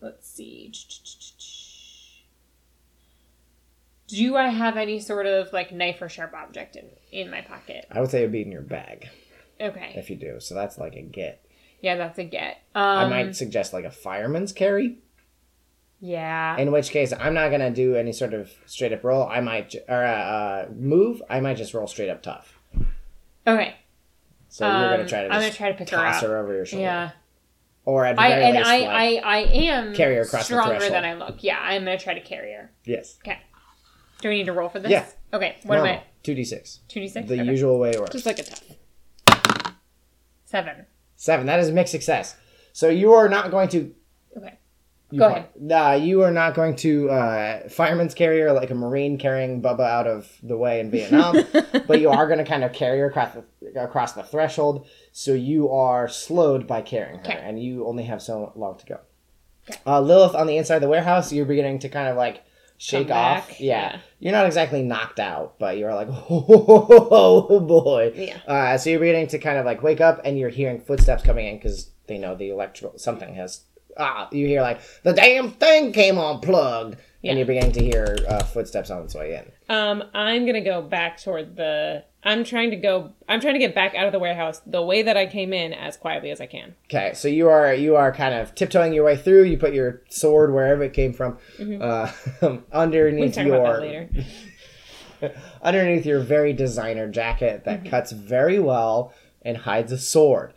Let's 0.00 0.26
see. 0.30 0.72
Do 4.06 4.36
I 4.36 4.48
have 4.48 4.78
any 4.78 5.00
sort 5.00 5.26
of 5.26 5.52
like 5.52 5.70
knife 5.72 6.00
or 6.00 6.08
sharp 6.08 6.32
object 6.32 6.76
in 6.76 6.86
in 7.12 7.30
my 7.30 7.42
pocket? 7.42 7.84
I 7.90 8.00
would 8.00 8.10
say 8.10 8.20
it'd 8.20 8.32
be 8.32 8.42
in 8.42 8.50
your 8.52 8.62
bag 8.62 9.08
Okay. 9.60 9.92
if 9.96 10.08
you 10.08 10.16
do. 10.16 10.40
So 10.40 10.54
that's 10.54 10.78
like 10.78 10.94
a 10.94 11.02
get. 11.02 11.44
Yeah, 11.80 11.96
that's 11.96 12.18
a 12.18 12.24
get. 12.24 12.62
Um, 12.74 12.82
I 12.82 13.08
might 13.08 13.36
suggest 13.36 13.72
like 13.72 13.84
a 13.84 13.90
fireman's 13.90 14.52
carry. 14.52 14.98
Yeah. 16.00 16.56
In 16.56 16.70
which 16.72 16.90
case, 16.90 17.12
I'm 17.12 17.34
not 17.34 17.50
gonna 17.50 17.70
do 17.70 17.94
any 17.96 18.12
sort 18.12 18.34
of 18.34 18.50
straight 18.66 18.92
up 18.92 19.02
roll. 19.04 19.26
I 19.26 19.40
might 19.40 19.74
or 19.88 20.04
uh, 20.04 20.08
uh, 20.08 20.68
move. 20.76 21.22
I 21.28 21.40
might 21.40 21.56
just 21.56 21.74
roll 21.74 21.86
straight 21.86 22.08
up 22.10 22.22
tough. 22.22 22.58
Okay. 23.46 23.74
So 24.48 24.66
you're 24.66 24.74
Um, 24.76 24.90
gonna 24.96 25.08
try 25.08 25.22
to 25.22 25.32
I'm 25.32 25.40
gonna 25.40 25.52
try 25.52 25.72
to 25.72 25.76
pick 25.78 25.90
her 25.90 25.96
toss 25.96 26.22
up. 26.22 26.28
her 26.28 26.38
over 26.38 26.54
your 26.54 26.64
shoulder. 26.66 26.82
Yeah. 26.84 27.10
Or 27.84 28.04
at 28.04 28.16
the 28.16 28.22
I 28.22 28.28
very 28.30 28.44
and 28.44 28.56
least, 28.56 28.68
I, 28.68 28.78
like- 28.80 28.88
I 28.90 29.16
I 29.24 29.38
am 29.38 29.94
carry 29.94 30.14
her 30.16 30.22
across 30.22 30.44
stronger 30.46 30.78
than 30.88 31.04
I 31.04 31.14
look. 31.14 31.42
Yeah, 31.42 31.58
I'm 31.60 31.84
gonna 31.84 31.98
try 31.98 32.14
to 32.14 32.20
carry 32.20 32.52
her. 32.52 32.70
yes. 32.84 33.18
Okay. 33.26 33.38
Do 34.20 34.28
we 34.28 34.36
need 34.38 34.46
to 34.46 34.52
roll 34.52 34.68
for 34.68 34.78
this? 34.80 34.90
Yeah. 34.90 35.06
Okay. 35.32 35.56
What 35.62 35.78
am 35.78 35.84
I? 35.84 36.02
Two 36.22 36.34
d 36.34 36.44
six. 36.44 36.80
Two 36.88 37.00
d 37.00 37.08
six. 37.08 37.28
The 37.28 37.44
usual 37.44 37.78
way 37.78 37.90
it 37.90 37.98
works. 38.00 38.12
Just 38.12 38.26
like 38.26 38.38
a 38.38 38.42
tough. 38.42 39.74
seven. 40.44 40.86
Seven. 41.20 41.46
That 41.46 41.58
is 41.58 41.68
a 41.68 41.72
mixed 41.72 41.90
success. 41.90 42.36
So 42.72 42.88
you 42.88 43.12
are 43.12 43.28
not 43.28 43.50
going 43.50 43.68
to. 43.70 43.92
Okay. 44.36 44.56
You 45.10 45.18
Go 45.18 45.26
ahead. 45.26 45.48
Uh, 45.72 45.98
you 46.00 46.22
are 46.22 46.30
not 46.30 46.54
going 46.54 46.76
to 46.76 47.10
uh, 47.10 47.68
fireman's 47.70 48.14
carrier 48.14 48.52
like 48.52 48.70
a 48.70 48.74
marine 48.74 49.18
carrying 49.18 49.60
Bubba 49.60 49.80
out 49.80 50.06
of 50.06 50.30
the 50.44 50.56
way 50.56 50.78
in 50.80 50.90
Vietnam, 50.92 51.36
but 51.88 52.00
you 52.00 52.08
are 52.10 52.26
going 52.26 52.38
to 52.38 52.44
kind 52.44 52.62
of 52.62 52.72
carry 52.72 52.98
her 53.00 53.06
across 53.06 53.34
the, 53.34 53.80
across 53.80 54.12
the 54.12 54.22
threshold. 54.22 54.86
So 55.10 55.32
you 55.32 55.70
are 55.70 56.08
slowed 56.08 56.66
by 56.68 56.82
carrying 56.82 57.18
her, 57.18 57.24
Okay. 57.24 57.40
and 57.42 57.60
you 57.60 57.84
only 57.86 58.04
have 58.04 58.22
so 58.22 58.52
long 58.54 58.78
to 58.78 58.86
go. 58.86 59.00
Okay. 59.68 59.80
Uh, 59.84 60.00
Lilith 60.00 60.36
on 60.36 60.46
the 60.46 60.56
inside 60.56 60.76
of 60.76 60.82
the 60.82 60.88
warehouse, 60.88 61.32
you're 61.32 61.46
beginning 61.46 61.80
to 61.80 61.88
kind 61.88 62.06
of 62.08 62.16
like 62.16 62.44
shake 62.78 63.10
off. 63.10 63.60
Yeah. 63.60 63.92
yeah. 63.92 64.00
you're 64.20 64.32
not 64.32 64.46
exactly 64.46 64.82
knocked 64.82 65.20
out, 65.20 65.58
but 65.58 65.76
you're 65.76 65.94
like, 65.94 66.08
oh 66.30 67.60
boy. 67.60 68.12
Yeah. 68.14 68.38
Uh, 68.46 68.78
so 68.78 68.90
you're 68.90 69.00
beginning 69.00 69.26
to 69.28 69.38
kind 69.38 69.58
of 69.58 69.66
like 69.66 69.82
wake 69.82 70.00
up, 70.00 70.20
and 70.24 70.38
you're 70.38 70.48
hearing 70.48 70.80
footsteps 70.80 71.22
coming 71.22 71.46
in 71.46 71.56
because 71.56 71.90
they 72.06 72.18
know 72.18 72.34
the 72.34 72.50
electrical 72.50 72.98
something 72.98 73.34
has. 73.34 73.62
Ah, 73.96 74.28
you 74.30 74.46
hear 74.46 74.62
like 74.62 74.80
the 75.02 75.12
damn 75.12 75.50
thing 75.50 75.92
came 75.92 76.18
unplugged, 76.18 76.96
Yeah. 77.20 77.32
and 77.32 77.38
you're 77.38 77.46
beginning 77.46 77.72
to 77.72 77.82
hear 77.84 78.16
uh, 78.28 78.44
footsteps 78.44 78.90
on 78.90 79.02
its 79.02 79.14
way 79.14 79.34
in. 79.34 79.74
Um, 79.74 80.04
I'm 80.14 80.46
gonna 80.46 80.60
go 80.60 80.80
back 80.80 81.20
toward 81.20 81.56
the. 81.56 82.04
I'm 82.24 82.42
trying 82.44 82.70
to 82.70 82.76
go. 82.76 83.12
I'm 83.28 83.40
trying 83.40 83.54
to 83.54 83.60
get 83.60 83.74
back 83.74 83.94
out 83.94 84.06
of 84.06 84.12
the 84.12 84.18
warehouse 84.18 84.60
the 84.66 84.82
way 84.82 85.02
that 85.02 85.16
I 85.16 85.26
came 85.26 85.52
in 85.52 85.72
as 85.72 85.96
quietly 85.96 86.30
as 86.30 86.40
I 86.40 86.46
can. 86.46 86.74
Okay, 86.86 87.12
so 87.14 87.28
you 87.28 87.48
are 87.48 87.72
you 87.72 87.94
are 87.96 88.12
kind 88.12 88.34
of 88.34 88.54
tiptoeing 88.54 88.92
your 88.92 89.04
way 89.04 89.16
through. 89.16 89.44
You 89.44 89.56
put 89.56 89.72
your 89.72 90.02
sword 90.08 90.52
wherever 90.52 90.82
it 90.82 90.92
came 90.92 91.12
from, 91.12 91.38
uh, 91.58 91.62
Mm-hmm. 91.62 92.38
Can 92.46 92.62
underneath 92.72 93.34
talk 93.34 93.46
your 93.46 93.56
about 93.60 93.80
that 93.80 93.86
later. 93.86 94.08
underneath 95.62 96.06
your 96.06 96.20
very 96.20 96.52
designer 96.52 97.08
jacket 97.08 97.64
that 97.64 97.80
Mm-hmm. 97.80 97.88
cuts 97.90 98.12
very 98.12 98.58
well 98.58 99.12
and 99.42 99.56
hides 99.56 99.92
a 99.92 99.98
sword. 99.98 100.52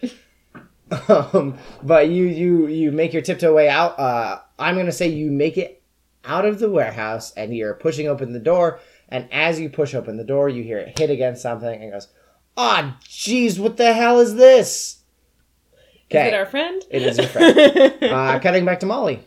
um, 1.08 1.58
but 1.84 2.10
you 2.10 2.26
you 2.26 2.67
you 2.67 2.91
make 2.91 3.13
your 3.13 3.21
tiptoe 3.21 3.54
way 3.54 3.69
out. 3.69 3.97
Uh, 4.00 4.39
I'm 4.60 4.76
gonna 4.76 4.91
say 4.91 5.08
you 5.08 5.32
make 5.32 5.58
it 5.58 5.82
out 6.26 6.45
of 6.45 6.60
the 6.60 6.69
warehouse 6.69 7.32
and 7.34 7.56
you're 7.56 7.74
pushing 7.74 8.08
open 8.08 8.34
the 8.34 8.39
door. 8.39 8.80
And 9.12 9.28
as 9.32 9.60
you 9.60 9.69
push 9.69 9.93
open 9.93 10.17
the 10.17 10.24
door, 10.24 10.50
you 10.50 10.63
hear 10.63 10.80
it 10.80 10.97
hit 10.97 11.10
against 11.10 11.41
something 11.41 11.82
and 11.82 11.91
goes, 11.91 12.08
"Ah, 12.56 12.97
jeez, 13.04 13.60
what 13.60 13.78
the 13.78 13.93
hell 13.93 14.19
is 14.19 14.36
this?" 14.36 15.02
Is 16.10 16.28
it 16.28 16.34
our 16.34 16.45
friend? 16.45 16.82
It 16.89 17.04
is 17.04 17.17
your 17.17 17.28
friend. 17.28 18.04
uh, 18.04 18.39
cutting 18.39 18.65
back 18.65 18.80
to 18.82 18.86
Molly. 18.86 19.26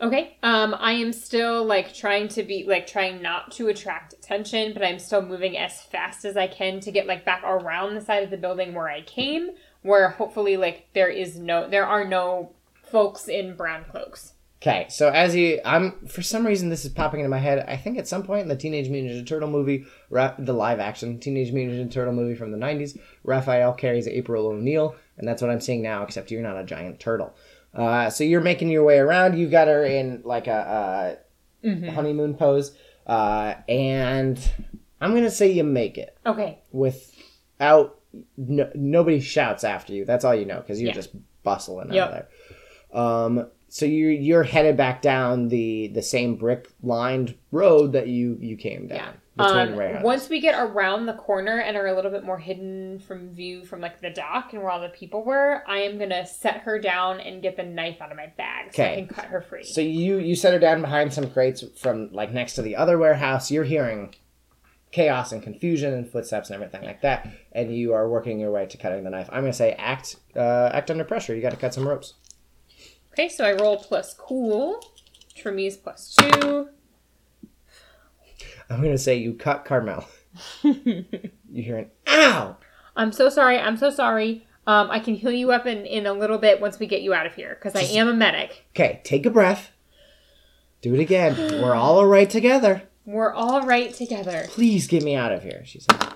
Okay. 0.00 0.36
Um, 0.42 0.74
I 0.78 0.92
am 0.92 1.12
still 1.12 1.64
like 1.64 1.92
trying 1.92 2.28
to 2.28 2.42
be 2.42 2.64
like 2.66 2.86
trying 2.86 3.20
not 3.20 3.52
to 3.52 3.68
attract 3.68 4.14
attention, 4.14 4.72
but 4.72 4.82
I'm 4.82 4.98
still 4.98 5.22
moving 5.22 5.58
as 5.58 5.82
fast 5.82 6.24
as 6.24 6.36
I 6.36 6.46
can 6.46 6.80
to 6.80 6.90
get 6.90 7.06
like 7.06 7.24
back 7.24 7.42
around 7.44 7.94
the 7.94 8.00
side 8.00 8.22
of 8.22 8.30
the 8.30 8.36
building 8.36 8.74
where 8.74 8.88
I 8.88 9.02
came, 9.02 9.50
where 9.82 10.10
hopefully 10.10 10.56
like 10.56 10.88
there 10.94 11.08
is 11.08 11.38
no 11.38 11.68
there 11.68 11.86
are 11.86 12.04
no 12.04 12.52
folks 12.82 13.28
in 13.28 13.56
brown 13.56 13.84
cloaks. 13.90 14.34
Okay, 14.62 14.86
so 14.90 15.08
as 15.08 15.34
you, 15.34 15.58
I'm 15.64 15.92
for 16.06 16.20
some 16.20 16.46
reason 16.46 16.68
this 16.68 16.84
is 16.84 16.92
popping 16.92 17.20
into 17.20 17.30
my 17.30 17.38
head. 17.38 17.64
I 17.66 17.76
think 17.78 17.96
at 17.98 18.06
some 18.06 18.22
point 18.24 18.42
in 18.42 18.48
the 18.48 18.56
Teenage 18.56 18.90
Mutant 18.90 19.14
Ninja 19.14 19.26
Turtle 19.26 19.48
movie, 19.48 19.86
Ra- 20.10 20.34
the 20.38 20.52
live 20.52 20.80
action 20.80 21.18
Teenage 21.18 21.50
Mutant 21.50 21.88
Ninja 21.88 21.90
Turtle 21.92 22.12
movie 22.12 22.34
from 22.34 22.52
the 22.52 22.58
'90s, 22.58 22.98
Raphael 23.24 23.72
carries 23.72 24.06
April 24.06 24.46
O'Neil, 24.48 24.94
and 25.16 25.26
that's 25.26 25.40
what 25.40 25.50
I'm 25.50 25.62
seeing 25.62 25.80
now. 25.80 26.02
Except 26.02 26.30
you're 26.30 26.42
not 26.42 26.58
a 26.58 26.64
giant 26.64 27.00
turtle. 27.00 27.34
Uh, 27.74 28.10
so 28.10 28.22
you're 28.22 28.42
making 28.42 28.68
your 28.68 28.84
way 28.84 28.98
around. 28.98 29.38
You've 29.38 29.50
got 29.50 29.66
her 29.68 29.82
in 29.82 30.20
like 30.26 30.46
a, 30.46 31.18
a 31.64 31.90
honeymoon 31.92 32.34
pose, 32.34 32.76
uh, 33.06 33.54
and 33.66 34.38
I'm 35.00 35.14
gonna 35.14 35.30
say 35.30 35.50
you 35.52 35.64
make 35.64 35.96
it 35.96 36.18
Okay. 36.26 36.58
without 36.70 37.98
no, 38.36 38.70
nobody 38.74 39.20
shouts 39.20 39.64
after 39.64 39.94
you. 39.94 40.04
That's 40.04 40.24
all 40.26 40.34
you 40.34 40.44
know 40.44 40.60
because 40.60 40.80
you're 40.82 40.88
Yeah. 40.88 40.94
just 40.94 41.10
bustling 41.44 41.92
Yep. 41.94 42.08
out 42.08 42.12
of 42.12 42.26
there. 42.92 43.00
Um, 43.00 43.46
so 43.72 43.86
you're 43.86 44.10
you're 44.10 44.42
headed 44.42 44.76
back 44.76 45.00
down 45.00 45.48
the 45.48 45.88
the 45.88 46.02
same 46.02 46.34
brick 46.36 46.68
lined 46.82 47.34
road 47.52 47.92
that 47.92 48.08
you 48.08 48.36
you 48.40 48.56
came 48.56 48.88
down 48.88 48.98
Yeah. 48.98 49.12
between 49.72 49.96
Um, 49.96 50.02
once 50.02 50.28
we 50.28 50.40
get 50.40 50.54
around 50.60 51.06
the 51.06 51.12
corner 51.14 51.60
and 51.60 51.76
are 51.76 51.86
a 51.86 51.94
little 51.94 52.10
bit 52.10 52.24
more 52.24 52.38
hidden 52.38 52.98
from 52.98 53.30
view 53.30 53.64
from 53.64 53.80
like 53.80 54.00
the 54.00 54.10
dock 54.10 54.52
and 54.52 54.60
where 54.60 54.70
all 54.72 54.80
the 54.80 54.88
people 54.88 55.22
were, 55.24 55.62
I 55.66 55.78
am 55.78 55.98
gonna 55.98 56.26
set 56.26 56.58
her 56.62 56.78
down 56.80 57.20
and 57.20 57.40
get 57.40 57.56
the 57.56 57.62
knife 57.62 58.02
out 58.02 58.10
of 58.10 58.16
my 58.16 58.26
bag 58.36 58.74
so 58.74 58.82
I 58.82 58.94
can 58.96 59.06
cut 59.06 59.26
her 59.26 59.40
free. 59.40 59.62
So 59.64 59.80
you 59.80 60.18
you 60.18 60.34
set 60.34 60.52
her 60.52 60.58
down 60.58 60.80
behind 60.80 61.14
some 61.14 61.30
crates 61.30 61.62
from 61.78 62.12
like 62.12 62.32
next 62.32 62.54
to 62.54 62.62
the 62.62 62.74
other 62.76 62.98
warehouse. 62.98 63.50
You're 63.50 63.64
hearing 63.64 64.14
chaos 64.92 65.30
and 65.30 65.40
confusion 65.42 65.94
and 65.94 66.10
footsteps 66.10 66.50
and 66.50 66.56
everything 66.56 66.82
like 66.84 67.00
that, 67.02 67.28
and 67.52 67.72
you 67.74 67.92
are 67.92 68.08
working 68.08 68.40
your 68.40 68.50
way 68.50 68.66
to 68.66 68.76
cutting 68.76 69.04
the 69.04 69.10
knife. 69.10 69.28
I'm 69.32 69.42
gonna 69.42 69.52
say 69.52 69.72
act 69.78 70.16
uh, 70.34 70.70
act 70.72 70.90
under 70.90 71.04
pressure. 71.04 71.34
You 71.34 71.40
got 71.42 71.50
to 71.52 71.56
cut 71.56 71.72
some 71.72 71.86
ropes. 71.86 72.14
Okay, 73.12 73.28
so 73.28 73.44
I 73.44 73.52
roll 73.54 73.76
plus 73.76 74.14
cool, 74.14 74.80
which 75.28 75.42
for 75.42 75.52
me 75.52 75.66
is 75.66 75.76
plus 75.76 76.14
two. 76.14 76.68
I'm 78.68 78.82
gonna 78.82 78.98
say 78.98 79.16
you 79.16 79.34
cut 79.34 79.64
Carmel. 79.64 80.06
you 80.62 81.04
hear 81.52 81.78
an 81.78 81.90
ow. 82.08 82.56
I'm 82.96 83.12
so 83.12 83.28
sorry. 83.28 83.58
I'm 83.58 83.76
so 83.76 83.90
sorry. 83.90 84.46
Um, 84.66 84.90
I 84.90 85.00
can 85.00 85.14
heal 85.14 85.32
you 85.32 85.50
up 85.50 85.66
in, 85.66 85.84
in 85.86 86.06
a 86.06 86.12
little 86.12 86.38
bit 86.38 86.60
once 86.60 86.78
we 86.78 86.86
get 86.86 87.02
you 87.02 87.12
out 87.12 87.26
of 87.26 87.34
here 87.34 87.58
because 87.60 87.74
I 87.74 87.82
am 87.96 88.08
a 88.08 88.14
medic. 88.14 88.66
Okay, 88.70 89.00
take 89.02 89.26
a 89.26 89.30
breath. 89.30 89.72
Do 90.82 90.94
it 90.94 91.00
again. 91.00 91.34
We're 91.62 91.74
all 91.74 91.98
all 91.98 92.06
right 92.06 92.30
together. 92.30 92.82
We're 93.04 93.32
all 93.32 93.66
right 93.66 93.92
together. 93.92 94.46
Please 94.48 94.86
get 94.86 95.02
me 95.02 95.16
out 95.16 95.32
of 95.32 95.42
here, 95.42 95.62
she 95.64 95.80
said. 95.80 96.06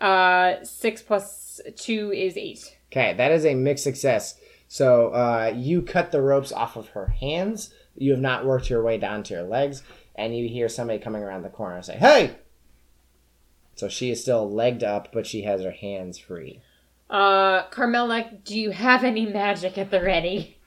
Uh, 0.00 0.64
six 0.64 1.02
plus 1.02 1.60
two 1.76 2.12
is 2.12 2.36
eight. 2.36 2.78
Okay, 2.90 3.14
that 3.14 3.30
is 3.30 3.44
a 3.44 3.54
mixed 3.54 3.84
success. 3.84 4.38
So 4.68 5.08
uh, 5.08 5.52
you 5.54 5.82
cut 5.82 6.10
the 6.12 6.22
ropes 6.22 6.52
off 6.52 6.76
of 6.76 6.88
her 6.90 7.08
hands. 7.08 7.72
You 7.94 8.12
have 8.12 8.20
not 8.20 8.44
worked 8.44 8.68
your 8.68 8.82
way 8.82 8.98
down 8.98 9.22
to 9.24 9.34
your 9.34 9.44
legs, 9.44 9.82
and 10.14 10.36
you 10.36 10.48
hear 10.48 10.68
somebody 10.68 10.98
coming 10.98 11.22
around 11.22 11.42
the 11.42 11.48
corner 11.48 11.80
say, 11.82 11.96
"Hey!" 11.96 12.36
So 13.76 13.88
she 13.88 14.10
is 14.10 14.22
still 14.22 14.50
legged 14.50 14.82
up, 14.82 15.12
but 15.12 15.26
she 15.26 15.42
has 15.42 15.62
her 15.62 15.70
hands 15.70 16.18
free. 16.18 16.62
Uh, 17.08 17.64
Carmela, 17.68 18.30
do 18.44 18.58
you 18.58 18.70
have 18.70 19.04
any 19.04 19.26
magic 19.26 19.78
at 19.78 19.90
the 19.90 20.02
ready? 20.02 20.58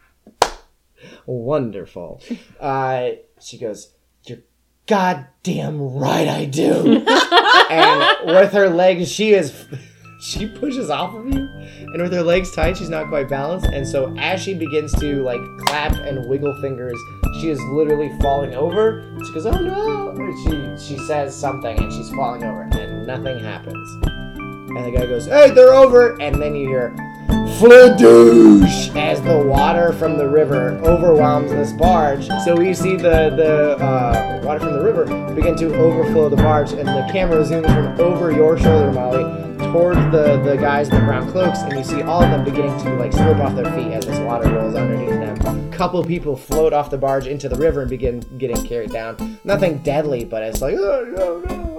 Wonderful. 1.26 2.22
Uh, 2.60 3.12
she 3.40 3.58
goes, 3.58 3.94
You're 4.26 4.40
goddamn 4.86 5.80
right 5.82 6.28
I 6.28 6.44
do. 6.44 7.06
and 7.70 8.18
with 8.26 8.52
her 8.52 8.70
legs, 8.70 9.10
she 9.10 9.34
is. 9.34 9.66
She 10.20 10.48
pushes 10.48 10.90
off 10.90 11.16
of 11.16 11.26
you, 11.34 11.48
and 11.94 12.02
with 12.02 12.12
her 12.12 12.22
legs 12.22 12.52
tied, 12.52 12.76
she's 12.76 12.90
not 12.90 13.08
quite 13.08 13.30
balanced. 13.30 13.68
And 13.68 13.88
so, 13.88 14.14
as 14.18 14.42
she 14.42 14.54
begins 14.54 14.92
to 15.00 15.24
like 15.24 15.40
clap 15.60 15.94
and 15.94 16.26
wiggle 16.26 16.60
fingers, 16.60 17.00
she 17.40 17.50
is 17.50 17.60
literally 17.72 18.12
falling 18.20 18.54
over. 18.54 19.02
She 19.26 19.34
goes, 19.34 19.46
"Oh 19.46 19.52
no!" 19.52 20.16
She 20.44 20.96
she 20.96 20.98
says 21.06 21.34
something, 21.34 21.80
and 21.80 21.92
she's 21.94 22.10
falling 22.10 22.44
over, 22.44 22.64
and 22.64 23.08
nothing 23.08 23.40
happens. 23.40 23.90
And 24.04 24.86
the 24.86 24.92
guy 24.92 25.06
goes, 25.06 25.26
"Hey, 25.26 25.52
they're 25.52 25.74
over!" 25.74 26.22
And 26.22 26.36
then 26.42 26.54
you 26.54 26.68
hear, 26.68 26.94
As 28.96 29.22
the 29.22 29.38
water 29.38 29.92
from 29.94 30.18
the 30.18 30.28
river 30.28 30.80
overwhelms 30.84 31.52
this 31.52 31.74
barge. 31.74 32.28
So 32.46 32.56
we 32.56 32.74
see 32.74 32.96
the 32.96 33.32
the 33.36 33.76
uh, 33.84 34.42
water 34.46 34.62
from 34.62 34.74
the 34.74 34.82
river 34.82 35.06
begin 35.36 35.58
to 35.58 35.76
overflow 35.76 36.30
the 36.30 36.38
barge, 36.38 36.72
and 36.72 36.88
the 36.88 37.08
camera 37.12 37.44
zooms 37.44 37.66
from 37.66 38.00
over 38.00 38.32
your 38.32 38.58
shoulder, 38.58 38.94
Molly, 38.94 39.24
toward 39.74 39.98
the 40.12 40.42
the 40.44 40.56
guys 40.56 40.88
in 40.88 40.96
the 40.96 41.02
brown 41.02 41.30
cloaks, 41.30 41.60
and 41.60 41.74
you 41.74 41.84
see 41.84 42.02
all 42.02 42.24
of 42.24 42.32
them 42.32 42.46
beginning 42.46 42.78
to 42.80 42.96
like 42.96 43.12
slip 43.12 43.38
off 43.38 43.54
their 43.56 43.72
feet 43.74 43.92
as 43.92 44.06
this 44.06 44.20
water 44.20 44.50
rolls 44.50 44.76
underneath 44.76 45.10
them. 45.10 45.74
A 45.74 45.76
couple 45.76 46.02
people 46.06 46.38
float 46.38 46.72
off 46.72 46.90
the 46.90 46.98
barge 46.98 47.28
into 47.28 47.50
the 47.50 47.58
river 47.58 47.82
and 47.82 47.90
begin 47.90 48.22
getting 48.38 48.66
carried 48.66 48.92
down. 48.92 49.38
Nothing 49.44 49.80
deadly, 49.80 50.24
but 50.24 50.44
it's 50.44 50.62
like, 50.62 50.76
oh 50.78 51.14
no, 51.14 51.40
no, 51.40 51.79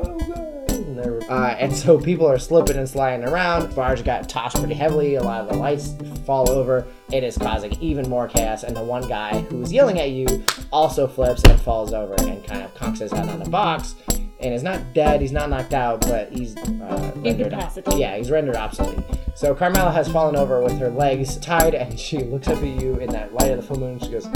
And, 1.01 1.25
uh, 1.31 1.57
and 1.59 1.75
so 1.75 1.99
people 1.99 2.27
are 2.27 2.39
slipping 2.39 2.77
and 2.77 2.89
sliding 2.89 3.27
around. 3.27 3.75
Barge 3.75 4.05
got 4.05 4.29
tossed 4.29 4.57
pretty 4.57 4.75
heavily. 4.75 5.17
A 5.17 5.23
lot 5.23 5.43
of 5.43 5.49
the 5.49 5.57
lights 5.57 5.95
fall 6.25 6.51
over. 6.51 6.87
It 7.13 7.25
is 7.25 7.37
causing 7.37 7.73
even 7.81 8.09
more 8.09 8.29
chaos. 8.29 8.63
And 8.63 8.77
the 8.77 8.83
one 8.83 9.09
guy 9.09 9.41
who's 9.43 9.73
yelling 9.73 9.99
at 9.99 10.11
you 10.11 10.45
also 10.73 11.07
flips 11.07 11.43
and 11.45 11.61
falls 11.61 11.93
over 11.93 12.15
and 12.15 12.45
kind 12.45 12.63
of 12.63 12.75
conks 12.75 12.99
his 12.99 13.13
head 13.13 13.29
on 13.29 13.39
the 13.39 13.51
box. 13.51 13.95
And 14.41 14.55
is 14.55 14.63
not 14.63 14.95
dead. 14.95 15.21
He's 15.21 15.33
not 15.33 15.51
knocked 15.51 15.75
out, 15.75 16.01
but 16.01 16.33
he's 16.33 16.57
uh, 16.57 17.13
rendered 17.17 17.53
Incapacitated. 17.53 18.01
Yeah, 18.01 18.17
he's 18.17 18.31
rendered 18.31 18.57
obsolete. 18.57 19.05
So 19.35 19.55
Carmela 19.55 19.93
has 19.93 20.11
fallen 20.11 20.35
over 20.35 20.63
with 20.63 20.79
her 20.79 20.89
legs 20.89 21.37
tied, 21.37 21.75
and 21.75 22.01
she 22.01 22.19
looks 22.25 22.49
up 22.49 22.57
at 22.57 22.65
you 22.65 22.97
in 22.97 23.11
that 23.11 23.35
light 23.35 23.51
of 23.51 23.59
the 23.59 23.63
full 23.63 23.79
moon. 23.79 23.93
And 23.93 24.03
she 24.03 24.11
goes, 24.11 24.27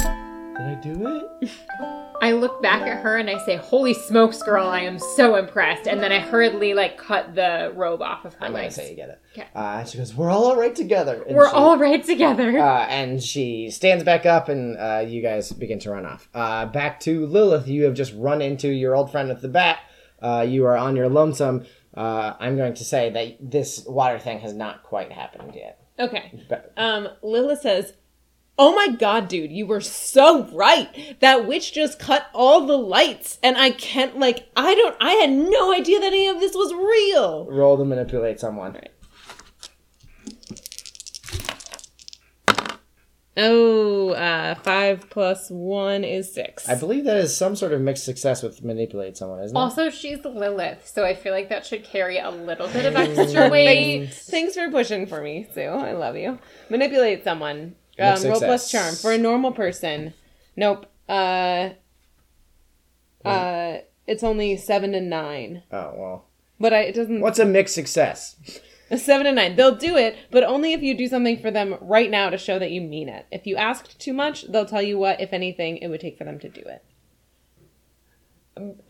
"Did 0.57 0.67
I 0.67 0.75
do 0.81 1.29
it?" 1.43 1.51
I 2.23 2.33
look 2.33 2.63
back 2.63 2.83
at 2.83 3.03
her 3.03 3.17
and 3.17 3.29
I 3.29 3.39
say, 3.45 3.57
"Holy 3.57 3.93
smokes, 3.93 4.43
girl! 4.43 4.67
I 4.67 4.81
am 4.81 4.99
so 4.99 5.37
impressed." 5.37 5.87
And 5.87 6.03
then 6.03 6.11
I 6.13 6.21
hurriedly 6.21 6.73
like 6.75 6.97
cut 6.97 7.35
the 7.35 7.73
robe 7.75 8.01
off 8.01 8.25
of 8.25 8.35
her 8.35 8.45
I'm 8.47 8.53
gonna 8.53 8.65
legs. 8.65 8.77
say 8.77 8.91
you 8.91 8.97
get 8.97 9.11
it. 9.11 9.21
Okay. 9.37 9.49
Uh, 9.55 9.77
and 9.81 9.89
she 9.89 9.99
goes, 9.99 10.15
"We're 10.15 10.31
all 10.31 10.47
alright 10.51 10.75
together." 10.75 11.23
And 11.27 11.37
We're 11.37 11.49
she- 11.49 11.55
all 11.55 11.77
right 11.77 12.03
together. 12.03 12.59
Uh, 12.59 12.87
and 12.87 13.23
she 13.23 13.71
stands 13.71 14.05
back 14.05 14.25
up, 14.27 14.49
and 14.49 14.79
uh, 14.79 15.05
you 15.07 15.21
guys 15.23 15.53
begin 15.53 15.79
to 15.81 15.91
run 15.91 16.07
off. 16.07 16.29
Uh, 16.35 16.67
back 16.67 17.01
to 17.01 17.27
Lilith. 17.27 17.69
You 17.69 17.85
have 17.85 17.95
just 17.95 18.15
run 18.17 18.41
into 18.41 18.69
your 18.69 18.95
old 18.97 19.11
friend 19.11 19.29
with 19.29 19.43
the 19.43 19.49
bat. 19.49 19.81
Uh, 20.23 20.47
you 20.49 20.65
are 20.65 20.77
on 20.77 20.97
your 20.97 21.09
lonesome. 21.09 21.67
Uh, 21.95 22.35
I'm 22.41 22.57
going 22.57 22.75
to 22.75 22.85
say 22.85 23.11
that 23.11 23.37
this 23.51 23.85
water 23.87 24.19
thing 24.19 24.41
has 24.41 24.53
not 24.55 24.83
quite 24.83 25.13
happened 25.13 25.55
yet. 25.55 25.79
Okay. 25.99 26.33
But 26.49 26.73
Um, 26.77 27.09
Lila 27.23 27.57
says, 27.57 27.93
Oh 28.57 28.75
my 28.75 28.95
god, 28.95 29.27
dude, 29.29 29.51
you 29.51 29.67
were 29.67 29.81
so 29.81 30.45
right. 30.53 31.17
That 31.21 31.47
witch 31.47 31.73
just 31.73 31.99
cut 31.99 32.27
all 32.33 32.67
the 32.67 32.79
lights, 32.79 33.39
and 33.43 33.57
I 33.59 33.71
can't, 33.71 34.19
like, 34.19 34.49
I 34.57 34.75
don't, 34.77 34.97
I 35.01 35.11
had 35.15 35.31
no 35.31 35.73
idea 35.75 35.99
that 35.99 36.07
any 36.07 36.29
of 36.29 36.39
this 36.39 36.55
was 36.55 36.73
real. 36.73 37.47
roll 37.51 37.77
to 37.77 37.85
manipulate 37.85 38.39
someone. 38.39 38.75
Right. 38.75 38.91
Oh, 43.37 44.11
uh, 44.11 44.55
five 44.55 45.11
plus 45.11 45.51
one 45.51 46.05
is 46.05 46.33
six. 46.33 46.69
I 46.69 46.77
believe 46.77 47.05
that 47.05 47.17
is 47.17 47.37
some 47.37 47.57
sort 47.57 47.73
of 47.73 47.81
mixed 47.81 48.05
success 48.05 48.45
with 48.45 48.63
manipulate 48.63 49.17
someone, 49.17 49.43
isn't 49.43 49.57
it? 49.57 49.61
also, 49.61 49.91
she's 49.91 50.25
Lilith, 50.25 50.87
so 50.87 51.05
I 51.05 51.17
feel 51.17 51.33
like 51.33 51.49
that 51.49 51.67
should 51.67 51.83
carry 51.83 52.19
a 52.19 52.31
little 52.31 52.69
bit 52.69 52.87
of 52.87 52.95
extra 52.95 53.49
weight. 53.51 54.15
Thanks 54.15 54.55
for 54.55 54.71
pushing 54.71 55.07
for 55.07 55.21
me, 55.21 55.49
Sue. 55.53 55.63
I 55.63 55.95
love 55.95 56.17
you. 56.17 56.39
Manipulate 56.71 57.25
someone. 57.25 57.75
Um, 57.99 58.23
roll 58.25 58.41
plus 58.41 58.71
charm 58.71 58.95
for 58.95 59.13
a 59.13 59.19
normal 59.19 59.53
person. 59.53 60.15
Nope. 60.57 60.87
Uh, 61.09 61.71
uh, 63.25 63.79
it's 64.07 64.23
only 64.23 64.57
seven 64.57 64.93
to 64.93 65.01
nine, 65.01 65.63
Oh 65.73 65.93
well. 65.97 66.25
but 66.61 66.73
I, 66.73 66.81
it 66.81 66.95
doesn't. 66.95 67.21
What's 67.21 67.39
a 67.39 67.45
mixed 67.45 67.75
success? 67.75 68.37
A 68.91 68.99
seven 68.99 69.25
to 69.27 69.33
nine. 69.33 69.57
They'll 69.57 69.75
do 69.77 69.97
it, 69.97 70.17
but 70.31 70.45
only 70.45 70.73
if 70.73 70.83
you 70.83 70.97
do 70.97 71.09
something 71.09 71.39
for 71.41 71.51
them 71.51 71.77
right 71.81 72.11
now 72.11 72.31
to 72.31 72.37
show 72.39 72.59
that 72.59 72.71
you 72.71 72.81
mean 72.81 73.09
it. 73.09 73.27
If 73.31 73.47
you 73.47 73.57
asked 73.57 73.99
too 73.99 74.13
much, 74.13 74.51
they'll 74.51 74.67
tell 74.67 74.83
you 74.83 74.99
what, 74.99 75.21
if 75.21 75.33
anything, 75.33 75.79
it 75.79 75.89
would 75.89 76.01
take 76.01 76.19
for 76.19 76.25
them 76.25 76.39
to 76.41 76.49
do 76.49 76.61
it. 76.61 76.83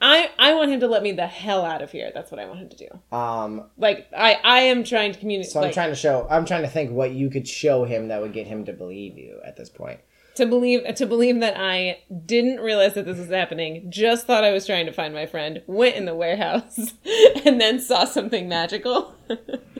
I 0.00 0.30
I 0.38 0.54
want 0.54 0.70
him 0.70 0.80
to 0.80 0.88
let 0.88 1.02
me 1.02 1.12
the 1.12 1.26
hell 1.26 1.64
out 1.64 1.80
of 1.82 1.90
here. 1.90 2.10
That's 2.14 2.30
what 2.30 2.38
I 2.40 2.46
want 2.46 2.60
him 2.60 2.68
to 2.68 2.76
do. 2.76 3.16
Um, 3.16 3.70
Like 3.78 4.08
I 4.16 4.38
I 4.44 4.60
am 4.60 4.84
trying 4.84 5.12
to 5.12 5.18
communicate. 5.18 5.52
so 5.52 5.60
I'm 5.60 5.66
like, 5.66 5.74
trying 5.74 5.90
to 5.90 5.96
show. 5.96 6.26
I'm 6.30 6.44
trying 6.44 6.62
to 6.62 6.68
think 6.68 6.90
what 6.90 7.12
you 7.12 7.30
could 7.30 7.48
show 7.48 7.84
him 7.84 8.08
that 8.08 8.20
would 8.20 8.32
get 8.32 8.46
him 8.46 8.64
to 8.66 8.72
believe 8.72 9.16
you 9.16 9.40
at 9.44 9.56
this 9.56 9.70
point. 9.70 10.00
to 10.34 10.44
believe 10.46 10.94
to 10.96 11.06
believe 11.06 11.40
that 11.40 11.54
I 11.56 12.00
didn't 12.26 12.60
realize 12.60 12.94
that 12.94 13.06
this 13.06 13.18
was 13.18 13.28
happening. 13.30 13.86
Just 13.90 14.26
thought 14.26 14.44
I 14.44 14.52
was 14.52 14.66
trying 14.66 14.86
to 14.86 14.92
find 14.92 15.14
my 15.14 15.26
friend. 15.26 15.62
Went 15.66 15.96
in 15.96 16.04
the 16.04 16.14
warehouse 16.14 16.92
and 17.46 17.58
then 17.60 17.80
saw 17.80 18.04
something 18.04 18.48
magical. 18.48 19.14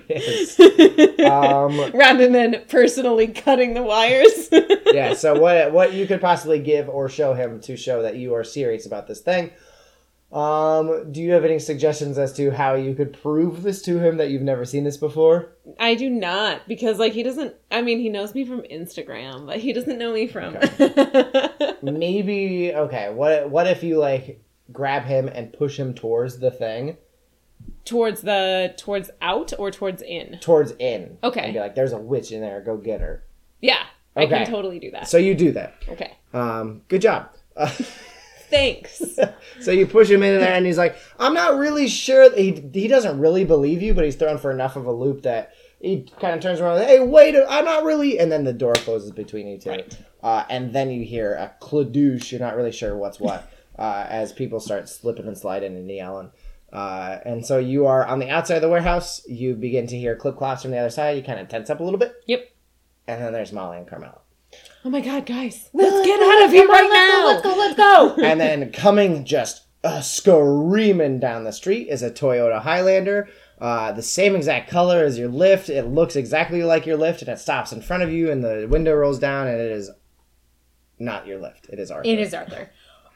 Yes. 0.08 0.58
um, 1.20 1.90
Rather 1.92 2.28
than 2.28 2.62
personally 2.68 3.28
cutting 3.28 3.74
the 3.74 3.82
wires. 3.82 4.48
yeah. 4.94 5.14
So 5.14 5.38
what 5.38 5.72
what 5.72 5.92
you 5.92 6.06
could 6.06 6.20
possibly 6.20 6.58
give 6.58 6.88
or 6.88 7.08
show 7.08 7.34
him 7.34 7.60
to 7.62 7.76
show 7.76 8.02
that 8.02 8.16
you 8.16 8.34
are 8.34 8.44
serious 8.44 8.86
about 8.86 9.06
this 9.06 9.20
thing? 9.20 9.50
Um, 10.34 11.12
do 11.12 11.22
you 11.22 11.30
have 11.30 11.44
any 11.44 11.60
suggestions 11.60 12.18
as 12.18 12.32
to 12.32 12.50
how 12.50 12.74
you 12.74 12.96
could 12.96 13.12
prove 13.22 13.62
this 13.62 13.80
to 13.82 14.00
him 14.00 14.16
that 14.16 14.30
you've 14.30 14.42
never 14.42 14.64
seen 14.64 14.82
this 14.82 14.96
before? 14.96 15.52
I 15.78 15.94
do 15.94 16.10
not 16.10 16.66
because 16.66 16.98
like 16.98 17.12
he 17.12 17.22
doesn't. 17.22 17.54
I 17.70 17.82
mean, 17.82 18.00
he 18.00 18.08
knows 18.08 18.34
me 18.34 18.44
from 18.44 18.62
Instagram, 18.62 19.46
but 19.46 19.58
he 19.58 19.72
doesn't 19.72 19.96
know 19.96 20.12
me 20.12 20.26
from. 20.26 20.56
Maybe 21.82 22.72
okay. 22.74 23.12
What 23.12 23.48
what 23.48 23.68
if 23.68 23.84
you 23.84 23.98
like 23.98 24.42
grab 24.72 25.04
him 25.04 25.28
and 25.28 25.52
push 25.52 25.78
him 25.78 25.94
towards 25.94 26.40
the 26.40 26.50
thing, 26.50 26.96
towards 27.84 28.22
the 28.22 28.74
towards 28.76 29.10
out 29.22 29.52
or 29.56 29.70
towards 29.70 30.02
in. 30.02 30.38
towards 30.40 30.72
in? 30.80 31.16
Okay. 31.22 31.42
And 31.42 31.52
be 31.54 31.60
like, 31.60 31.76
"There's 31.76 31.92
a 31.92 31.98
witch 31.98 32.32
in 32.32 32.40
there. 32.40 32.60
Go 32.60 32.76
get 32.76 33.00
her." 33.00 33.22
Yeah, 33.60 33.84
I 34.16 34.26
can 34.26 34.46
totally 34.46 34.80
do 34.80 34.90
that. 34.90 35.08
So 35.08 35.16
you 35.16 35.36
do 35.36 35.52
that. 35.52 35.74
okay, 35.88 36.16
Um, 36.32 36.82
good 36.88 37.02
job. 37.02 37.30
Thanks. 38.54 39.02
so 39.60 39.70
you 39.72 39.86
push 39.86 40.08
him 40.10 40.22
in 40.22 40.38
there, 40.40 40.52
and 40.54 40.64
he's 40.64 40.78
like, 40.78 40.96
"I'm 41.18 41.34
not 41.34 41.56
really 41.58 41.88
sure." 41.88 42.34
He 42.36 42.52
he 42.72 42.88
doesn't 42.88 43.18
really 43.18 43.44
believe 43.44 43.82
you, 43.82 43.94
but 43.94 44.04
he's 44.04 44.16
thrown 44.16 44.38
for 44.38 44.50
enough 44.50 44.76
of 44.76 44.86
a 44.86 44.92
loop 44.92 45.22
that 45.22 45.52
he 45.80 46.06
kind 46.20 46.34
of 46.34 46.40
turns 46.40 46.60
around. 46.60 46.80
Hey, 46.82 47.00
wait! 47.00 47.34
I'm 47.48 47.64
not 47.64 47.84
really. 47.84 48.18
And 48.18 48.30
then 48.30 48.44
the 48.44 48.52
door 48.52 48.74
closes 48.74 49.10
between 49.10 49.46
you 49.48 49.58
two, 49.58 49.70
Right. 49.70 49.98
uh, 50.22 50.44
and 50.48 50.72
then 50.72 50.90
you 50.90 51.04
hear 51.04 51.34
a 51.34 51.52
cladoosh. 51.60 52.30
You're 52.30 52.40
not 52.40 52.56
really 52.56 52.72
sure 52.72 52.96
what's 52.96 53.18
what 53.20 53.50
uh, 53.78 54.06
as 54.08 54.32
people 54.32 54.60
start 54.60 54.88
slipping 54.88 55.26
and 55.26 55.36
sliding 55.36 55.76
and 55.76 55.90
yelling. 55.90 56.30
Uh, 56.72 57.18
and 57.24 57.44
so 57.46 57.58
you 57.58 57.86
are 57.86 58.04
on 58.04 58.18
the 58.18 58.28
outside 58.30 58.56
of 58.56 58.62
the 58.62 58.68
warehouse. 58.68 59.24
You 59.28 59.54
begin 59.54 59.86
to 59.88 59.96
hear 59.98 60.16
clip 60.16 60.36
clops 60.36 60.62
from 60.62 60.70
the 60.72 60.78
other 60.78 60.90
side. 60.90 61.16
You 61.16 61.22
kind 61.22 61.38
of 61.40 61.48
tense 61.48 61.70
up 61.70 61.80
a 61.80 61.84
little 61.84 61.98
bit, 62.00 62.14
Yep. 62.26 62.48
and 63.06 63.22
then 63.22 63.32
there's 63.32 63.52
Molly 63.52 63.78
and 63.78 63.86
Carmela. 63.86 64.20
Oh 64.84 64.90
my 64.90 65.00
god, 65.00 65.24
guys, 65.24 65.70
let's 65.72 66.06
get 66.06 66.20
out 66.20 66.44
of 66.44 66.50
here 66.50 66.68
right 66.68 66.90
now. 66.92 67.26
Let's 67.26 67.42
go, 67.42 67.54
let's 67.56 67.76
go. 67.76 68.14
and 68.22 68.38
then 68.40 68.70
coming 68.70 69.24
just 69.24 69.62
uh, 69.82 70.00
screaming 70.00 71.20
down 71.20 71.44
the 71.44 71.52
street 71.52 71.88
is 71.88 72.02
a 72.02 72.10
Toyota 72.10 72.60
Highlander. 72.60 73.28
Uh, 73.58 73.92
the 73.92 74.02
same 74.02 74.34
exact 74.34 74.68
color 74.68 75.04
as 75.04 75.18
your 75.18 75.28
Lyft. 75.28 75.68
It 75.68 75.84
looks 75.84 76.16
exactly 76.16 76.62
like 76.62 76.86
your 76.86 76.98
Lyft, 76.98 77.20
and 77.20 77.28
it 77.28 77.38
stops 77.38 77.72
in 77.72 77.80
front 77.80 78.02
of 78.02 78.12
you, 78.12 78.30
and 78.30 78.42
the 78.42 78.66
window 78.68 78.94
rolls 78.94 79.18
down, 79.18 79.46
and 79.46 79.60
it 79.60 79.70
is 79.70 79.90
not 80.98 81.26
your 81.26 81.38
Lyft. 81.38 81.68
It 81.70 81.78
is 81.78 81.90
Arthur. 81.90 82.08
It 82.08 82.18
is 82.18 82.34
Arthur. 82.34 82.70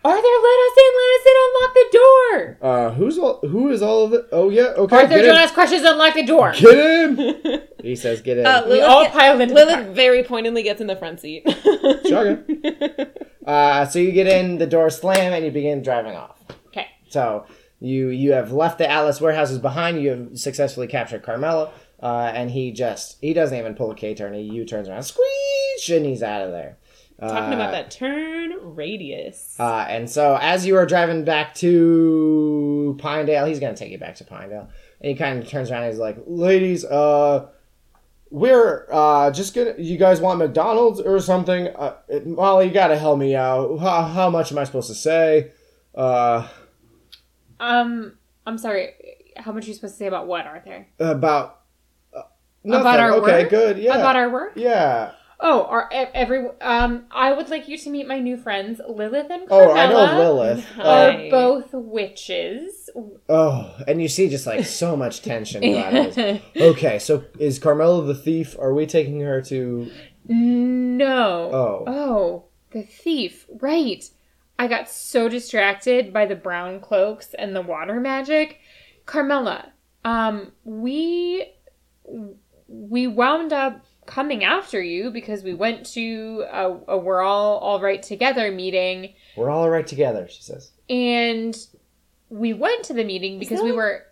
Arthur, 0.05 0.23
let 0.23 0.59
us 0.59 0.77
in, 0.79 0.93
let 0.97 1.11
us 1.19 1.27
in, 1.27 1.37
unlock 1.45 1.75
the 1.75 1.99
door. 1.99 2.59
Uh, 2.63 2.91
who's 2.93 3.19
all? 3.19 3.41
Who 3.49 3.71
is 3.71 3.83
all 3.83 4.05
of 4.05 4.13
it? 4.13 4.27
Oh 4.33 4.49
yeah, 4.49 4.63
okay. 4.77 4.97
Arthur, 4.97 5.09
get 5.17 5.23
don't 5.23 5.37
ask 5.37 5.53
questions, 5.55 5.83
unlock 5.85 6.15
the 6.15 6.23
door. 6.25 6.53
Get 6.57 6.79
in. 6.79 7.63
he 7.83 7.97
says, 7.97 8.23
"Get 8.23 8.39
in." 8.39 8.47
Uh, 8.47 8.65
We 8.69 8.81
all 8.81 9.03
get- 9.03 9.13
piled 9.13 9.41
into 9.41 9.55
the 9.55 9.61
Lilith 9.67 9.85
car. 9.87 9.93
very 9.93 10.23
pointedly 10.23 10.63
gets 10.63 10.81
in 10.81 10.87
the 10.87 10.97
front 10.97 11.21
seat. 11.21 11.43
Shotgun. 12.07 12.45
uh, 13.47 13.87
so 13.87 13.99
you 13.99 14.13
get 14.13 14.27
in, 14.29 14.59
the 14.59 14.67
door 14.67 14.89
slam, 14.91 15.33
and 15.33 15.45
you 15.45 15.51
begin 15.51 15.83
driving 15.83 16.15
off. 16.15 16.39
Okay. 16.69 16.87
So 17.09 17.45
you 17.81 18.09
you 18.09 18.33
have 18.33 18.53
left 18.53 18.79
the 18.79 18.89
Atlas 18.91 19.21
warehouses 19.21 19.59
behind. 19.59 20.01
You 20.01 20.11
have 20.11 20.39
successfully 20.39 20.87
captured 20.87 21.23
Carmela, 21.25 21.73
uh, 22.01 22.31
and 22.35 22.51
he 22.53 22.71
just 22.73 23.19
he 23.21 23.35
doesn't 23.35 23.59
even 23.59 23.75
pull 23.75 23.91
a 23.91 23.95
K 23.97 24.15
turn. 24.15 24.33
He 24.33 24.43
U 24.43 24.65
turns 24.65 24.89
around, 24.89 25.03
squeeze, 25.03 25.91
and 25.91 26.07
he's 26.07 26.23
out 26.23 26.43
of 26.43 26.53
there. 26.53 26.78
Talking 27.21 27.53
Uh, 27.53 27.57
about 27.57 27.73
that 27.73 27.91
turn 27.91 28.53
radius. 28.77 29.57
Uh, 29.59 29.85
and 29.89 30.09
so 30.09 30.39
as 30.41 30.65
you 30.65 30.77
are 30.77 30.87
driving 30.87 31.25
back 31.25 31.53
to 31.57 32.97
Pinedale, 33.01 33.47
he's 33.47 33.59
gonna 33.61 33.77
take 33.77 33.91
you 33.91 33.99
back 33.99 34.15
to 34.17 34.25
Pinedale, 34.25 34.69
and 35.01 35.11
he 35.11 35.15
kind 35.17 35.43
of 35.43 35.49
turns 35.49 35.71
around. 35.71 35.83
and 35.83 35.93
He's 35.93 35.99
like, 36.01 36.17
"Ladies, 36.27 36.85
uh, 36.85 37.49
we're 38.31 38.87
uh 38.93 39.31
just 39.33 39.55
gonna. 39.55 39.75
You 39.79 39.97
guys 39.99 40.21
want 40.21 40.39
McDonald's 40.39 41.01
or 41.01 41.19
something? 41.21 41.69
Uh, 41.69 41.95
it- 42.09 42.27
Molly, 42.27 42.67
you 42.67 42.73
gotta 42.73 42.97
help 42.97 43.19
me 43.19 43.35
out. 43.35 43.79
How, 43.79 44.03
how 44.03 44.31
much 44.31 44.53
am 44.53 44.59
I 44.59 44.65
supposed 44.65 44.89
to 44.89 44.95
say? 44.95 45.51
Uh, 45.95 46.47
Um, 47.59 48.17
I'm 48.47 48.59
sorry. 48.59 48.95
How 49.37 49.51
much 49.53 49.65
are 49.65 49.69
you 49.69 49.75
supposed 49.75 49.95
to 49.95 49.99
say 49.99 50.07
about 50.07 50.27
what, 50.29 50.47
Arthur? 50.47 50.87
about 51.01 51.61
uh, 52.15 52.19
About 52.19 52.29
nothing. 52.85 53.01
our 53.01 53.13
okay, 53.15 53.41
work? 53.43 53.51
good. 53.51 53.79
Yeah, 53.79 53.97
About 53.97 54.17
our 54.17 54.31
work? 54.31 54.53
yeah. 54.57 55.13
Oh, 55.41 55.65
our 55.65 55.89
e- 55.93 56.11
every 56.15 56.49
um, 56.61 57.05
I 57.13 57.33
would 57.33 57.49
like 57.49 57.69
you 57.69 57.79
to 57.79 57.91
meet 57.91 58.09
my 58.09 58.19
new 58.19 58.37
friends, 58.37 58.81
Lilith 58.89 59.31
and 59.31 59.49
Carmela. 59.49 59.73
Oh, 59.73 59.77
I 59.77 59.87
know 59.87 60.19
Lilith. 60.19 60.65
Hi. 60.75 60.83
Uh, 60.83 61.13
Are 61.27 61.31
both 61.31 61.69
witches. 61.73 62.91
oh, 63.29 63.77
and 63.87 64.03
you 64.03 64.09
see 64.09 64.29
just 64.29 64.47
like 64.49 64.65
so 64.67 64.97
much 64.97 65.23
tension. 65.23 65.61
go 65.63 65.79
out 65.79 65.95
of 65.95 66.15
his- 66.17 66.41
Okay, 66.61 66.99
so 66.99 67.25
is 67.39 67.59
Carmela 67.61 68.05
the 68.05 68.15
thief? 68.17 68.57
Are 68.59 68.75
we 68.75 68.85
taking 68.87 69.21
her 69.21 69.41
to? 69.43 69.91
no. 70.27 71.51
Oh. 71.53 71.85
Oh, 71.87 72.45
the 72.73 72.83
thief. 72.83 73.47
Right. 73.61 74.05
I 74.59 74.67
got 74.67 74.89
so 74.91 75.29
distracted 75.29 76.13
by 76.13 76.27
the 76.27 76.35
brown 76.35 76.81
cloaks 76.81 77.33
and 77.35 77.55
the 77.55 77.63
water 77.63 78.01
magic. 78.01 78.59
Carmela, 79.07 79.73
um, 80.05 80.51
we 80.65 81.53
we 82.67 83.07
wound 83.07 83.53
up 83.53 83.85
coming 84.09 84.43
after 84.43 84.83
you 84.83 85.11
because 85.11 85.45
we 85.45 85.55
went 85.55 85.87
to 85.93 86.45
a, 86.51 86.73
a 86.89 86.97
we're 86.99 87.21
all 87.23 87.59
all 87.59 87.81
right 87.81 88.03
together 88.03 88.51
meeting 88.51 89.15
We're 89.37 89.51
all 89.51 89.69
right 89.71 89.87
together, 89.87 90.27
she 90.29 90.43
says. 90.43 90.73
and 90.91 91.57
we 92.31 92.53
went 92.55 92.85
to 92.87 92.95
the 92.95 93.05
meeting 93.05 93.39
because 93.39 93.61
we 93.63 93.71
were 93.73 94.07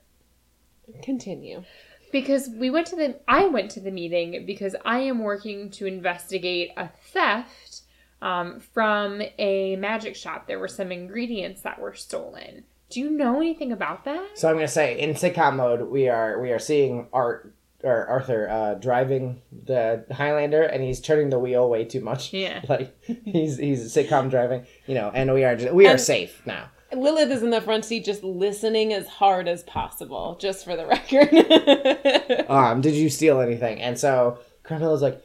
Continue. 1.02 1.64
because 2.12 2.48
we 2.48 2.70
went 2.70 2.86
to 2.88 2.96
the 2.96 3.18
I 3.26 3.46
went 3.48 3.70
to 3.72 3.80
the 3.80 3.90
meeting 3.90 4.46
because 4.46 4.76
I 4.84 5.00
am 5.00 5.18
working 5.20 5.70
to 5.72 5.86
investigate 5.86 6.70
a 6.76 6.88
theft 6.88 7.82
um, 8.22 8.60
from 8.60 9.20
a 9.38 9.76
magic 9.76 10.14
shop. 10.16 10.46
There 10.46 10.58
were 10.58 10.68
some 10.68 10.92
ingredients 10.92 11.62
that 11.62 11.80
were 11.80 11.94
stolen. 11.94 12.64
Do 12.88 13.00
you 13.00 13.10
know 13.10 13.38
anything 13.38 13.72
about 13.72 14.04
that? 14.04 14.38
So 14.38 14.48
I'm 14.48 14.54
gonna 14.56 14.68
say 14.68 14.98
in 14.98 15.14
sitcom 15.14 15.56
mode, 15.56 15.88
we 15.90 16.08
are 16.08 16.40
we 16.40 16.52
are 16.52 16.58
seeing 16.60 17.08
Art 17.12 17.52
or 17.84 18.06
Arthur 18.06 18.48
uh, 18.48 18.74
driving 18.74 19.40
the 19.64 20.04
Highlander, 20.10 20.62
and 20.62 20.82
he's 20.82 21.00
turning 21.00 21.30
the 21.30 21.38
wheel 21.38 21.68
way 21.68 21.84
too 21.84 22.00
much. 22.00 22.32
Yeah. 22.32 22.62
like 22.68 22.96
he's 23.24 23.56
he's 23.58 23.92
sitcom 23.94 24.30
driving, 24.30 24.66
you 24.86 24.94
know. 24.94 25.10
And 25.14 25.32
we 25.34 25.44
are 25.44 25.56
just, 25.56 25.72
we 25.74 25.86
are 25.86 25.92
And- 25.92 26.00
safe 26.00 26.42
now. 26.46 26.70
Lilith 26.92 27.30
is 27.30 27.42
in 27.42 27.50
the 27.50 27.60
front 27.60 27.84
seat 27.84 28.04
just 28.04 28.22
listening 28.22 28.92
as 28.92 29.08
hard 29.08 29.48
as 29.48 29.64
possible, 29.64 30.36
just 30.40 30.64
for 30.64 30.76
the 30.76 30.86
record. 30.86 32.46
Um, 32.48 32.80
did 32.80 32.94
you 32.94 33.10
steal 33.10 33.40
anything? 33.40 33.80
And 33.80 33.98
so 33.98 34.38
Carmela's 34.62 35.02
like, 35.02 35.20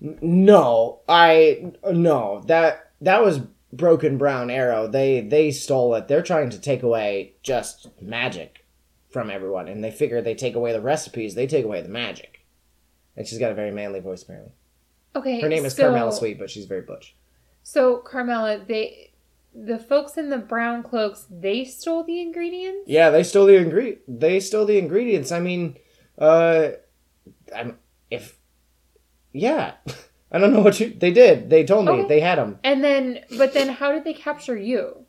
no, 0.00 1.00
I 1.08 1.72
no 1.92 2.42
that 2.46 2.92
that 3.02 3.22
was 3.22 3.40
broken 3.72 4.18
brown 4.18 4.50
arrow. 4.50 4.86
They 4.88 5.20
they 5.20 5.50
stole 5.50 5.94
it. 5.94 6.08
They're 6.08 6.22
trying 6.22 6.50
to 6.50 6.58
take 6.60 6.82
away 6.82 7.34
just 7.42 7.88
magic 8.00 8.61
from 9.12 9.30
everyone, 9.30 9.68
and 9.68 9.82
they 9.84 9.90
figure 9.90 10.20
they 10.22 10.34
take 10.34 10.54
away 10.54 10.72
the 10.72 10.80
recipes, 10.80 11.34
they 11.34 11.46
take 11.46 11.64
away 11.64 11.82
the 11.82 11.88
magic. 11.88 12.44
And 13.16 13.26
she's 13.26 13.38
got 13.38 13.52
a 13.52 13.54
very 13.54 13.70
manly 13.70 14.00
voice 14.00 14.22
apparently. 14.22 14.52
Okay. 15.14 15.40
Her 15.40 15.48
name 15.48 15.64
is 15.64 15.74
so- 15.74 15.84
Carmela 15.84 16.12
Sweet, 16.12 16.38
but 16.38 16.50
she's 16.50 16.64
very 16.66 16.80
butch. 16.80 17.14
So 17.62 17.98
Carmela, 17.98 18.58
they 18.66 19.10
the 19.54 19.78
folks 19.78 20.16
in 20.16 20.30
the 20.30 20.38
brown 20.38 20.82
cloaks, 20.82 21.26
they 21.30 21.64
stole 21.66 22.04
the 22.04 22.20
ingredients? 22.22 22.84
Yeah, 22.88 23.10
they 23.10 23.22
stole 23.22 23.44
the 23.46 23.52
ingre- 23.52 23.98
They 24.08 24.40
stole 24.40 24.64
the 24.64 24.78
ingredients. 24.78 25.30
I 25.30 25.40
mean, 25.40 25.76
uh, 26.18 26.70
I'm 27.54 27.78
if 28.10 28.38
yeah, 29.32 29.74
I 30.32 30.38
don't 30.38 30.52
know 30.54 30.60
what 30.62 30.80
you. 30.80 30.88
They 30.98 31.10
did. 31.12 31.50
They 31.50 31.64
told 31.64 31.84
me 31.84 31.92
Okay. 31.92 32.08
they 32.08 32.20
had 32.20 32.38
them. 32.38 32.58
And 32.64 32.82
then 32.82 33.20
but 33.36 33.52
then 33.52 33.68
how 33.68 33.92
did 33.92 34.04
they 34.04 34.14
capture 34.14 34.56
you? 34.56 35.04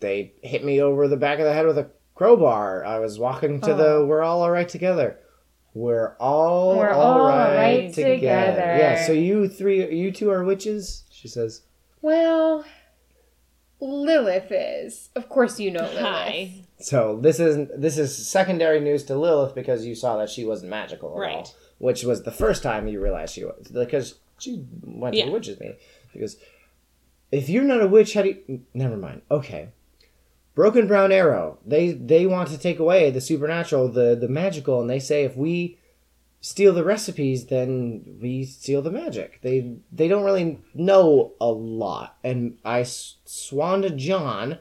They 0.00 0.34
hit 0.42 0.62
me 0.64 0.82
over 0.82 1.08
the 1.08 1.16
back 1.16 1.38
of 1.38 1.46
the 1.46 1.54
head 1.54 1.66
with 1.66 1.78
a 1.78 1.90
crowbar. 2.18 2.84
I 2.84 2.98
was 2.98 3.18
walking 3.18 3.60
to 3.60 3.74
the. 3.74 3.86
Oh. 3.86 4.06
We're 4.06 4.22
all 4.22 4.42
alright 4.42 4.68
together. 4.68 5.18
We're 5.72 6.16
all 6.18 6.76
We're 6.76 6.90
all 6.90 7.20
all 7.20 7.28
right 7.28 7.56
right 7.56 7.94
together. 7.94 8.14
together. 8.16 8.76
Yeah. 8.78 9.06
So 9.06 9.12
you 9.12 9.48
three, 9.48 9.94
you 9.94 10.10
two 10.10 10.30
are 10.30 10.42
witches. 10.44 11.04
She 11.10 11.28
says. 11.28 11.62
Well, 12.02 12.64
Lilith 13.80 14.50
is. 14.50 15.10
Of 15.14 15.28
course 15.28 15.60
you 15.60 15.70
know 15.70 15.82
Lilith. 15.82 16.00
Hi. 16.00 16.64
So 16.80 17.18
this 17.20 17.38
is 17.38 17.68
this 17.76 17.96
is 17.98 18.26
secondary 18.28 18.80
news 18.80 19.04
to 19.04 19.16
Lilith 19.16 19.54
because 19.54 19.86
you 19.86 19.94
saw 19.94 20.16
that 20.18 20.28
she 20.30 20.44
wasn't 20.44 20.70
magical 20.70 21.12
at 21.14 21.18
Right. 21.20 21.36
all, 21.36 21.54
which 21.78 22.02
was 22.02 22.22
the 22.24 22.32
first 22.32 22.62
time 22.62 22.88
you 22.88 23.00
realized 23.00 23.34
she 23.34 23.44
was 23.44 23.68
because 23.72 24.18
she 24.38 24.64
went 24.82 25.12
to 25.14 25.18
Yeah. 25.20 25.26
the 25.26 25.32
witches 25.32 25.60
meeting. 25.60 25.76
Because 26.12 26.36
if 27.30 27.48
you're 27.48 27.64
not 27.64 27.82
a 27.82 27.86
witch, 27.86 28.14
how 28.14 28.22
do 28.22 28.28
you? 28.48 28.62
Never 28.74 28.96
mind. 28.96 29.22
Okay, 29.30 29.68
Broken 30.58 30.88
Brown 30.88 31.12
Arrow. 31.12 31.58
They 31.64 31.92
they 31.92 32.26
want 32.26 32.48
to 32.48 32.58
take 32.58 32.80
away 32.80 33.12
the 33.12 33.20
supernatural, 33.20 33.92
the 33.92 34.16
the 34.16 34.26
magical, 34.26 34.80
and 34.80 34.90
they 34.90 34.98
say 34.98 35.22
if 35.22 35.36
we 35.36 35.78
steal 36.40 36.74
the 36.74 36.82
recipes, 36.82 37.46
then 37.46 38.18
we 38.20 38.44
steal 38.44 38.82
the 38.82 38.90
magic. 38.90 39.40
They 39.40 39.76
they 39.92 40.08
don't 40.08 40.24
really 40.24 40.58
know 40.74 41.34
a 41.40 41.46
lot, 41.46 42.16
and 42.24 42.58
I 42.64 42.82
swan 42.82 43.82
to 43.82 43.90
John. 43.90 44.58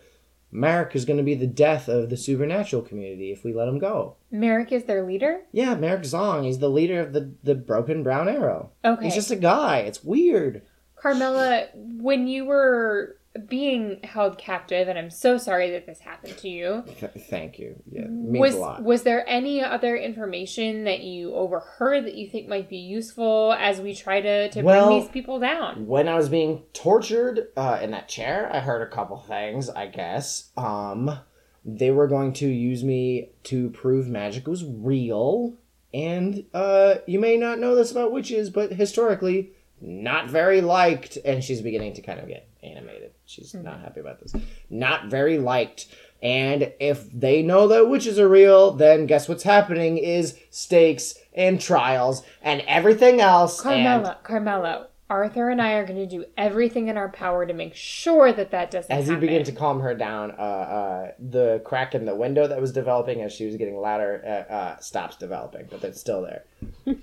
Merrick 0.51 0.95
is 0.95 1.03
going 1.03 1.17
to 1.17 1.23
be 1.23 1.33
the 1.33 1.47
death 1.47 1.88
of 1.88 2.12
the 2.12 2.15
supernatural 2.15 2.83
community 2.83 3.31
if 3.31 3.43
we 3.43 3.51
let 3.51 3.67
him 3.67 3.79
go. 3.79 4.17
Merrick 4.29 4.71
is 4.71 4.83
their 4.83 5.03
leader? 5.03 5.41
Yeah, 5.51 5.73
Merrick 5.73 6.03
Zong. 6.03 6.45
He's 6.45 6.60
the 6.60 6.69
leader 6.69 6.99
of 6.99 7.13
the 7.13 7.33
the 7.41 7.55
Broken 7.55 8.03
Brown 8.03 8.29
Arrow. 8.29 8.69
Okay. 8.86 9.05
He's 9.05 9.15
just 9.15 9.31
a 9.31 9.36
guy. 9.36 9.79
It's 9.79 10.03
weird. 10.03 10.62
Carmela, 10.95 11.69
when 11.73 12.27
you 12.27 12.45
were 12.45 13.16
being 13.47 14.00
held 14.04 14.38
captive, 14.38 14.88
and 14.88 14.97
I'm 14.97 15.10
so 15.10 15.38
sorry 15.38 15.71
that 15.71 15.86
this 15.86 16.00
happened 16.00 16.38
to 16.39 16.50
you. 16.50 16.84
Th- 17.00 17.12
thank 17.30 17.60
you. 17.60 17.76
Yeah, 17.91 18.06
means 18.08 18.39
Was 18.39 18.56
a 18.56 18.60
lot. 18.60 18.84
was 18.84 19.04
there 19.04 19.23
any 19.28 19.63
other 19.63 19.95
information 19.95 20.84
that 20.86 21.02
you 21.02 21.34
overheard 21.34 22.06
that 22.06 22.15
you 22.15 22.28
think 22.30 22.47
might 22.47 22.69
be 22.69 22.78
useful 22.78 23.54
as 23.60 23.80
we 23.82 23.93
try 23.95 24.21
to, 24.21 24.50
to 24.50 24.62
Well- 24.62 24.88
bring 24.88 25.00
these 25.02 25.10
people 25.10 25.39
down? 25.39 25.88
when 25.88 26.08
I 26.08 26.15
was 26.15 26.30
being 26.30 26.63
tortured 26.73 27.47
uh, 27.56 27.80
in 27.82 27.91
that 27.91 28.08
chair, 28.08 28.50
I 28.52 28.60
heard 28.60 28.82
a 28.82 28.89
couple 28.89 29.17
things. 29.17 29.69
I 29.69 29.88
guess 29.88 30.52
um, 30.58 31.19
they 31.65 31.91
were 31.91 32.08
going 32.08 32.34
to 32.34 32.47
use 32.47 32.84
me 32.84 33.30
to 33.43 33.69
prove 33.69 34.08
magic 34.08 34.47
was 34.47 34.63
real, 34.65 35.56
and 35.93 36.45
uh, 36.54 36.95
you 37.06 37.19
may 37.19 37.38
not 37.38 37.60
know 37.60 37.76
this 37.76 37.91
about 37.91 38.12
witches, 38.12 38.50
but 38.50 38.73
historically, 38.73 39.52
not 39.81 40.29
very 40.29 40.61
liked. 40.61 41.17
And 41.23 41.43
she's 41.43 41.61
beginning 41.61 41.93
to 41.93 42.01
kind 42.01 42.19
of 42.19 42.27
get 42.27 42.47
animated. 42.63 43.11
She's 43.25 43.53
not 43.53 43.79
happy 43.81 43.99
about 43.99 44.19
this. 44.19 44.33
Not 44.69 45.05
very 45.07 45.37
liked. 45.37 45.87
And 46.21 46.73
if 46.79 47.11
they 47.11 47.43
know 47.43 47.67
that 47.67 47.89
witches 47.89 48.17
are 48.17 48.27
real, 48.27 48.71
then 48.71 49.05
guess 49.05 49.29
what's 49.29 49.43
happening 49.43 49.97
is 49.97 50.37
stakes 50.49 51.15
and 51.35 51.61
trials 51.61 52.23
and 52.41 52.61
everything 52.61 53.21
else. 53.21 53.59
and- 53.59 53.63
Carmela, 53.63 54.17
Carmela, 54.23 54.87
Arthur 55.09 55.49
and 55.49 55.61
I 55.61 55.73
are 55.73 55.85
going 55.85 55.99
to 55.99 56.05
do 56.07 56.25
everything 56.37 56.89
in 56.89 56.97
our 56.97 57.07
power 57.07 57.45
to 57.45 57.53
make 57.53 57.73
sure 57.75 58.33
that 58.33 58.51
that 58.51 58.71
doesn't 58.71 58.91
happen. 58.91 59.01
As 59.01 59.07
you 59.07 59.13
happen. 59.13 59.27
begin 59.27 59.43
to 59.45 59.53
calm 59.53 59.79
her 59.79 59.93
down, 59.93 60.31
uh, 60.31 60.33
uh, 60.41 61.11
the 61.17 61.61
crack 61.63 61.95
in 61.95 62.05
the 62.05 62.15
window 62.15 62.45
that 62.45 62.59
was 62.59 62.73
developing 62.73 63.21
as 63.21 63.31
she 63.31 63.45
was 63.45 63.55
getting 63.55 63.77
louder 63.77 64.21
uh, 64.25 64.51
uh, 64.53 64.79
stops 64.79 65.15
developing, 65.15 65.67
but 65.69 65.81
it's 65.83 65.99
still 66.01 66.23
there. 66.23 66.43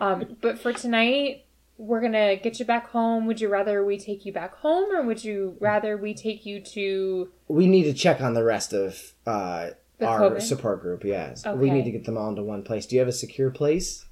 Um, 0.00 0.36
but 0.42 0.58
for 0.58 0.72
tonight, 0.74 1.45
we're 1.78 2.00
gonna 2.00 2.36
get 2.36 2.58
you 2.58 2.64
back 2.64 2.88
home. 2.88 3.26
Would 3.26 3.40
you 3.40 3.48
rather 3.48 3.84
we 3.84 3.98
take 3.98 4.24
you 4.24 4.32
back 4.32 4.54
home, 4.56 4.94
or 4.94 5.02
would 5.02 5.22
you 5.24 5.56
rather 5.60 5.96
we 5.96 6.14
take 6.14 6.46
you 6.46 6.60
to? 6.60 7.30
We 7.48 7.66
need 7.66 7.84
to 7.84 7.92
check 7.92 8.20
on 8.20 8.34
the 8.34 8.44
rest 8.44 8.72
of 8.72 9.12
uh, 9.26 9.70
The 9.98 10.06
our 10.06 10.20
COVID? 10.20 10.42
support 10.42 10.80
group. 10.80 11.04
Yes, 11.04 11.44
we 11.46 11.70
need 11.70 11.84
to 11.84 11.90
get 11.90 12.04
them 12.04 12.16
all 12.16 12.30
into 12.30 12.42
one 12.42 12.62
place. 12.62 12.86
Do 12.86 12.96
you 12.96 13.00
have 13.00 13.08
a 13.08 13.12
secure 13.12 13.50
place? 13.50 14.06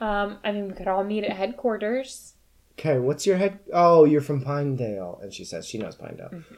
Um, 0.00 0.38
I 0.44 0.52
mean, 0.52 0.68
we 0.68 0.74
could 0.74 0.88
all 0.88 1.04
meet 1.04 1.24
at 1.24 1.36
headquarters. 1.36 2.34
Okay, 2.78 2.98
what's 2.98 3.24
your 3.26 3.36
head? 3.36 3.60
Oh, 3.72 4.04
you're 4.04 4.20
from 4.20 4.42
Pinedale, 4.42 5.20
and 5.22 5.32
she 5.32 5.44
says 5.44 5.66
she 5.66 5.78
knows 5.78 5.94
Pinedale. 5.94 6.30
Mm-hmm. 6.32 6.54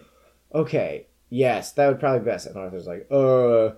Okay, 0.54 1.06
yes, 1.28 1.72
that 1.72 1.88
would 1.88 2.00
probably 2.00 2.20
be 2.20 2.24
best. 2.24 2.46
And 2.46 2.56
Arthur's 2.56 2.86
like, 2.86 3.06
uh, 3.10 3.72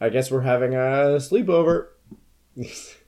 I 0.00 0.10
guess 0.10 0.30
we're 0.30 0.42
having 0.42 0.74
a 0.74 1.16
sleepover. 1.18 1.88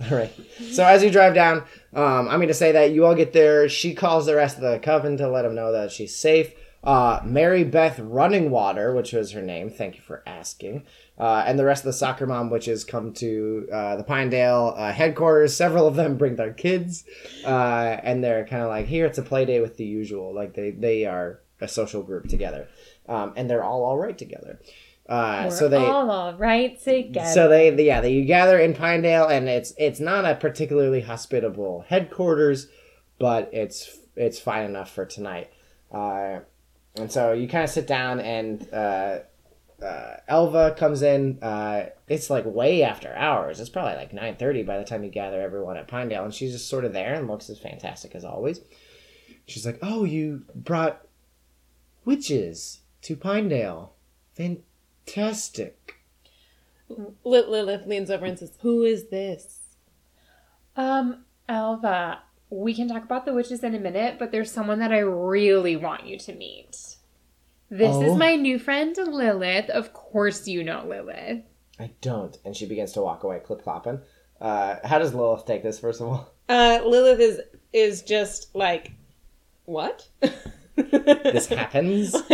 all 0.10 0.16
right. 0.16 0.32
So 0.72 0.84
as 0.84 1.02
you 1.02 1.10
drive 1.10 1.34
down, 1.34 1.58
um, 1.94 2.28
I'm 2.28 2.38
going 2.38 2.48
to 2.48 2.54
say 2.54 2.72
that 2.72 2.90
you 2.92 3.04
all 3.06 3.14
get 3.14 3.32
there. 3.32 3.68
She 3.68 3.94
calls 3.94 4.26
the 4.26 4.34
rest 4.34 4.56
of 4.56 4.62
the 4.62 4.78
coven 4.80 5.16
to 5.18 5.28
let 5.28 5.42
them 5.42 5.54
know 5.54 5.72
that 5.72 5.92
she's 5.92 6.16
safe. 6.16 6.52
uh, 6.82 7.20
Mary 7.24 7.64
Beth 7.64 7.98
Running 7.98 8.50
Water, 8.50 8.92
which 8.94 9.12
was 9.12 9.32
her 9.32 9.40
name. 9.40 9.70
Thank 9.70 9.96
you 9.96 10.02
for 10.02 10.22
asking. 10.26 10.84
Uh, 11.18 11.42
and 11.46 11.58
the 11.58 11.64
rest 11.64 11.82
of 11.82 11.86
the 11.86 11.92
soccer 11.94 12.26
mom 12.26 12.50
witches 12.50 12.84
come 12.84 13.12
to 13.14 13.68
uh, 13.72 13.96
the 13.96 14.04
Pinedale 14.04 14.74
uh, 14.76 14.92
headquarters. 14.92 15.56
Several 15.56 15.86
of 15.86 15.94
them 15.96 16.16
bring 16.18 16.36
their 16.36 16.52
kids, 16.52 17.04
uh, 17.46 17.96
and 18.02 18.22
they're 18.22 18.44
kind 18.46 18.62
of 18.62 18.68
like, 18.68 18.86
"Here, 18.86 19.06
it's 19.06 19.16
a 19.18 19.22
play 19.22 19.44
day 19.46 19.60
with 19.60 19.76
the 19.76 19.84
usual." 19.86 20.34
Like 20.34 20.54
they 20.54 20.72
they 20.72 21.06
are 21.06 21.40
a 21.60 21.68
social 21.68 22.02
group 22.02 22.28
together, 22.28 22.68
um, 23.08 23.32
and 23.36 23.48
they're 23.48 23.64
all 23.64 23.84
all 23.84 23.96
right 23.96 24.18
together. 24.18 24.58
Uh, 25.06 25.50
so 25.50 25.68
they 25.68 25.76
all 25.76 26.10
all 26.10 26.34
right 26.34 26.82
together. 26.82 27.30
so 27.30 27.48
they, 27.48 27.70
yeah, 27.84 28.00
they 28.00 28.12
you 28.12 28.24
gather 28.24 28.58
in 28.58 28.74
Pinedale, 28.74 29.26
and 29.28 29.48
it's 29.48 29.74
it's 29.76 30.00
not 30.00 30.24
a 30.24 30.34
particularly 30.34 31.02
hospitable 31.02 31.84
headquarters, 31.88 32.68
but 33.18 33.50
it's 33.52 33.98
it's 34.16 34.38
fine 34.38 34.64
enough 34.64 34.90
for 34.90 35.04
tonight. 35.04 35.50
Uh, 35.92 36.40
and 36.96 37.12
so 37.12 37.32
you 37.32 37.48
kind 37.48 37.64
of 37.64 37.70
sit 37.70 37.86
down, 37.86 38.18
and 38.18 38.66
uh, 38.72 39.18
uh, 39.84 40.16
Elva 40.26 40.74
comes 40.78 41.02
in. 41.02 41.38
Uh, 41.42 41.90
it's 42.08 42.30
like 42.30 42.46
way 42.46 42.82
after 42.82 43.14
hours. 43.14 43.60
It's 43.60 43.68
probably 43.68 43.96
like 43.96 44.14
nine 44.14 44.36
thirty 44.36 44.62
by 44.62 44.78
the 44.78 44.84
time 44.84 45.04
you 45.04 45.10
gather 45.10 45.42
everyone 45.42 45.76
at 45.76 45.86
Pinedale, 45.86 46.24
and 46.24 46.32
she's 46.32 46.52
just 46.52 46.68
sort 46.70 46.86
of 46.86 46.94
there 46.94 47.12
and 47.12 47.28
looks 47.28 47.50
as 47.50 47.58
fantastic 47.58 48.14
as 48.14 48.24
always. 48.24 48.60
She's 49.46 49.66
like, 49.66 49.80
"Oh, 49.82 50.04
you 50.04 50.44
brought 50.54 51.06
witches 52.06 52.80
to 53.02 53.16
Pinedale. 53.16 53.92
Fantastic." 55.06 55.96
Li- 56.88 57.44
Lilith 57.46 57.86
leans 57.86 58.10
over 58.10 58.24
and 58.26 58.38
says, 58.38 58.52
"Who 58.60 58.82
is 58.84 59.08
this?" 59.08 59.60
um, 60.76 61.24
Elva, 61.48 62.20
we 62.50 62.74
can 62.74 62.88
talk 62.88 63.04
about 63.04 63.24
the 63.26 63.32
witches 63.34 63.62
in 63.62 63.74
a 63.74 63.78
minute, 63.80 64.18
but 64.18 64.32
there's 64.32 64.50
someone 64.50 64.78
that 64.80 64.92
I 64.92 64.98
really 64.98 65.76
want 65.76 66.06
you 66.06 66.18
to 66.18 66.34
meet. 66.34 66.96
This 67.70 67.94
Oh? 67.94 68.02
is 68.02 68.16
my 68.16 68.36
new 68.36 68.58
friend 68.58 68.96
Lilith. 68.96 69.70
Of 69.70 69.92
course, 69.92 70.46
you 70.48 70.62
know 70.62 70.84
Lilith. 70.86 71.42
I 71.78 71.90
don't. 72.00 72.36
And 72.44 72.56
she 72.56 72.66
begins 72.66 72.92
to 72.92 73.02
walk 73.02 73.24
away, 73.24 73.40
clip 73.40 73.62
clopping. 73.64 74.00
Uh, 74.40 74.76
how 74.84 74.98
does 74.98 75.14
Lilith 75.14 75.46
take 75.46 75.62
this, 75.62 75.78
first 75.78 76.00
of 76.00 76.08
all? 76.08 76.32
Uh, 76.48 76.80
Lilith 76.84 77.20
is 77.20 77.40
is 77.72 78.02
just 78.02 78.54
like, 78.54 78.92
what? 79.64 80.06
This 80.76 81.46
happens? 81.46 82.14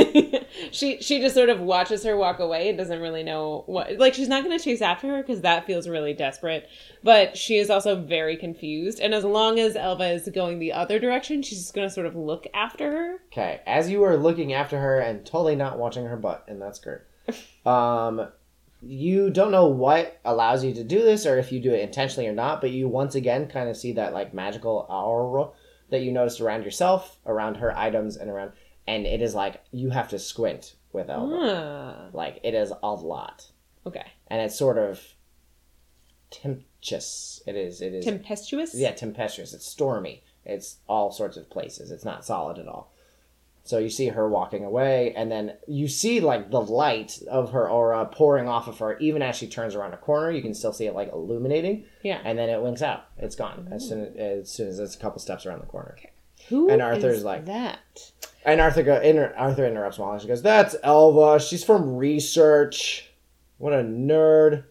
she 0.71 1.01
she 1.01 1.21
just 1.21 1.35
sort 1.35 1.49
of 1.49 1.61
watches 1.61 2.05
her 2.05 2.17
walk 2.17 2.39
away 2.39 2.69
and 2.69 2.79
doesn't 2.79 3.01
really 3.01 3.23
know 3.23 3.65
what. 3.67 3.99
Like 3.99 4.15
she's 4.15 4.29
not 4.29 4.45
going 4.45 4.57
to 4.57 4.63
chase 4.63 4.83
after 4.83 5.09
her 5.09 5.23
because 5.23 5.43
that 5.43 5.67
feels 5.67 5.89
really 5.89 6.15
desperate. 6.15 6.69
But 7.03 7.37
she 7.37 7.57
is 7.57 7.71
also 7.71 7.97
very 7.97 8.37
confused. 8.37 9.01
And 9.01 9.15
as 9.15 9.25
long 9.25 9.59
as 9.59 9.77
Elva 9.77 10.13
is 10.13 10.29
going 10.35 10.59
the 10.59 10.73
other 10.73 10.99
direction, 10.99 11.43
she's 11.43 11.59
just 11.59 11.75
going 11.75 11.89
to 11.89 11.93
sort 11.93 12.07
of 12.07 12.17
look 12.17 12.47
after 12.55 12.91
her. 12.91 13.17
Okay, 13.33 13.61
as 13.67 13.91
you 13.91 14.03
are 14.05 14.17
looking 14.17 14.53
after 14.53 14.79
her 14.79 15.01
and 15.01 15.25
totally 15.25 15.57
not 15.57 15.79
watching 15.79 16.07
her 16.07 16.17
butt, 16.17 16.45
and 16.49 16.61
that's 16.61 16.79
great. 16.79 17.01
Um, 17.67 18.27
you 18.83 19.31
don't 19.31 19.51
know 19.51 19.67
what 19.67 20.19
allows 20.25 20.65
you 20.65 20.73
to 20.75 20.85
do 20.85 21.03
this, 21.03 21.27
or 21.27 21.39
if 21.39 21.53
you 21.53 21.61
do 21.61 21.73
it 21.73 21.81
intentionally 21.81 22.27
or 22.27 22.33
not, 22.33 22.61
but 22.61 22.71
you 22.71 22.89
once 22.89 23.15
again 23.15 23.47
kind 23.47 23.69
of 23.69 23.77
see 23.77 23.93
that 23.93 24.15
like 24.15 24.33
magical 24.33 24.87
aura 24.89 25.51
that 25.91 26.03
you 26.03 26.13
noticed 26.13 26.41
around 26.41 26.65
yourself, 26.65 27.19
around 27.27 27.57
her 27.57 27.77
items, 27.77 28.17
and 28.17 28.31
around, 28.31 28.53
and 28.87 29.07
it 29.07 29.21
is 29.23 29.35
like 29.35 29.63
you 29.73 29.91
have 29.91 30.09
to 30.11 30.19
squint 30.19 30.75
with 30.93 31.09
Elva. 31.11 31.37
Ah, 31.41 32.11
Like 32.13 32.41
it 32.43 32.55
is 32.55 32.73
a 32.83 32.93
lot, 32.93 33.51
okay. 33.87 34.07
and 34.29 34.41
it's 34.43 34.57
sort 34.59 34.79
of 34.79 35.01
tempestuous. 36.31 37.43
It 37.47 37.57
is. 37.57 37.81
It 37.81 37.95
is. 37.95 38.05
Tempestuous. 38.05 38.75
Yeah, 38.75 38.93
tempestuous. 38.93 39.53
It's 39.55 39.67
stormy. 39.67 40.23
It's 40.45 40.79
all 40.89 41.11
sorts 41.13 41.37
of 41.37 41.51
places. 41.51 41.91
It's 41.91 42.05
not 42.05 42.25
solid 42.25 42.59
at 42.59 42.67
all. 42.69 42.93
So 43.63 43.79
you 43.79 43.91
see 43.91 44.09
her 44.09 44.27
walking 44.29 44.65
away, 44.65 45.13
and 45.15 45.31
then 45.31 45.53
you 45.69 45.87
see 45.87 46.21
like 46.21 46.51
the 46.51 46.63
light 46.63 47.21
of 47.31 47.53
her 47.53 47.69
aura 47.69 48.07
pouring 48.07 48.49
off 48.49 48.67
of 48.69 48.79
her. 48.79 48.99
Even 48.99 49.21
as 49.23 49.37
she 49.37 49.47
turns 49.47 49.75
around 49.75 49.93
a 49.93 49.99
corner, 49.99 50.31
you 50.31 50.41
can 50.43 50.55
still 50.55 50.73
see 50.73 50.87
it 50.87 50.95
like 50.95 51.13
illuminating, 51.13 51.85
Yeah. 52.03 52.21
and 52.25 52.39
then 52.39 52.49
it 52.49 52.61
winks 52.63 52.81
out. 52.83 53.05
It's 53.19 53.37
gone 53.37 53.69
as 53.71 53.87
soon 53.87 54.17
as, 54.17 54.51
soon 54.51 54.69
as 54.69 54.79
it's 54.81 54.95
a 54.97 54.99
couple 54.99 55.21
steps 55.21 55.45
around 55.45 55.61
the 55.61 55.67
corner. 55.67 55.95
Who 56.51 56.69
And 56.71 56.83
Arthur's 56.83 57.19
is 57.19 57.25
like- 57.25 57.47
that. 57.47 57.79
And 58.45 58.61
Arthur 58.61 58.83
go, 58.83 59.01
inter- 59.01 59.35
Arthur 59.37 59.67
interrupts 59.67 59.99
Molly. 59.99 60.19
She 60.21 60.27
goes, 60.29 60.41
"That's 60.43 60.75
Elva. 60.83 61.41
She's 61.41 61.63
from 61.65 61.97
research. 61.97 63.11
What 63.59 63.73
a 63.75 63.83
nerd. 63.83 64.65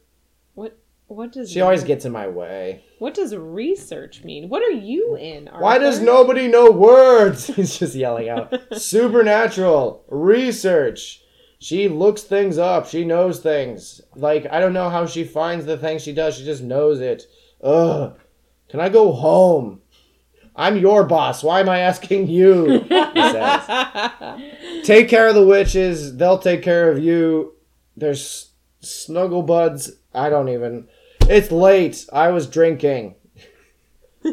What 0.55 0.75
what 1.07 1.31
does 1.31 1.51
She 1.51 1.61
always 1.61 1.83
gets 1.83 2.03
in 2.05 2.11
my 2.11 2.27
way. 2.27 2.83
What 2.97 3.13
does 3.13 3.35
research 3.35 4.23
mean? 4.23 4.49
What 4.49 4.63
are 4.63 4.71
you 4.71 5.15
in? 5.15 5.47
Arthur? 5.47 5.63
Why 5.63 5.77
does 5.77 5.99
nobody 6.01 6.47
know 6.47 6.71
words? 6.71 7.45
He's 7.55 7.77
just 7.77 7.93
yelling 7.95 8.27
out. 8.29 8.53
Supernatural 8.75 10.03
research. 10.09 11.21
She 11.59 11.87
looks 11.89 12.23
things 12.23 12.57
up. 12.57 12.87
She 12.87 13.05
knows 13.05 13.39
things. 13.39 14.01
Like 14.15 14.47
I 14.51 14.59
don't 14.59 14.73
know 14.73 14.89
how 14.89 15.05
she 15.05 15.23
finds 15.23 15.65
the 15.65 15.77
things 15.77 16.01
she 16.01 16.13
does. 16.13 16.37
She 16.37 16.43
just 16.45 16.63
knows 16.63 17.01
it. 17.01 17.23
Ugh. 17.61 18.17
Can 18.69 18.79
I 18.79 18.89
go 18.89 19.11
home? 19.11 19.81
I'm 20.59 20.75
your 20.75 21.05
boss. 21.05 21.41
Why 21.41 21.61
am 21.61 21.69
I 21.69 21.79
asking 21.79 22.27
you? 22.27 22.85
He 22.89 23.21
says. 23.31 24.83
Take 24.83 25.07
care 25.07 25.29
of 25.29 25.35
the 25.35 25.45
witches. 25.45 26.17
They'll 26.17 26.37
take 26.37 26.61
care 26.61 26.91
of 26.91 26.99
you. 26.99 27.53
There's 27.95 28.51
snuggle 28.81 29.41
buds. 29.43 29.91
I 30.13 30.29
don't 30.29 30.49
even. 30.49 30.87
It's 31.21 31.49
late. 31.49 32.05
I 32.11 32.29
was 32.29 32.47
drinking. 32.47 33.15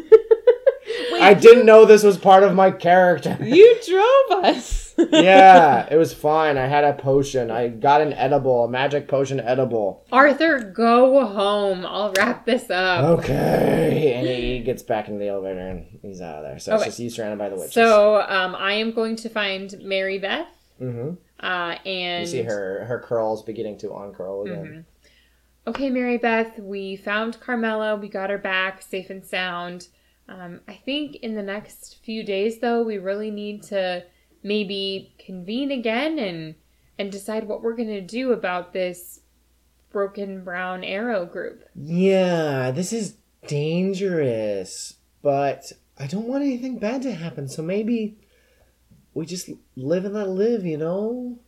I 1.13 1.33
didn't 1.33 1.65
know 1.65 1.85
this 1.85 2.03
was 2.03 2.17
part 2.17 2.43
of 2.43 2.53
my 2.55 2.71
character. 2.71 3.37
You 3.41 3.79
drove 3.87 4.43
us. 4.43 4.86
Yeah, 4.97 5.87
it 5.91 5.95
was 5.97 6.13
fine. 6.13 6.57
I 6.57 6.67
had 6.67 6.83
a 6.83 6.93
potion. 6.93 7.51
I 7.51 7.67
got 7.67 8.01
an 8.01 8.13
edible, 8.13 8.65
a 8.65 8.69
magic 8.69 9.07
potion 9.07 9.39
edible. 9.39 10.05
Arthur, 10.11 10.59
go 10.59 11.25
home. 11.25 11.85
I'll 11.85 12.13
wrap 12.13 12.45
this 12.45 12.69
up. 12.69 13.19
Okay. 13.19 14.13
And 14.15 14.27
he 14.27 14.59
gets 14.59 14.83
back 14.83 15.07
into 15.07 15.19
the 15.19 15.27
elevator 15.29 15.59
and 15.59 15.99
he's 16.01 16.21
out 16.21 16.37
of 16.37 16.43
there. 16.43 16.59
So 16.59 16.73
Okay. 16.73 16.77
it's 16.83 16.85
just 16.85 16.99
you 16.99 17.09
surrounded 17.09 17.39
by 17.39 17.49
the 17.49 17.55
witches. 17.55 17.73
So 17.73 18.21
um, 18.21 18.55
I 18.55 18.73
am 18.73 18.91
going 18.91 19.15
to 19.17 19.29
find 19.29 19.73
Mary 19.81 20.17
Beth, 20.19 20.47
Mm-hmm. 20.81 21.15
uh, 21.39 21.75
and 21.87 22.21
you 22.21 22.31
see 22.31 22.43
her 22.43 22.85
her 22.85 22.99
curls 22.99 23.41
beginning 23.43 23.79
to 23.79 23.87
uncurl 23.89 24.43
again. 24.45 24.85
Okay, 25.65 25.89
Mary 25.89 26.17
Beth, 26.17 26.59
we 26.59 26.95
found 26.95 27.39
Carmela. 27.39 27.95
We 27.95 28.07
got 28.09 28.29
her 28.29 28.37
back 28.37 28.81
safe 28.81 29.09
and 29.09 29.25
sound. 29.25 29.87
Um, 30.29 30.61
I 30.67 30.75
think 30.75 31.15
in 31.17 31.35
the 31.35 31.41
next 31.43 31.97
few 32.03 32.23
days, 32.23 32.59
though, 32.59 32.83
we 32.83 32.97
really 32.99 33.31
need 33.31 33.63
to 33.63 34.03
maybe 34.47 35.13
convene 35.19 35.71
again 35.71 36.17
and 36.19 36.55
and 36.99 37.11
decide 37.11 37.47
what 37.47 37.61
we're 37.61 37.75
gonna 37.75 38.01
do 38.01 38.31
about 38.31 38.73
this 38.73 39.19
broken 39.91 40.43
brown 40.43 40.83
arrow 40.83 41.25
group. 41.25 41.63
Yeah, 41.75 42.71
this 42.71 42.91
is 42.93 43.17
dangerous, 43.47 44.95
but 45.21 45.71
I 45.99 46.07
don't 46.07 46.27
want 46.27 46.43
anything 46.43 46.77
bad 46.79 47.01
to 47.03 47.13
happen. 47.13 47.47
So 47.47 47.61
maybe 47.61 48.17
we 49.13 49.25
just 49.25 49.49
live 49.75 50.05
and 50.05 50.13
let 50.13 50.29
live, 50.29 50.65
you 50.65 50.77
know. 50.77 51.39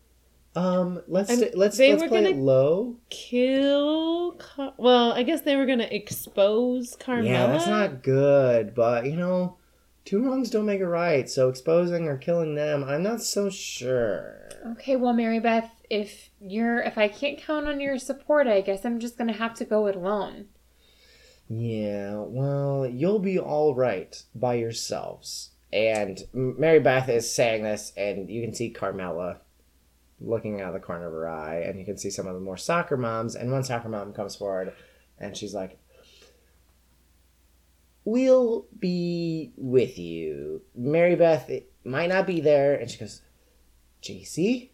Um, 0.56 1.02
let's 1.08 1.30
st- 1.30 1.56
let's 1.56 1.78
they 1.78 1.92
let's 1.92 2.02
were 2.04 2.10
play 2.10 2.26
it 2.26 2.32
gonna- 2.32 2.44
low. 2.44 2.98
Kill. 3.10 4.32
Car- 4.34 4.74
well, 4.78 5.12
I 5.14 5.24
guess 5.24 5.42
they 5.42 5.56
were 5.56 5.66
gonna 5.68 5.88
expose 5.90 6.96
Carmela. 7.00 7.30
Yeah, 7.30 7.48
that's 7.48 7.68
not 7.68 8.04
good, 8.04 8.74
but 8.74 9.06
you 9.06 9.16
know, 9.16 9.58
two 10.10 10.26
wrongs 10.26 10.50
don't 10.50 10.66
make 10.66 10.82
a 10.82 10.88
right. 10.88 11.30
So 11.30 11.50
exposing 11.50 12.08
or 12.08 12.18
killing 12.18 12.56
them, 12.56 12.84
I'm 12.84 13.04
not 13.04 13.22
so 13.22 13.50
sure. 13.50 14.50
Okay, 14.72 14.96
well, 14.96 15.14
Mary 15.14 15.40
Beth, 15.40 15.70
if 15.90 16.32
you're 16.40 16.82
if 16.82 16.98
I 16.98 17.08
can't 17.08 17.38
count 17.38 17.68
on 17.68 17.80
your 17.80 18.00
support, 18.00 18.48
I 18.48 18.62
guess 18.62 18.86
I'm 18.86 19.00
just 19.00 19.18
gonna 19.18 19.34
have 19.34 19.54
to 19.56 19.66
go 19.66 19.86
it 19.86 19.96
alone. 19.96 20.48
Yeah, 21.48 22.16
well, 22.26 22.88
you'll 22.88 23.20
be 23.20 23.40
all 23.40 23.76
right 23.76 24.22
by 24.34 24.56
yourselves. 24.56 25.52
And 25.72 26.20
Mary 26.34 26.80
Beth 26.80 27.10
is 27.10 27.32
saying 27.32 27.64
this, 27.64 27.94
and 27.96 28.30
you 28.30 28.42
can 28.42 28.54
see 28.54 28.72
Carmela 28.72 29.42
looking 30.20 30.60
out 30.60 30.70
of 30.70 30.74
the 30.74 30.80
corner 30.80 31.08
of 31.08 31.14
her 31.14 31.30
eye, 31.30 31.62
and 31.62 31.80
you 31.80 31.86
can 31.86 31.98
see 31.98 32.10
some 32.10 32.28
of 32.28 32.34
the 32.34 32.40
more 32.40 32.58
soccer 32.58 32.98
moms. 32.98 33.36
And 33.36 33.52
one 33.52 33.64
soccer 33.64 33.90
mom 33.90 34.14
comes 34.14 34.36
forward, 34.36 34.74
and 35.20 35.38
she's 35.38 35.54
like, 35.54 35.79
We'll 38.10 38.66
be 38.80 39.52
with 39.56 40.00
you. 40.00 40.64
Mary 40.76 41.16
Beth 41.16 41.48
might 41.84 42.10
not 42.10 42.26
be 42.26 42.42
there. 42.42 42.74
And 42.74 42.90
she 42.90 42.98
goes, 42.98 43.22
JC, 44.02 44.70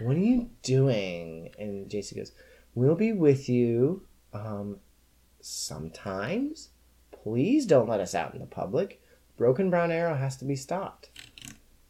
what 0.00 0.14
are 0.14 0.20
you 0.20 0.50
doing? 0.62 1.54
And 1.58 1.88
JC 1.88 2.16
goes, 2.16 2.32
We'll 2.74 2.96
be 2.96 3.12
with 3.12 3.48
you. 3.48 4.02
Um, 4.34 4.76
sometimes. 5.40 6.68
Please 7.10 7.64
don't 7.64 7.88
let 7.88 8.00
us 8.00 8.14
out 8.14 8.34
in 8.34 8.40
the 8.40 8.46
public. 8.46 9.02
Broken 9.38 9.70
Brown 9.70 9.90
Arrow 9.90 10.14
has 10.14 10.36
to 10.36 10.44
be 10.44 10.54
stopped. 10.54 11.08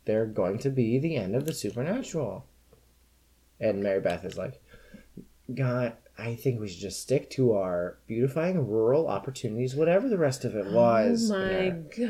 They're 0.04 0.24
going 0.24 0.58
to 0.58 0.70
be 0.70 1.00
the 1.00 1.16
end 1.16 1.34
of 1.34 1.46
the 1.46 1.52
supernatural. 1.52 2.46
And 3.58 3.82
Mary 3.82 4.00
Beth 4.00 4.24
is 4.24 4.38
like, 4.38 4.62
God, 5.52 5.94
I 6.20 6.34
think 6.34 6.60
we 6.60 6.68
should 6.68 6.80
just 6.80 7.00
stick 7.00 7.30
to 7.30 7.54
our 7.54 7.98
beautifying 8.06 8.68
rural 8.68 9.08
opportunities, 9.08 9.74
whatever 9.74 10.08
the 10.08 10.18
rest 10.18 10.44
of 10.44 10.54
it 10.54 10.66
was. 10.66 11.30
Oh 11.30 11.38
my 11.38 11.74
Yeah. 11.96 12.06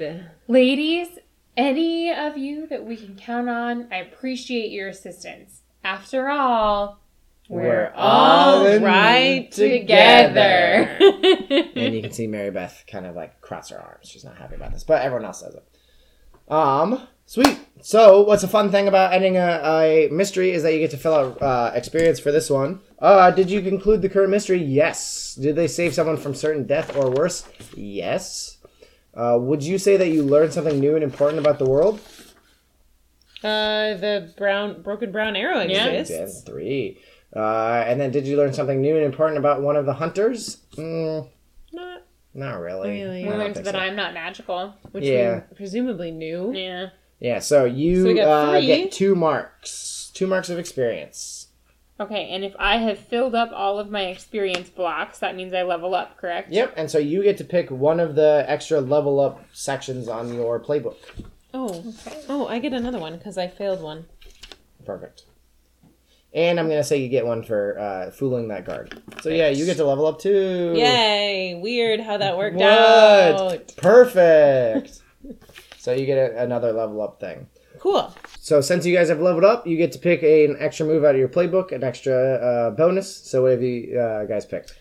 god. 0.00 0.30
Ladies, 0.46 1.08
any 1.56 2.12
of 2.12 2.36
you 2.36 2.66
that 2.66 2.84
we 2.84 2.96
can 2.96 3.16
count 3.16 3.48
on, 3.48 3.88
I 3.90 3.96
appreciate 3.96 4.70
your 4.70 4.88
assistance. 4.88 5.62
After 5.82 6.28
all, 6.28 7.00
we're, 7.48 7.92
all 7.96 8.66
in 8.66 8.82
right 8.82 9.50
together. 9.50 10.86
together. 10.98 11.70
and 11.74 11.94
you 11.94 12.02
can 12.02 12.12
see 12.12 12.26
Mary 12.26 12.50
Beth 12.50 12.84
kind 12.86 13.06
of 13.06 13.16
like 13.16 13.40
cross 13.40 13.70
her 13.70 13.78
arms. 13.80 14.08
She's 14.08 14.24
not 14.24 14.36
happy 14.36 14.54
about 14.54 14.72
this, 14.72 14.84
but 14.84 15.02
everyone 15.02 15.24
else 15.24 15.40
does 15.42 15.54
it. 15.54 15.64
Um, 16.52 17.08
sweet. 17.26 17.58
So, 17.82 18.22
what's 18.22 18.42
a 18.42 18.48
fun 18.48 18.70
thing 18.70 18.88
about 18.88 19.12
ending 19.12 19.36
a, 19.36 19.60
a 19.64 20.08
mystery 20.10 20.50
is 20.52 20.62
that 20.62 20.72
you 20.72 20.78
get 20.80 20.90
to 20.92 20.96
fill 20.96 21.14
out 21.14 21.42
uh, 21.42 21.72
experience 21.74 22.18
for 22.20 22.30
this 22.32 22.50
one. 22.50 22.80
Uh, 22.98 23.30
did 23.30 23.50
you 23.50 23.62
conclude 23.62 24.02
the 24.02 24.08
current 24.08 24.30
mystery? 24.30 24.62
Yes. 24.62 25.34
Did 25.34 25.56
they 25.56 25.66
save 25.68 25.94
someone 25.94 26.16
from 26.16 26.34
certain 26.34 26.66
death 26.66 26.94
or 26.96 27.10
worse? 27.10 27.44
Yes. 27.74 28.58
Uh, 29.14 29.38
would 29.40 29.62
you 29.62 29.78
say 29.78 29.96
that 29.96 30.08
you 30.08 30.22
learned 30.22 30.52
something 30.52 30.78
new 30.78 30.94
and 30.94 31.02
important 31.02 31.38
about 31.40 31.58
the 31.58 31.68
world? 31.68 32.00
Uh, 33.42 33.94
the 33.94 34.32
brown 34.36 34.82
broken 34.82 35.10
brown 35.10 35.34
arrow 35.34 35.60
Yeah. 35.62 35.86
exists. 35.86 36.42
Then 36.42 36.54
three. 36.54 36.98
Uh, 37.34 37.84
and 37.86 38.00
then 38.00 38.10
did 38.10 38.26
you 38.26 38.36
learn 38.36 38.52
something 38.52 38.80
new 38.80 38.96
and 38.96 39.04
important 39.04 39.38
about 39.38 39.62
one 39.62 39.76
of 39.76 39.86
the 39.86 39.94
hunters? 39.94 40.58
Mm, 40.76 41.28
Not 41.72 42.02
not 42.34 42.60
really. 42.60 42.90
Really? 42.90 43.24
I 43.24 43.30
we 43.30 43.34
learned 43.36 43.54
that 43.56 43.64
so. 43.66 43.78
I'm 43.78 43.96
not 43.96 44.12
magical. 44.14 44.74
which 44.92 45.04
Yeah. 45.04 45.42
we 45.50 45.56
presumably 45.56 46.10
knew. 46.10 46.52
Yeah. 46.54 46.90
Yeah, 47.20 47.38
so 47.38 47.66
you 47.66 48.02
So 48.02 48.08
we 48.08 48.20
uh, 48.20 48.60
get 48.60 48.92
two 48.92 49.14
marks. 49.14 50.10
Two 50.14 50.26
marks 50.26 50.48
of 50.50 50.58
experience. 50.58 51.48
Okay, 52.00 52.30
and 52.30 52.42
if 52.44 52.54
I 52.58 52.78
have 52.78 52.98
filled 52.98 53.34
up 53.34 53.50
all 53.52 53.78
of 53.78 53.90
my 53.90 54.06
experience 54.06 54.70
blocks, 54.70 55.18
that 55.18 55.36
means 55.36 55.52
I 55.52 55.62
level 55.62 55.94
up, 55.94 56.16
correct? 56.16 56.50
Yep, 56.50 56.72
and 56.78 56.90
so 56.90 56.96
you 56.96 57.22
get 57.22 57.36
to 57.38 57.44
pick 57.44 57.70
one 57.70 58.00
of 58.00 58.14
the 58.14 58.42
extra 58.48 58.80
level 58.80 59.20
up 59.20 59.44
sections 59.52 60.08
on 60.08 60.32
your 60.32 60.58
playbook. 60.58 60.96
Oh, 61.52 61.92
oh, 62.30 62.46
I 62.46 62.58
get 62.58 62.72
another 62.72 62.98
one 62.98 63.18
because 63.18 63.36
I 63.36 63.48
failed 63.48 63.82
one. 63.82 64.06
Perfect. 64.86 65.24
And 66.32 66.58
I'm 66.58 66.68
gonna 66.68 66.84
say 66.84 66.98
you 67.02 67.08
get 67.08 67.26
one 67.26 67.42
for 67.42 67.78
uh, 67.78 68.10
fooling 68.12 68.48
that 68.48 68.64
guard. 68.64 69.02
So 69.20 69.28
yeah, 69.28 69.48
you 69.48 69.66
get 69.66 69.76
to 69.76 69.84
level 69.84 70.06
up 70.06 70.20
too. 70.20 70.72
Yay! 70.76 71.58
Weird 71.60 72.00
how 72.00 72.16
that 72.16 72.38
worked 72.38 72.56
What? 72.56 72.64
out. 72.66 73.76
Perfect. 73.76 75.02
so 75.80 75.92
you 75.92 76.04
get 76.04 76.18
a, 76.18 76.42
another 76.42 76.72
level 76.72 77.00
up 77.00 77.18
thing. 77.18 77.46
Cool. 77.78 78.14
So 78.38 78.60
since 78.60 78.84
you 78.84 78.94
guys 78.94 79.08
have 79.08 79.20
leveled 79.20 79.44
up, 79.44 79.66
you 79.66 79.78
get 79.78 79.92
to 79.92 79.98
pick 79.98 80.22
a, 80.22 80.44
an 80.44 80.56
extra 80.60 80.84
move 80.84 81.04
out 81.04 81.14
of 81.14 81.18
your 81.18 81.28
playbook, 81.28 81.72
an 81.72 81.82
extra 81.82 82.14
uh, 82.14 82.70
bonus. 82.72 83.16
So 83.16 83.42
what 83.42 83.52
have 83.52 83.62
you 83.62 83.98
uh, 83.98 84.26
guys 84.26 84.44
picked? 84.44 84.78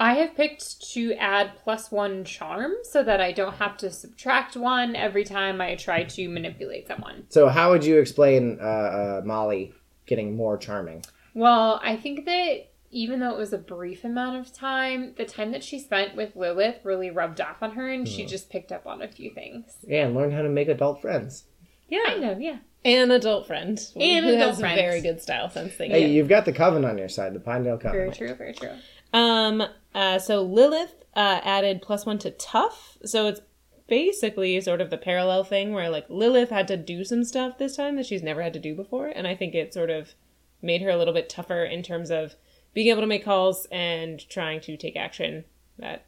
I 0.00 0.14
have 0.14 0.34
picked 0.34 0.90
to 0.94 1.14
add 1.14 1.52
plus 1.62 1.92
one 1.92 2.24
charm 2.24 2.72
so 2.82 3.04
that 3.04 3.20
I 3.20 3.30
don't 3.30 3.54
have 3.54 3.76
to 3.76 3.90
subtract 3.90 4.56
one 4.56 4.96
every 4.96 5.22
time 5.22 5.60
I 5.60 5.76
try 5.76 6.02
to 6.02 6.28
manipulate 6.28 6.88
someone. 6.88 7.26
So 7.28 7.48
how 7.48 7.70
would 7.70 7.84
you 7.84 7.98
explain 7.98 8.58
uh, 8.60 8.64
uh, 8.64 9.22
Molly 9.24 9.72
getting 10.06 10.34
more 10.34 10.56
charming? 10.56 11.04
Well, 11.32 11.80
I 11.84 11.96
think 11.96 12.24
that 12.24 12.70
even 12.94 13.20
though 13.20 13.30
it 13.34 13.38
was 13.38 13.52
a 13.52 13.58
brief 13.58 14.04
amount 14.04 14.36
of 14.38 14.52
time, 14.52 15.14
the 15.16 15.24
time 15.24 15.52
that 15.52 15.64
she 15.64 15.78
spent 15.78 16.14
with 16.16 16.36
Lilith 16.36 16.76
really 16.84 17.10
rubbed 17.10 17.40
off 17.40 17.62
on 17.62 17.72
her 17.72 17.88
and 17.90 18.08
she 18.08 18.24
just 18.24 18.48
picked 18.50 18.70
up 18.72 18.86
on 18.86 19.02
a 19.02 19.08
few 19.08 19.30
things. 19.30 19.76
Yeah, 19.86 20.06
and 20.06 20.14
learn 20.14 20.30
how 20.30 20.42
to 20.42 20.48
make 20.48 20.68
adult 20.68 21.02
friends. 21.02 21.44
Yeah. 21.88 21.98
Kind 22.06 22.22
Yeah. 22.22 22.30
of, 22.30 22.40
yeah. 22.40 22.56
An 22.84 23.10
adult 23.10 23.46
friend. 23.46 23.78
And 23.96 24.24
who 24.26 24.32
adult 24.34 24.50
has 24.50 24.60
friends. 24.60 24.80
very 24.80 25.00
good 25.00 25.20
style 25.20 25.50
sense. 25.50 25.74
Thank 25.74 25.92
Hey, 25.92 26.02
you. 26.06 26.14
you've 26.14 26.28
got 26.28 26.44
the 26.44 26.52
coven 26.52 26.84
on 26.84 26.96
your 26.98 27.08
side, 27.08 27.34
the 27.34 27.40
Pinedale 27.40 27.78
Coven. 27.78 27.92
Very 27.98 28.12
true, 28.12 28.34
very 28.34 28.52
true. 28.52 28.70
Um. 29.12 29.62
Uh. 29.94 30.18
So 30.18 30.42
Lilith 30.42 30.94
uh, 31.16 31.40
added 31.44 31.82
plus 31.82 32.04
one 32.06 32.18
to 32.18 32.30
tough. 32.30 32.98
So 33.04 33.26
it's 33.26 33.40
basically 33.86 34.60
sort 34.60 34.80
of 34.80 34.90
the 34.90 34.96
parallel 34.98 35.44
thing 35.44 35.72
where 35.72 35.90
like 35.90 36.06
Lilith 36.08 36.50
had 36.50 36.68
to 36.68 36.76
do 36.76 37.04
some 37.04 37.24
stuff 37.24 37.58
this 37.58 37.76
time 37.76 37.96
that 37.96 38.06
she's 38.06 38.22
never 38.22 38.42
had 38.42 38.52
to 38.54 38.58
do 38.60 38.74
before, 38.74 39.08
and 39.08 39.26
I 39.26 39.34
think 39.34 39.54
it 39.54 39.74
sort 39.74 39.90
of 39.90 40.14
made 40.62 40.80
her 40.82 40.88
a 40.90 40.96
little 40.96 41.12
bit 41.14 41.28
tougher 41.28 41.64
in 41.64 41.82
terms 41.82 42.10
of 42.10 42.34
being 42.74 42.88
able 42.88 43.00
to 43.00 43.06
make 43.06 43.24
calls 43.24 43.66
and 43.70 44.28
trying 44.28 44.60
to 44.62 44.76
take 44.76 44.96
action 44.96 45.44
that 45.78 46.06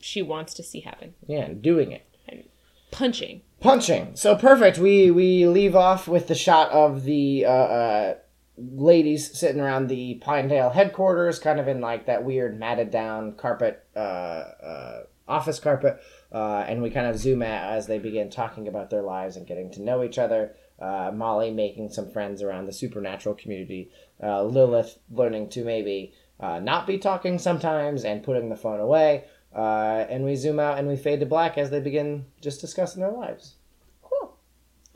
she 0.00 0.22
wants 0.22 0.54
to 0.54 0.62
see 0.62 0.80
happen. 0.80 1.14
Yeah, 1.26 1.44
and 1.44 1.60
doing 1.60 1.92
it. 1.92 2.06
And 2.28 2.44
punching. 2.90 3.42
Punching. 3.60 4.16
So 4.16 4.36
perfect. 4.36 4.78
We 4.78 5.10
we 5.10 5.46
leave 5.46 5.74
off 5.74 6.08
with 6.08 6.28
the 6.28 6.34
shot 6.34 6.70
of 6.70 7.04
the 7.04 7.44
uh, 7.46 7.50
uh, 7.50 8.14
ladies 8.56 9.38
sitting 9.38 9.60
around 9.60 9.88
the 9.88 10.14
Pinedale 10.14 10.70
headquarters, 10.70 11.38
kind 11.38 11.60
of 11.60 11.68
in 11.68 11.80
like 11.80 12.06
that 12.06 12.24
weird 12.24 12.58
matted 12.58 12.90
down 12.90 13.32
carpet, 13.32 13.84
uh, 13.94 13.98
uh, 13.98 15.02
office 15.26 15.58
carpet, 15.58 16.00
uh, 16.32 16.64
and 16.66 16.82
we 16.82 16.90
kind 16.90 17.06
of 17.06 17.18
zoom 17.18 17.42
out 17.42 17.72
as 17.72 17.86
they 17.86 17.98
begin 17.98 18.30
talking 18.30 18.68
about 18.68 18.90
their 18.90 19.02
lives 19.02 19.36
and 19.36 19.46
getting 19.46 19.70
to 19.72 19.82
know 19.82 20.02
each 20.02 20.18
other. 20.18 20.54
Uh, 20.80 21.10
Molly 21.14 21.50
making 21.50 21.88
some 21.90 22.10
friends 22.10 22.42
around 22.42 22.66
the 22.66 22.72
supernatural 22.72 23.34
community. 23.34 23.90
Uh, 24.22 24.42
Lilith 24.42 24.98
learning 25.10 25.48
to 25.50 25.64
maybe 25.64 26.12
uh, 26.38 26.58
not 26.58 26.86
be 26.86 26.98
talking 26.98 27.38
sometimes 27.38 28.04
and 28.04 28.22
putting 28.22 28.48
the 28.50 28.56
phone 28.56 28.80
away. 28.80 29.24
Uh, 29.54 30.04
and 30.10 30.24
we 30.24 30.36
zoom 30.36 30.60
out 30.60 30.78
and 30.78 30.86
we 30.86 30.96
fade 30.96 31.20
to 31.20 31.26
black 31.26 31.56
as 31.56 31.70
they 31.70 31.80
begin 31.80 32.26
just 32.42 32.60
discussing 32.60 33.00
their 33.00 33.10
lives. 33.12 33.54
Cool. 34.02 34.36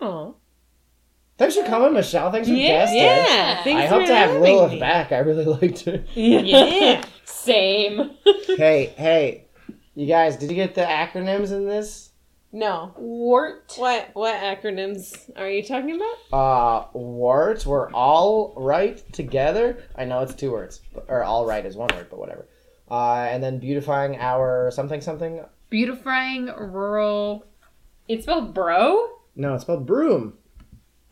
Oh. 0.00 0.34
Thanks 1.38 1.56
for 1.56 1.64
coming, 1.64 1.94
Michelle. 1.94 2.30
Thanks 2.30 2.46
for 2.48 2.54
guesting. 2.54 2.98
Yeah. 2.98 3.62
Thanks 3.64 3.82
I 3.82 3.86
hope 3.86 4.02
for 4.02 4.08
to 4.08 4.14
have 4.14 4.40
Lilith 4.42 4.72
me. 4.72 4.80
back. 4.80 5.12
I 5.12 5.18
really 5.20 5.44
liked 5.62 5.80
her. 5.86 6.04
Yeah. 6.14 7.02
Same. 7.24 8.10
hey, 8.46 8.92
hey, 8.98 9.46
you 9.94 10.06
guys, 10.06 10.36
did 10.36 10.50
you 10.50 10.56
get 10.56 10.74
the 10.74 10.82
acronyms 10.82 11.52
in 11.52 11.64
this? 11.66 12.09
No. 12.52 12.94
Wart. 12.96 13.74
What 13.76 14.10
what 14.14 14.34
acronyms 14.34 15.30
are 15.36 15.48
you 15.48 15.62
talking 15.62 15.96
about? 15.96 16.88
Uh, 16.94 16.98
words. 16.98 17.66
We're 17.66 17.90
all 17.92 18.54
right 18.56 19.02
together. 19.12 19.82
I 19.96 20.04
know 20.04 20.20
it's 20.20 20.34
two 20.34 20.52
words, 20.52 20.80
or 21.08 21.22
all 21.24 21.46
right 21.46 21.64
is 21.64 21.76
one 21.76 21.90
word, 21.94 22.08
but 22.10 22.18
whatever. 22.18 22.46
Uh, 22.90 23.28
and 23.30 23.42
then 23.42 23.58
beautifying 23.58 24.16
our 24.16 24.70
something 24.72 25.00
something. 25.00 25.44
Beautifying 25.68 26.46
rural. 26.46 27.44
It's 28.08 28.24
spelled 28.24 28.52
bro? 28.52 29.08
No, 29.36 29.54
it's 29.54 29.62
spelled 29.62 29.86
broom. 29.86 30.34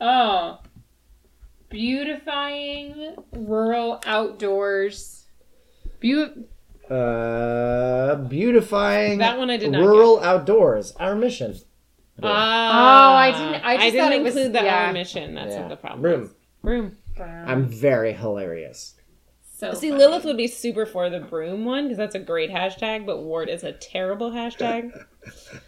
Oh. 0.01 0.59
Beautifying 1.69 3.15
rural 3.33 4.01
outdoors. 4.05 5.27
Beau- 6.01 6.35
Uh, 6.91 8.15
beautifying 8.29 9.19
That 9.19 9.39
one 9.39 9.51
I 9.51 9.57
did 9.57 9.71
not 9.73 9.81
rural 9.83 10.21
outdoors. 10.21 10.93
Our 10.99 11.15
mission. 11.15 11.55
Oh, 12.23 12.27
I 12.29 13.31
didn't- 13.31 13.65
I 13.65 13.77
just 13.77 13.85
didn't 13.93 14.01
thought 14.01 14.13
it 14.13 14.23
was- 14.23 14.37
include 14.37 14.53
the 14.55 14.65
yeah. 14.65 14.87
our 14.87 14.93
mission. 14.93 15.35
That's 15.35 15.55
Yeah. 15.55 15.61
what 15.61 15.69
the 15.69 15.77
problem. 15.77 16.03
Broom. 16.03 16.23
is. 16.25 16.31
Broom. 16.63 16.97
I'm 17.21 17.67
very 17.67 18.13
hilarious. 18.13 18.95
so 19.57 19.75
See, 19.75 19.91
funny. 19.91 20.01
Lilith 20.05 20.25
would 20.25 20.37
be 20.37 20.47
super 20.47 20.87
for 20.87 21.11
the 21.11 21.19
broom 21.21 21.65
one 21.65 21.85
because 21.85 21.99
that's 21.99 22.15
a 22.15 22.21
great 22.21 22.51
hashtag, 22.51 23.05
but 23.07 23.23
Ward 23.23 23.49
is 23.49 23.65
a 23.65 23.73
terrible 23.73 24.31
hashtag. 24.31 24.93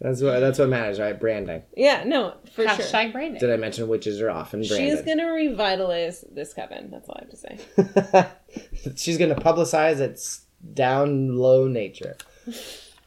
That's 0.00 0.20
what 0.20 0.40
that's 0.40 0.58
what 0.58 0.68
matters, 0.68 0.98
right? 0.98 1.18
Branding. 1.18 1.62
yeah, 1.76 2.02
no, 2.04 2.34
for 2.52 2.62
sure. 2.66 2.70
Hashtag 2.70 3.12
branding. 3.12 3.38
Did 3.38 3.52
I 3.52 3.56
mention 3.56 3.86
witches 3.86 4.20
are 4.20 4.30
often 4.30 4.62
branded? 4.66 4.98
She's 4.98 5.02
gonna 5.06 5.32
revitalize 5.32 6.24
this 6.32 6.52
coven. 6.52 6.90
That's 6.90 7.08
all 7.08 7.20
I 7.20 7.22
have 7.22 7.30
to 7.30 7.36
say. 7.36 8.92
She's 8.96 9.16
gonna 9.16 9.36
publicize 9.36 10.00
its 10.00 10.44
down 10.74 11.36
low 11.36 11.66
nature. 11.66 12.16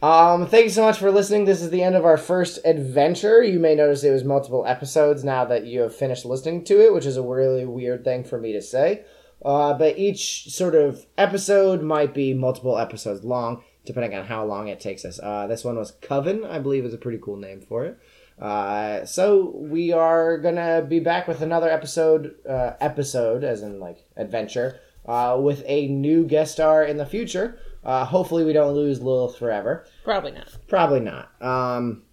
Um, 0.01 0.45
thank 0.45 0.65
you 0.65 0.69
so 0.69 0.83
much 0.83 0.99
for 0.99 1.09
listening. 1.09 1.45
This 1.45 1.61
is 1.61 1.69
the 1.69 1.81
end 1.81 1.95
of 1.95 2.05
our 2.05 2.17
first 2.17 2.59
adventure. 2.65 3.41
You 3.41 3.59
may 3.59 3.75
notice 3.75 4.03
it 4.03 4.11
was 4.11 4.23
multiple 4.23 4.65
episodes 4.67 5.23
now 5.23 5.45
that 5.45 5.65
you 5.65 5.81
have 5.81 5.95
finished 5.95 6.25
listening 6.25 6.63
to 6.65 6.85
it, 6.85 6.93
which 6.93 7.05
is 7.05 7.17
a 7.17 7.23
really 7.23 7.65
weird 7.65 8.03
thing 8.03 8.23
for 8.23 8.37
me 8.39 8.53
to 8.53 8.61
say. 8.61 9.05
Uh, 9.43 9.73
but 9.73 9.97
each 9.97 10.51
sort 10.51 10.75
of 10.75 11.05
episode 11.17 11.81
might 11.81 12.13
be 12.13 12.33
multiple 12.33 12.77
episodes 12.77 13.23
long, 13.23 13.63
depending 13.85 14.15
on 14.17 14.25
how 14.25 14.45
long 14.45 14.67
it 14.67 14.79
takes 14.79 15.05
us. 15.05 15.19
Uh, 15.21 15.47
this 15.47 15.63
one 15.63 15.77
was 15.77 15.91
Coven, 16.01 16.43
I 16.43 16.59
believe 16.59 16.85
is 16.85 16.93
a 16.93 16.97
pretty 16.99 17.19
cool 17.21 17.37
name 17.37 17.61
for 17.61 17.85
it. 17.85 17.99
Uh, 18.39 19.05
so 19.05 19.53
we 19.55 19.91
are 19.93 20.37
gonna 20.37 20.85
be 20.87 20.99
back 20.99 21.27
with 21.27 21.41
another 21.41 21.69
episode, 21.69 22.35
uh, 22.47 22.73
episode 22.81 23.43
as 23.43 23.61
in 23.61 23.79
like 23.79 24.03
adventure, 24.17 24.79
uh, 25.07 25.37
with 25.39 25.63
a 25.65 25.87
new 25.87 26.25
guest 26.25 26.53
star 26.53 26.83
in 26.83 26.97
the 26.97 27.05
future. 27.05 27.59
Uh, 27.83 28.03
hopefully 28.05 28.43
we 28.43 28.53
don't 28.53 28.73
lose 28.73 29.01
Lilith 29.01 29.37
forever. 29.37 29.85
Probably 30.03 30.31
not. 30.31 30.47
Probably 30.67 30.99
not. 30.99 31.29
Um, 31.41 32.03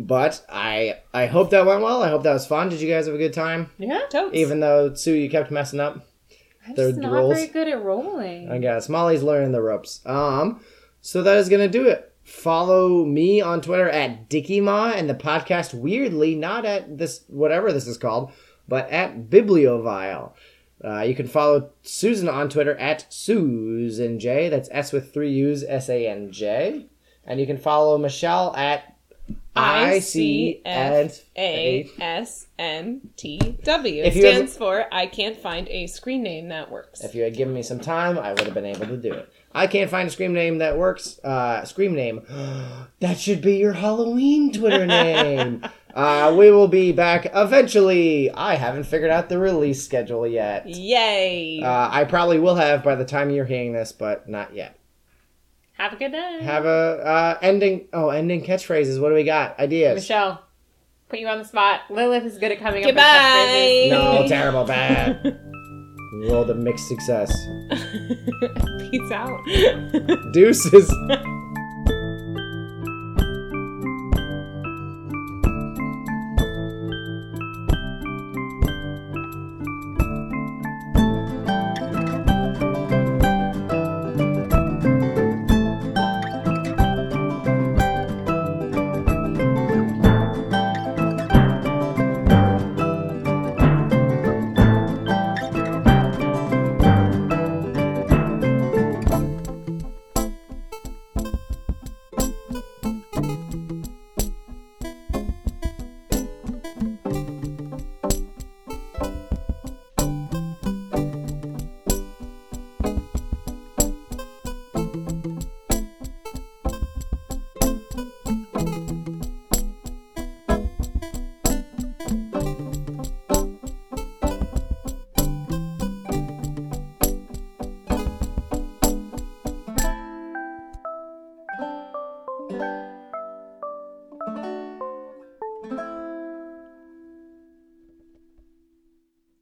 but 0.00 0.44
I 0.48 0.96
I 1.12 1.26
hope 1.26 1.50
that 1.50 1.66
went 1.66 1.82
well. 1.82 2.02
I 2.02 2.08
hope 2.08 2.22
that 2.22 2.32
was 2.32 2.46
fun. 2.46 2.70
Did 2.70 2.80
you 2.80 2.88
guys 2.88 3.06
have 3.06 3.14
a 3.14 3.18
good 3.18 3.34
time? 3.34 3.70
Yeah. 3.78 4.00
Totes. 4.10 4.34
Even 4.34 4.60
though 4.60 4.94
Sue, 4.94 5.12
you 5.14 5.28
kept 5.30 5.50
messing 5.50 5.80
up. 5.80 6.06
I'm 6.66 6.74
They're 6.74 6.88
just 6.88 7.00
not 7.00 7.12
rolls. 7.12 7.34
very 7.34 7.46
good 7.48 7.68
at 7.68 7.82
rolling. 7.82 8.50
I 8.50 8.58
guess 8.58 8.88
Molly's 8.88 9.22
learning 9.22 9.52
the 9.52 9.62
ropes. 9.62 10.00
Um, 10.06 10.60
so 11.00 11.22
that 11.22 11.36
is 11.36 11.48
gonna 11.48 11.68
do 11.68 11.86
it. 11.86 12.12
Follow 12.24 13.04
me 13.04 13.40
on 13.40 13.60
Twitter 13.60 13.88
at 13.88 14.28
DickieMa 14.28 14.94
and 14.96 15.08
the 15.08 15.14
podcast 15.14 15.74
weirdly 15.74 16.34
not 16.34 16.64
at 16.64 16.98
this 16.98 17.22
whatever 17.28 17.72
this 17.72 17.86
is 17.86 17.98
called, 17.98 18.32
but 18.66 18.90
at 18.90 19.30
Bibliovile. 19.30 20.32
Uh, 20.86 21.00
you 21.02 21.14
can 21.16 21.26
follow 21.26 21.70
Susan 21.82 22.28
on 22.28 22.48
Twitter 22.48 22.76
at 22.76 23.06
Susan 23.12 24.20
J. 24.20 24.48
That's 24.48 24.68
S 24.70 24.92
with 24.92 25.12
three 25.12 25.32
U's, 25.32 25.64
S 25.64 25.88
A 25.88 26.06
N 26.06 26.30
J. 26.30 26.86
And 27.24 27.40
you 27.40 27.46
can 27.46 27.58
follow 27.58 27.98
Michelle 27.98 28.54
at 28.56 28.94
I 29.56 29.98
C 29.98 30.60
F 30.64 30.92
N 30.92 31.10
A 31.36 31.90
S 32.00 32.46
N 32.58 33.00
T 33.16 33.38
W. 33.64 34.02
It 34.02 34.06
If 34.06 34.16
you 34.16 34.26
ever- 34.26 34.36
stands 34.36 34.56
for 34.56 34.86
I 34.94 35.06
can't 35.06 35.36
find 35.36 35.66
a 35.68 35.86
screen 35.88 36.22
name 36.22 36.48
that 36.50 36.70
works. 36.70 37.00
If 37.02 37.14
you 37.16 37.22
had 37.24 37.34
given 37.34 37.52
me 37.54 37.62
some 37.62 37.80
time, 37.80 38.16
I 38.18 38.30
would 38.30 38.40
have 38.42 38.54
been 38.54 38.66
able 38.66 38.86
to 38.86 38.96
do 38.96 39.12
it. 39.12 39.28
I 39.52 39.66
can't 39.66 39.90
find 39.90 40.06
a 40.06 40.12
scream 40.12 40.34
name 40.34 40.58
that 40.58 40.76
works. 40.78 41.18
Uh, 41.24 41.64
scream 41.64 41.94
name. 41.94 42.20
that 43.00 43.18
should 43.18 43.40
be 43.40 43.56
your 43.56 43.72
Halloween 43.72 44.52
Twitter 44.52 44.86
name. 44.86 45.64
Uh, 45.96 46.34
we 46.36 46.50
will 46.50 46.68
be 46.68 46.92
back 46.92 47.26
eventually. 47.34 48.30
I 48.30 48.54
haven't 48.56 48.84
figured 48.84 49.10
out 49.10 49.30
the 49.30 49.38
release 49.38 49.82
schedule 49.82 50.26
yet. 50.26 50.68
Yay! 50.68 51.62
Uh, 51.62 51.88
I 51.90 52.04
probably 52.04 52.38
will 52.38 52.56
have 52.56 52.84
by 52.84 52.94
the 52.96 53.04
time 53.06 53.30
you're 53.30 53.46
hearing 53.46 53.72
this, 53.72 53.92
but 53.92 54.28
not 54.28 54.54
yet. 54.54 54.78
Have 55.78 55.94
a 55.94 55.96
good 55.96 56.12
day. 56.12 56.40
Have 56.42 56.66
a 56.66 56.68
uh, 56.68 57.38
ending. 57.40 57.88
Oh, 57.94 58.10
ending 58.10 58.44
catchphrases. 58.44 59.00
What 59.00 59.08
do 59.08 59.14
we 59.14 59.24
got? 59.24 59.58
Ideas? 59.58 59.94
Michelle, 59.94 60.42
put 61.08 61.18
you 61.18 61.28
on 61.28 61.38
the 61.38 61.44
spot. 61.44 61.82
Lilith 61.88 62.24
is 62.24 62.36
good 62.36 62.52
at 62.52 62.58
coming 62.58 62.84
up 62.84 62.88
Goodbye. 62.88 63.02
with 63.02 63.92
catchphrases. 63.92 64.22
No, 64.22 64.28
terrible, 64.28 64.64
bad. 64.66 65.40
Rolled 66.28 66.50
a 66.50 66.54
mixed 66.54 66.88
success. 66.88 67.30
Peace 68.90 69.10
out. 69.12 69.40
Deuces. 70.32 70.94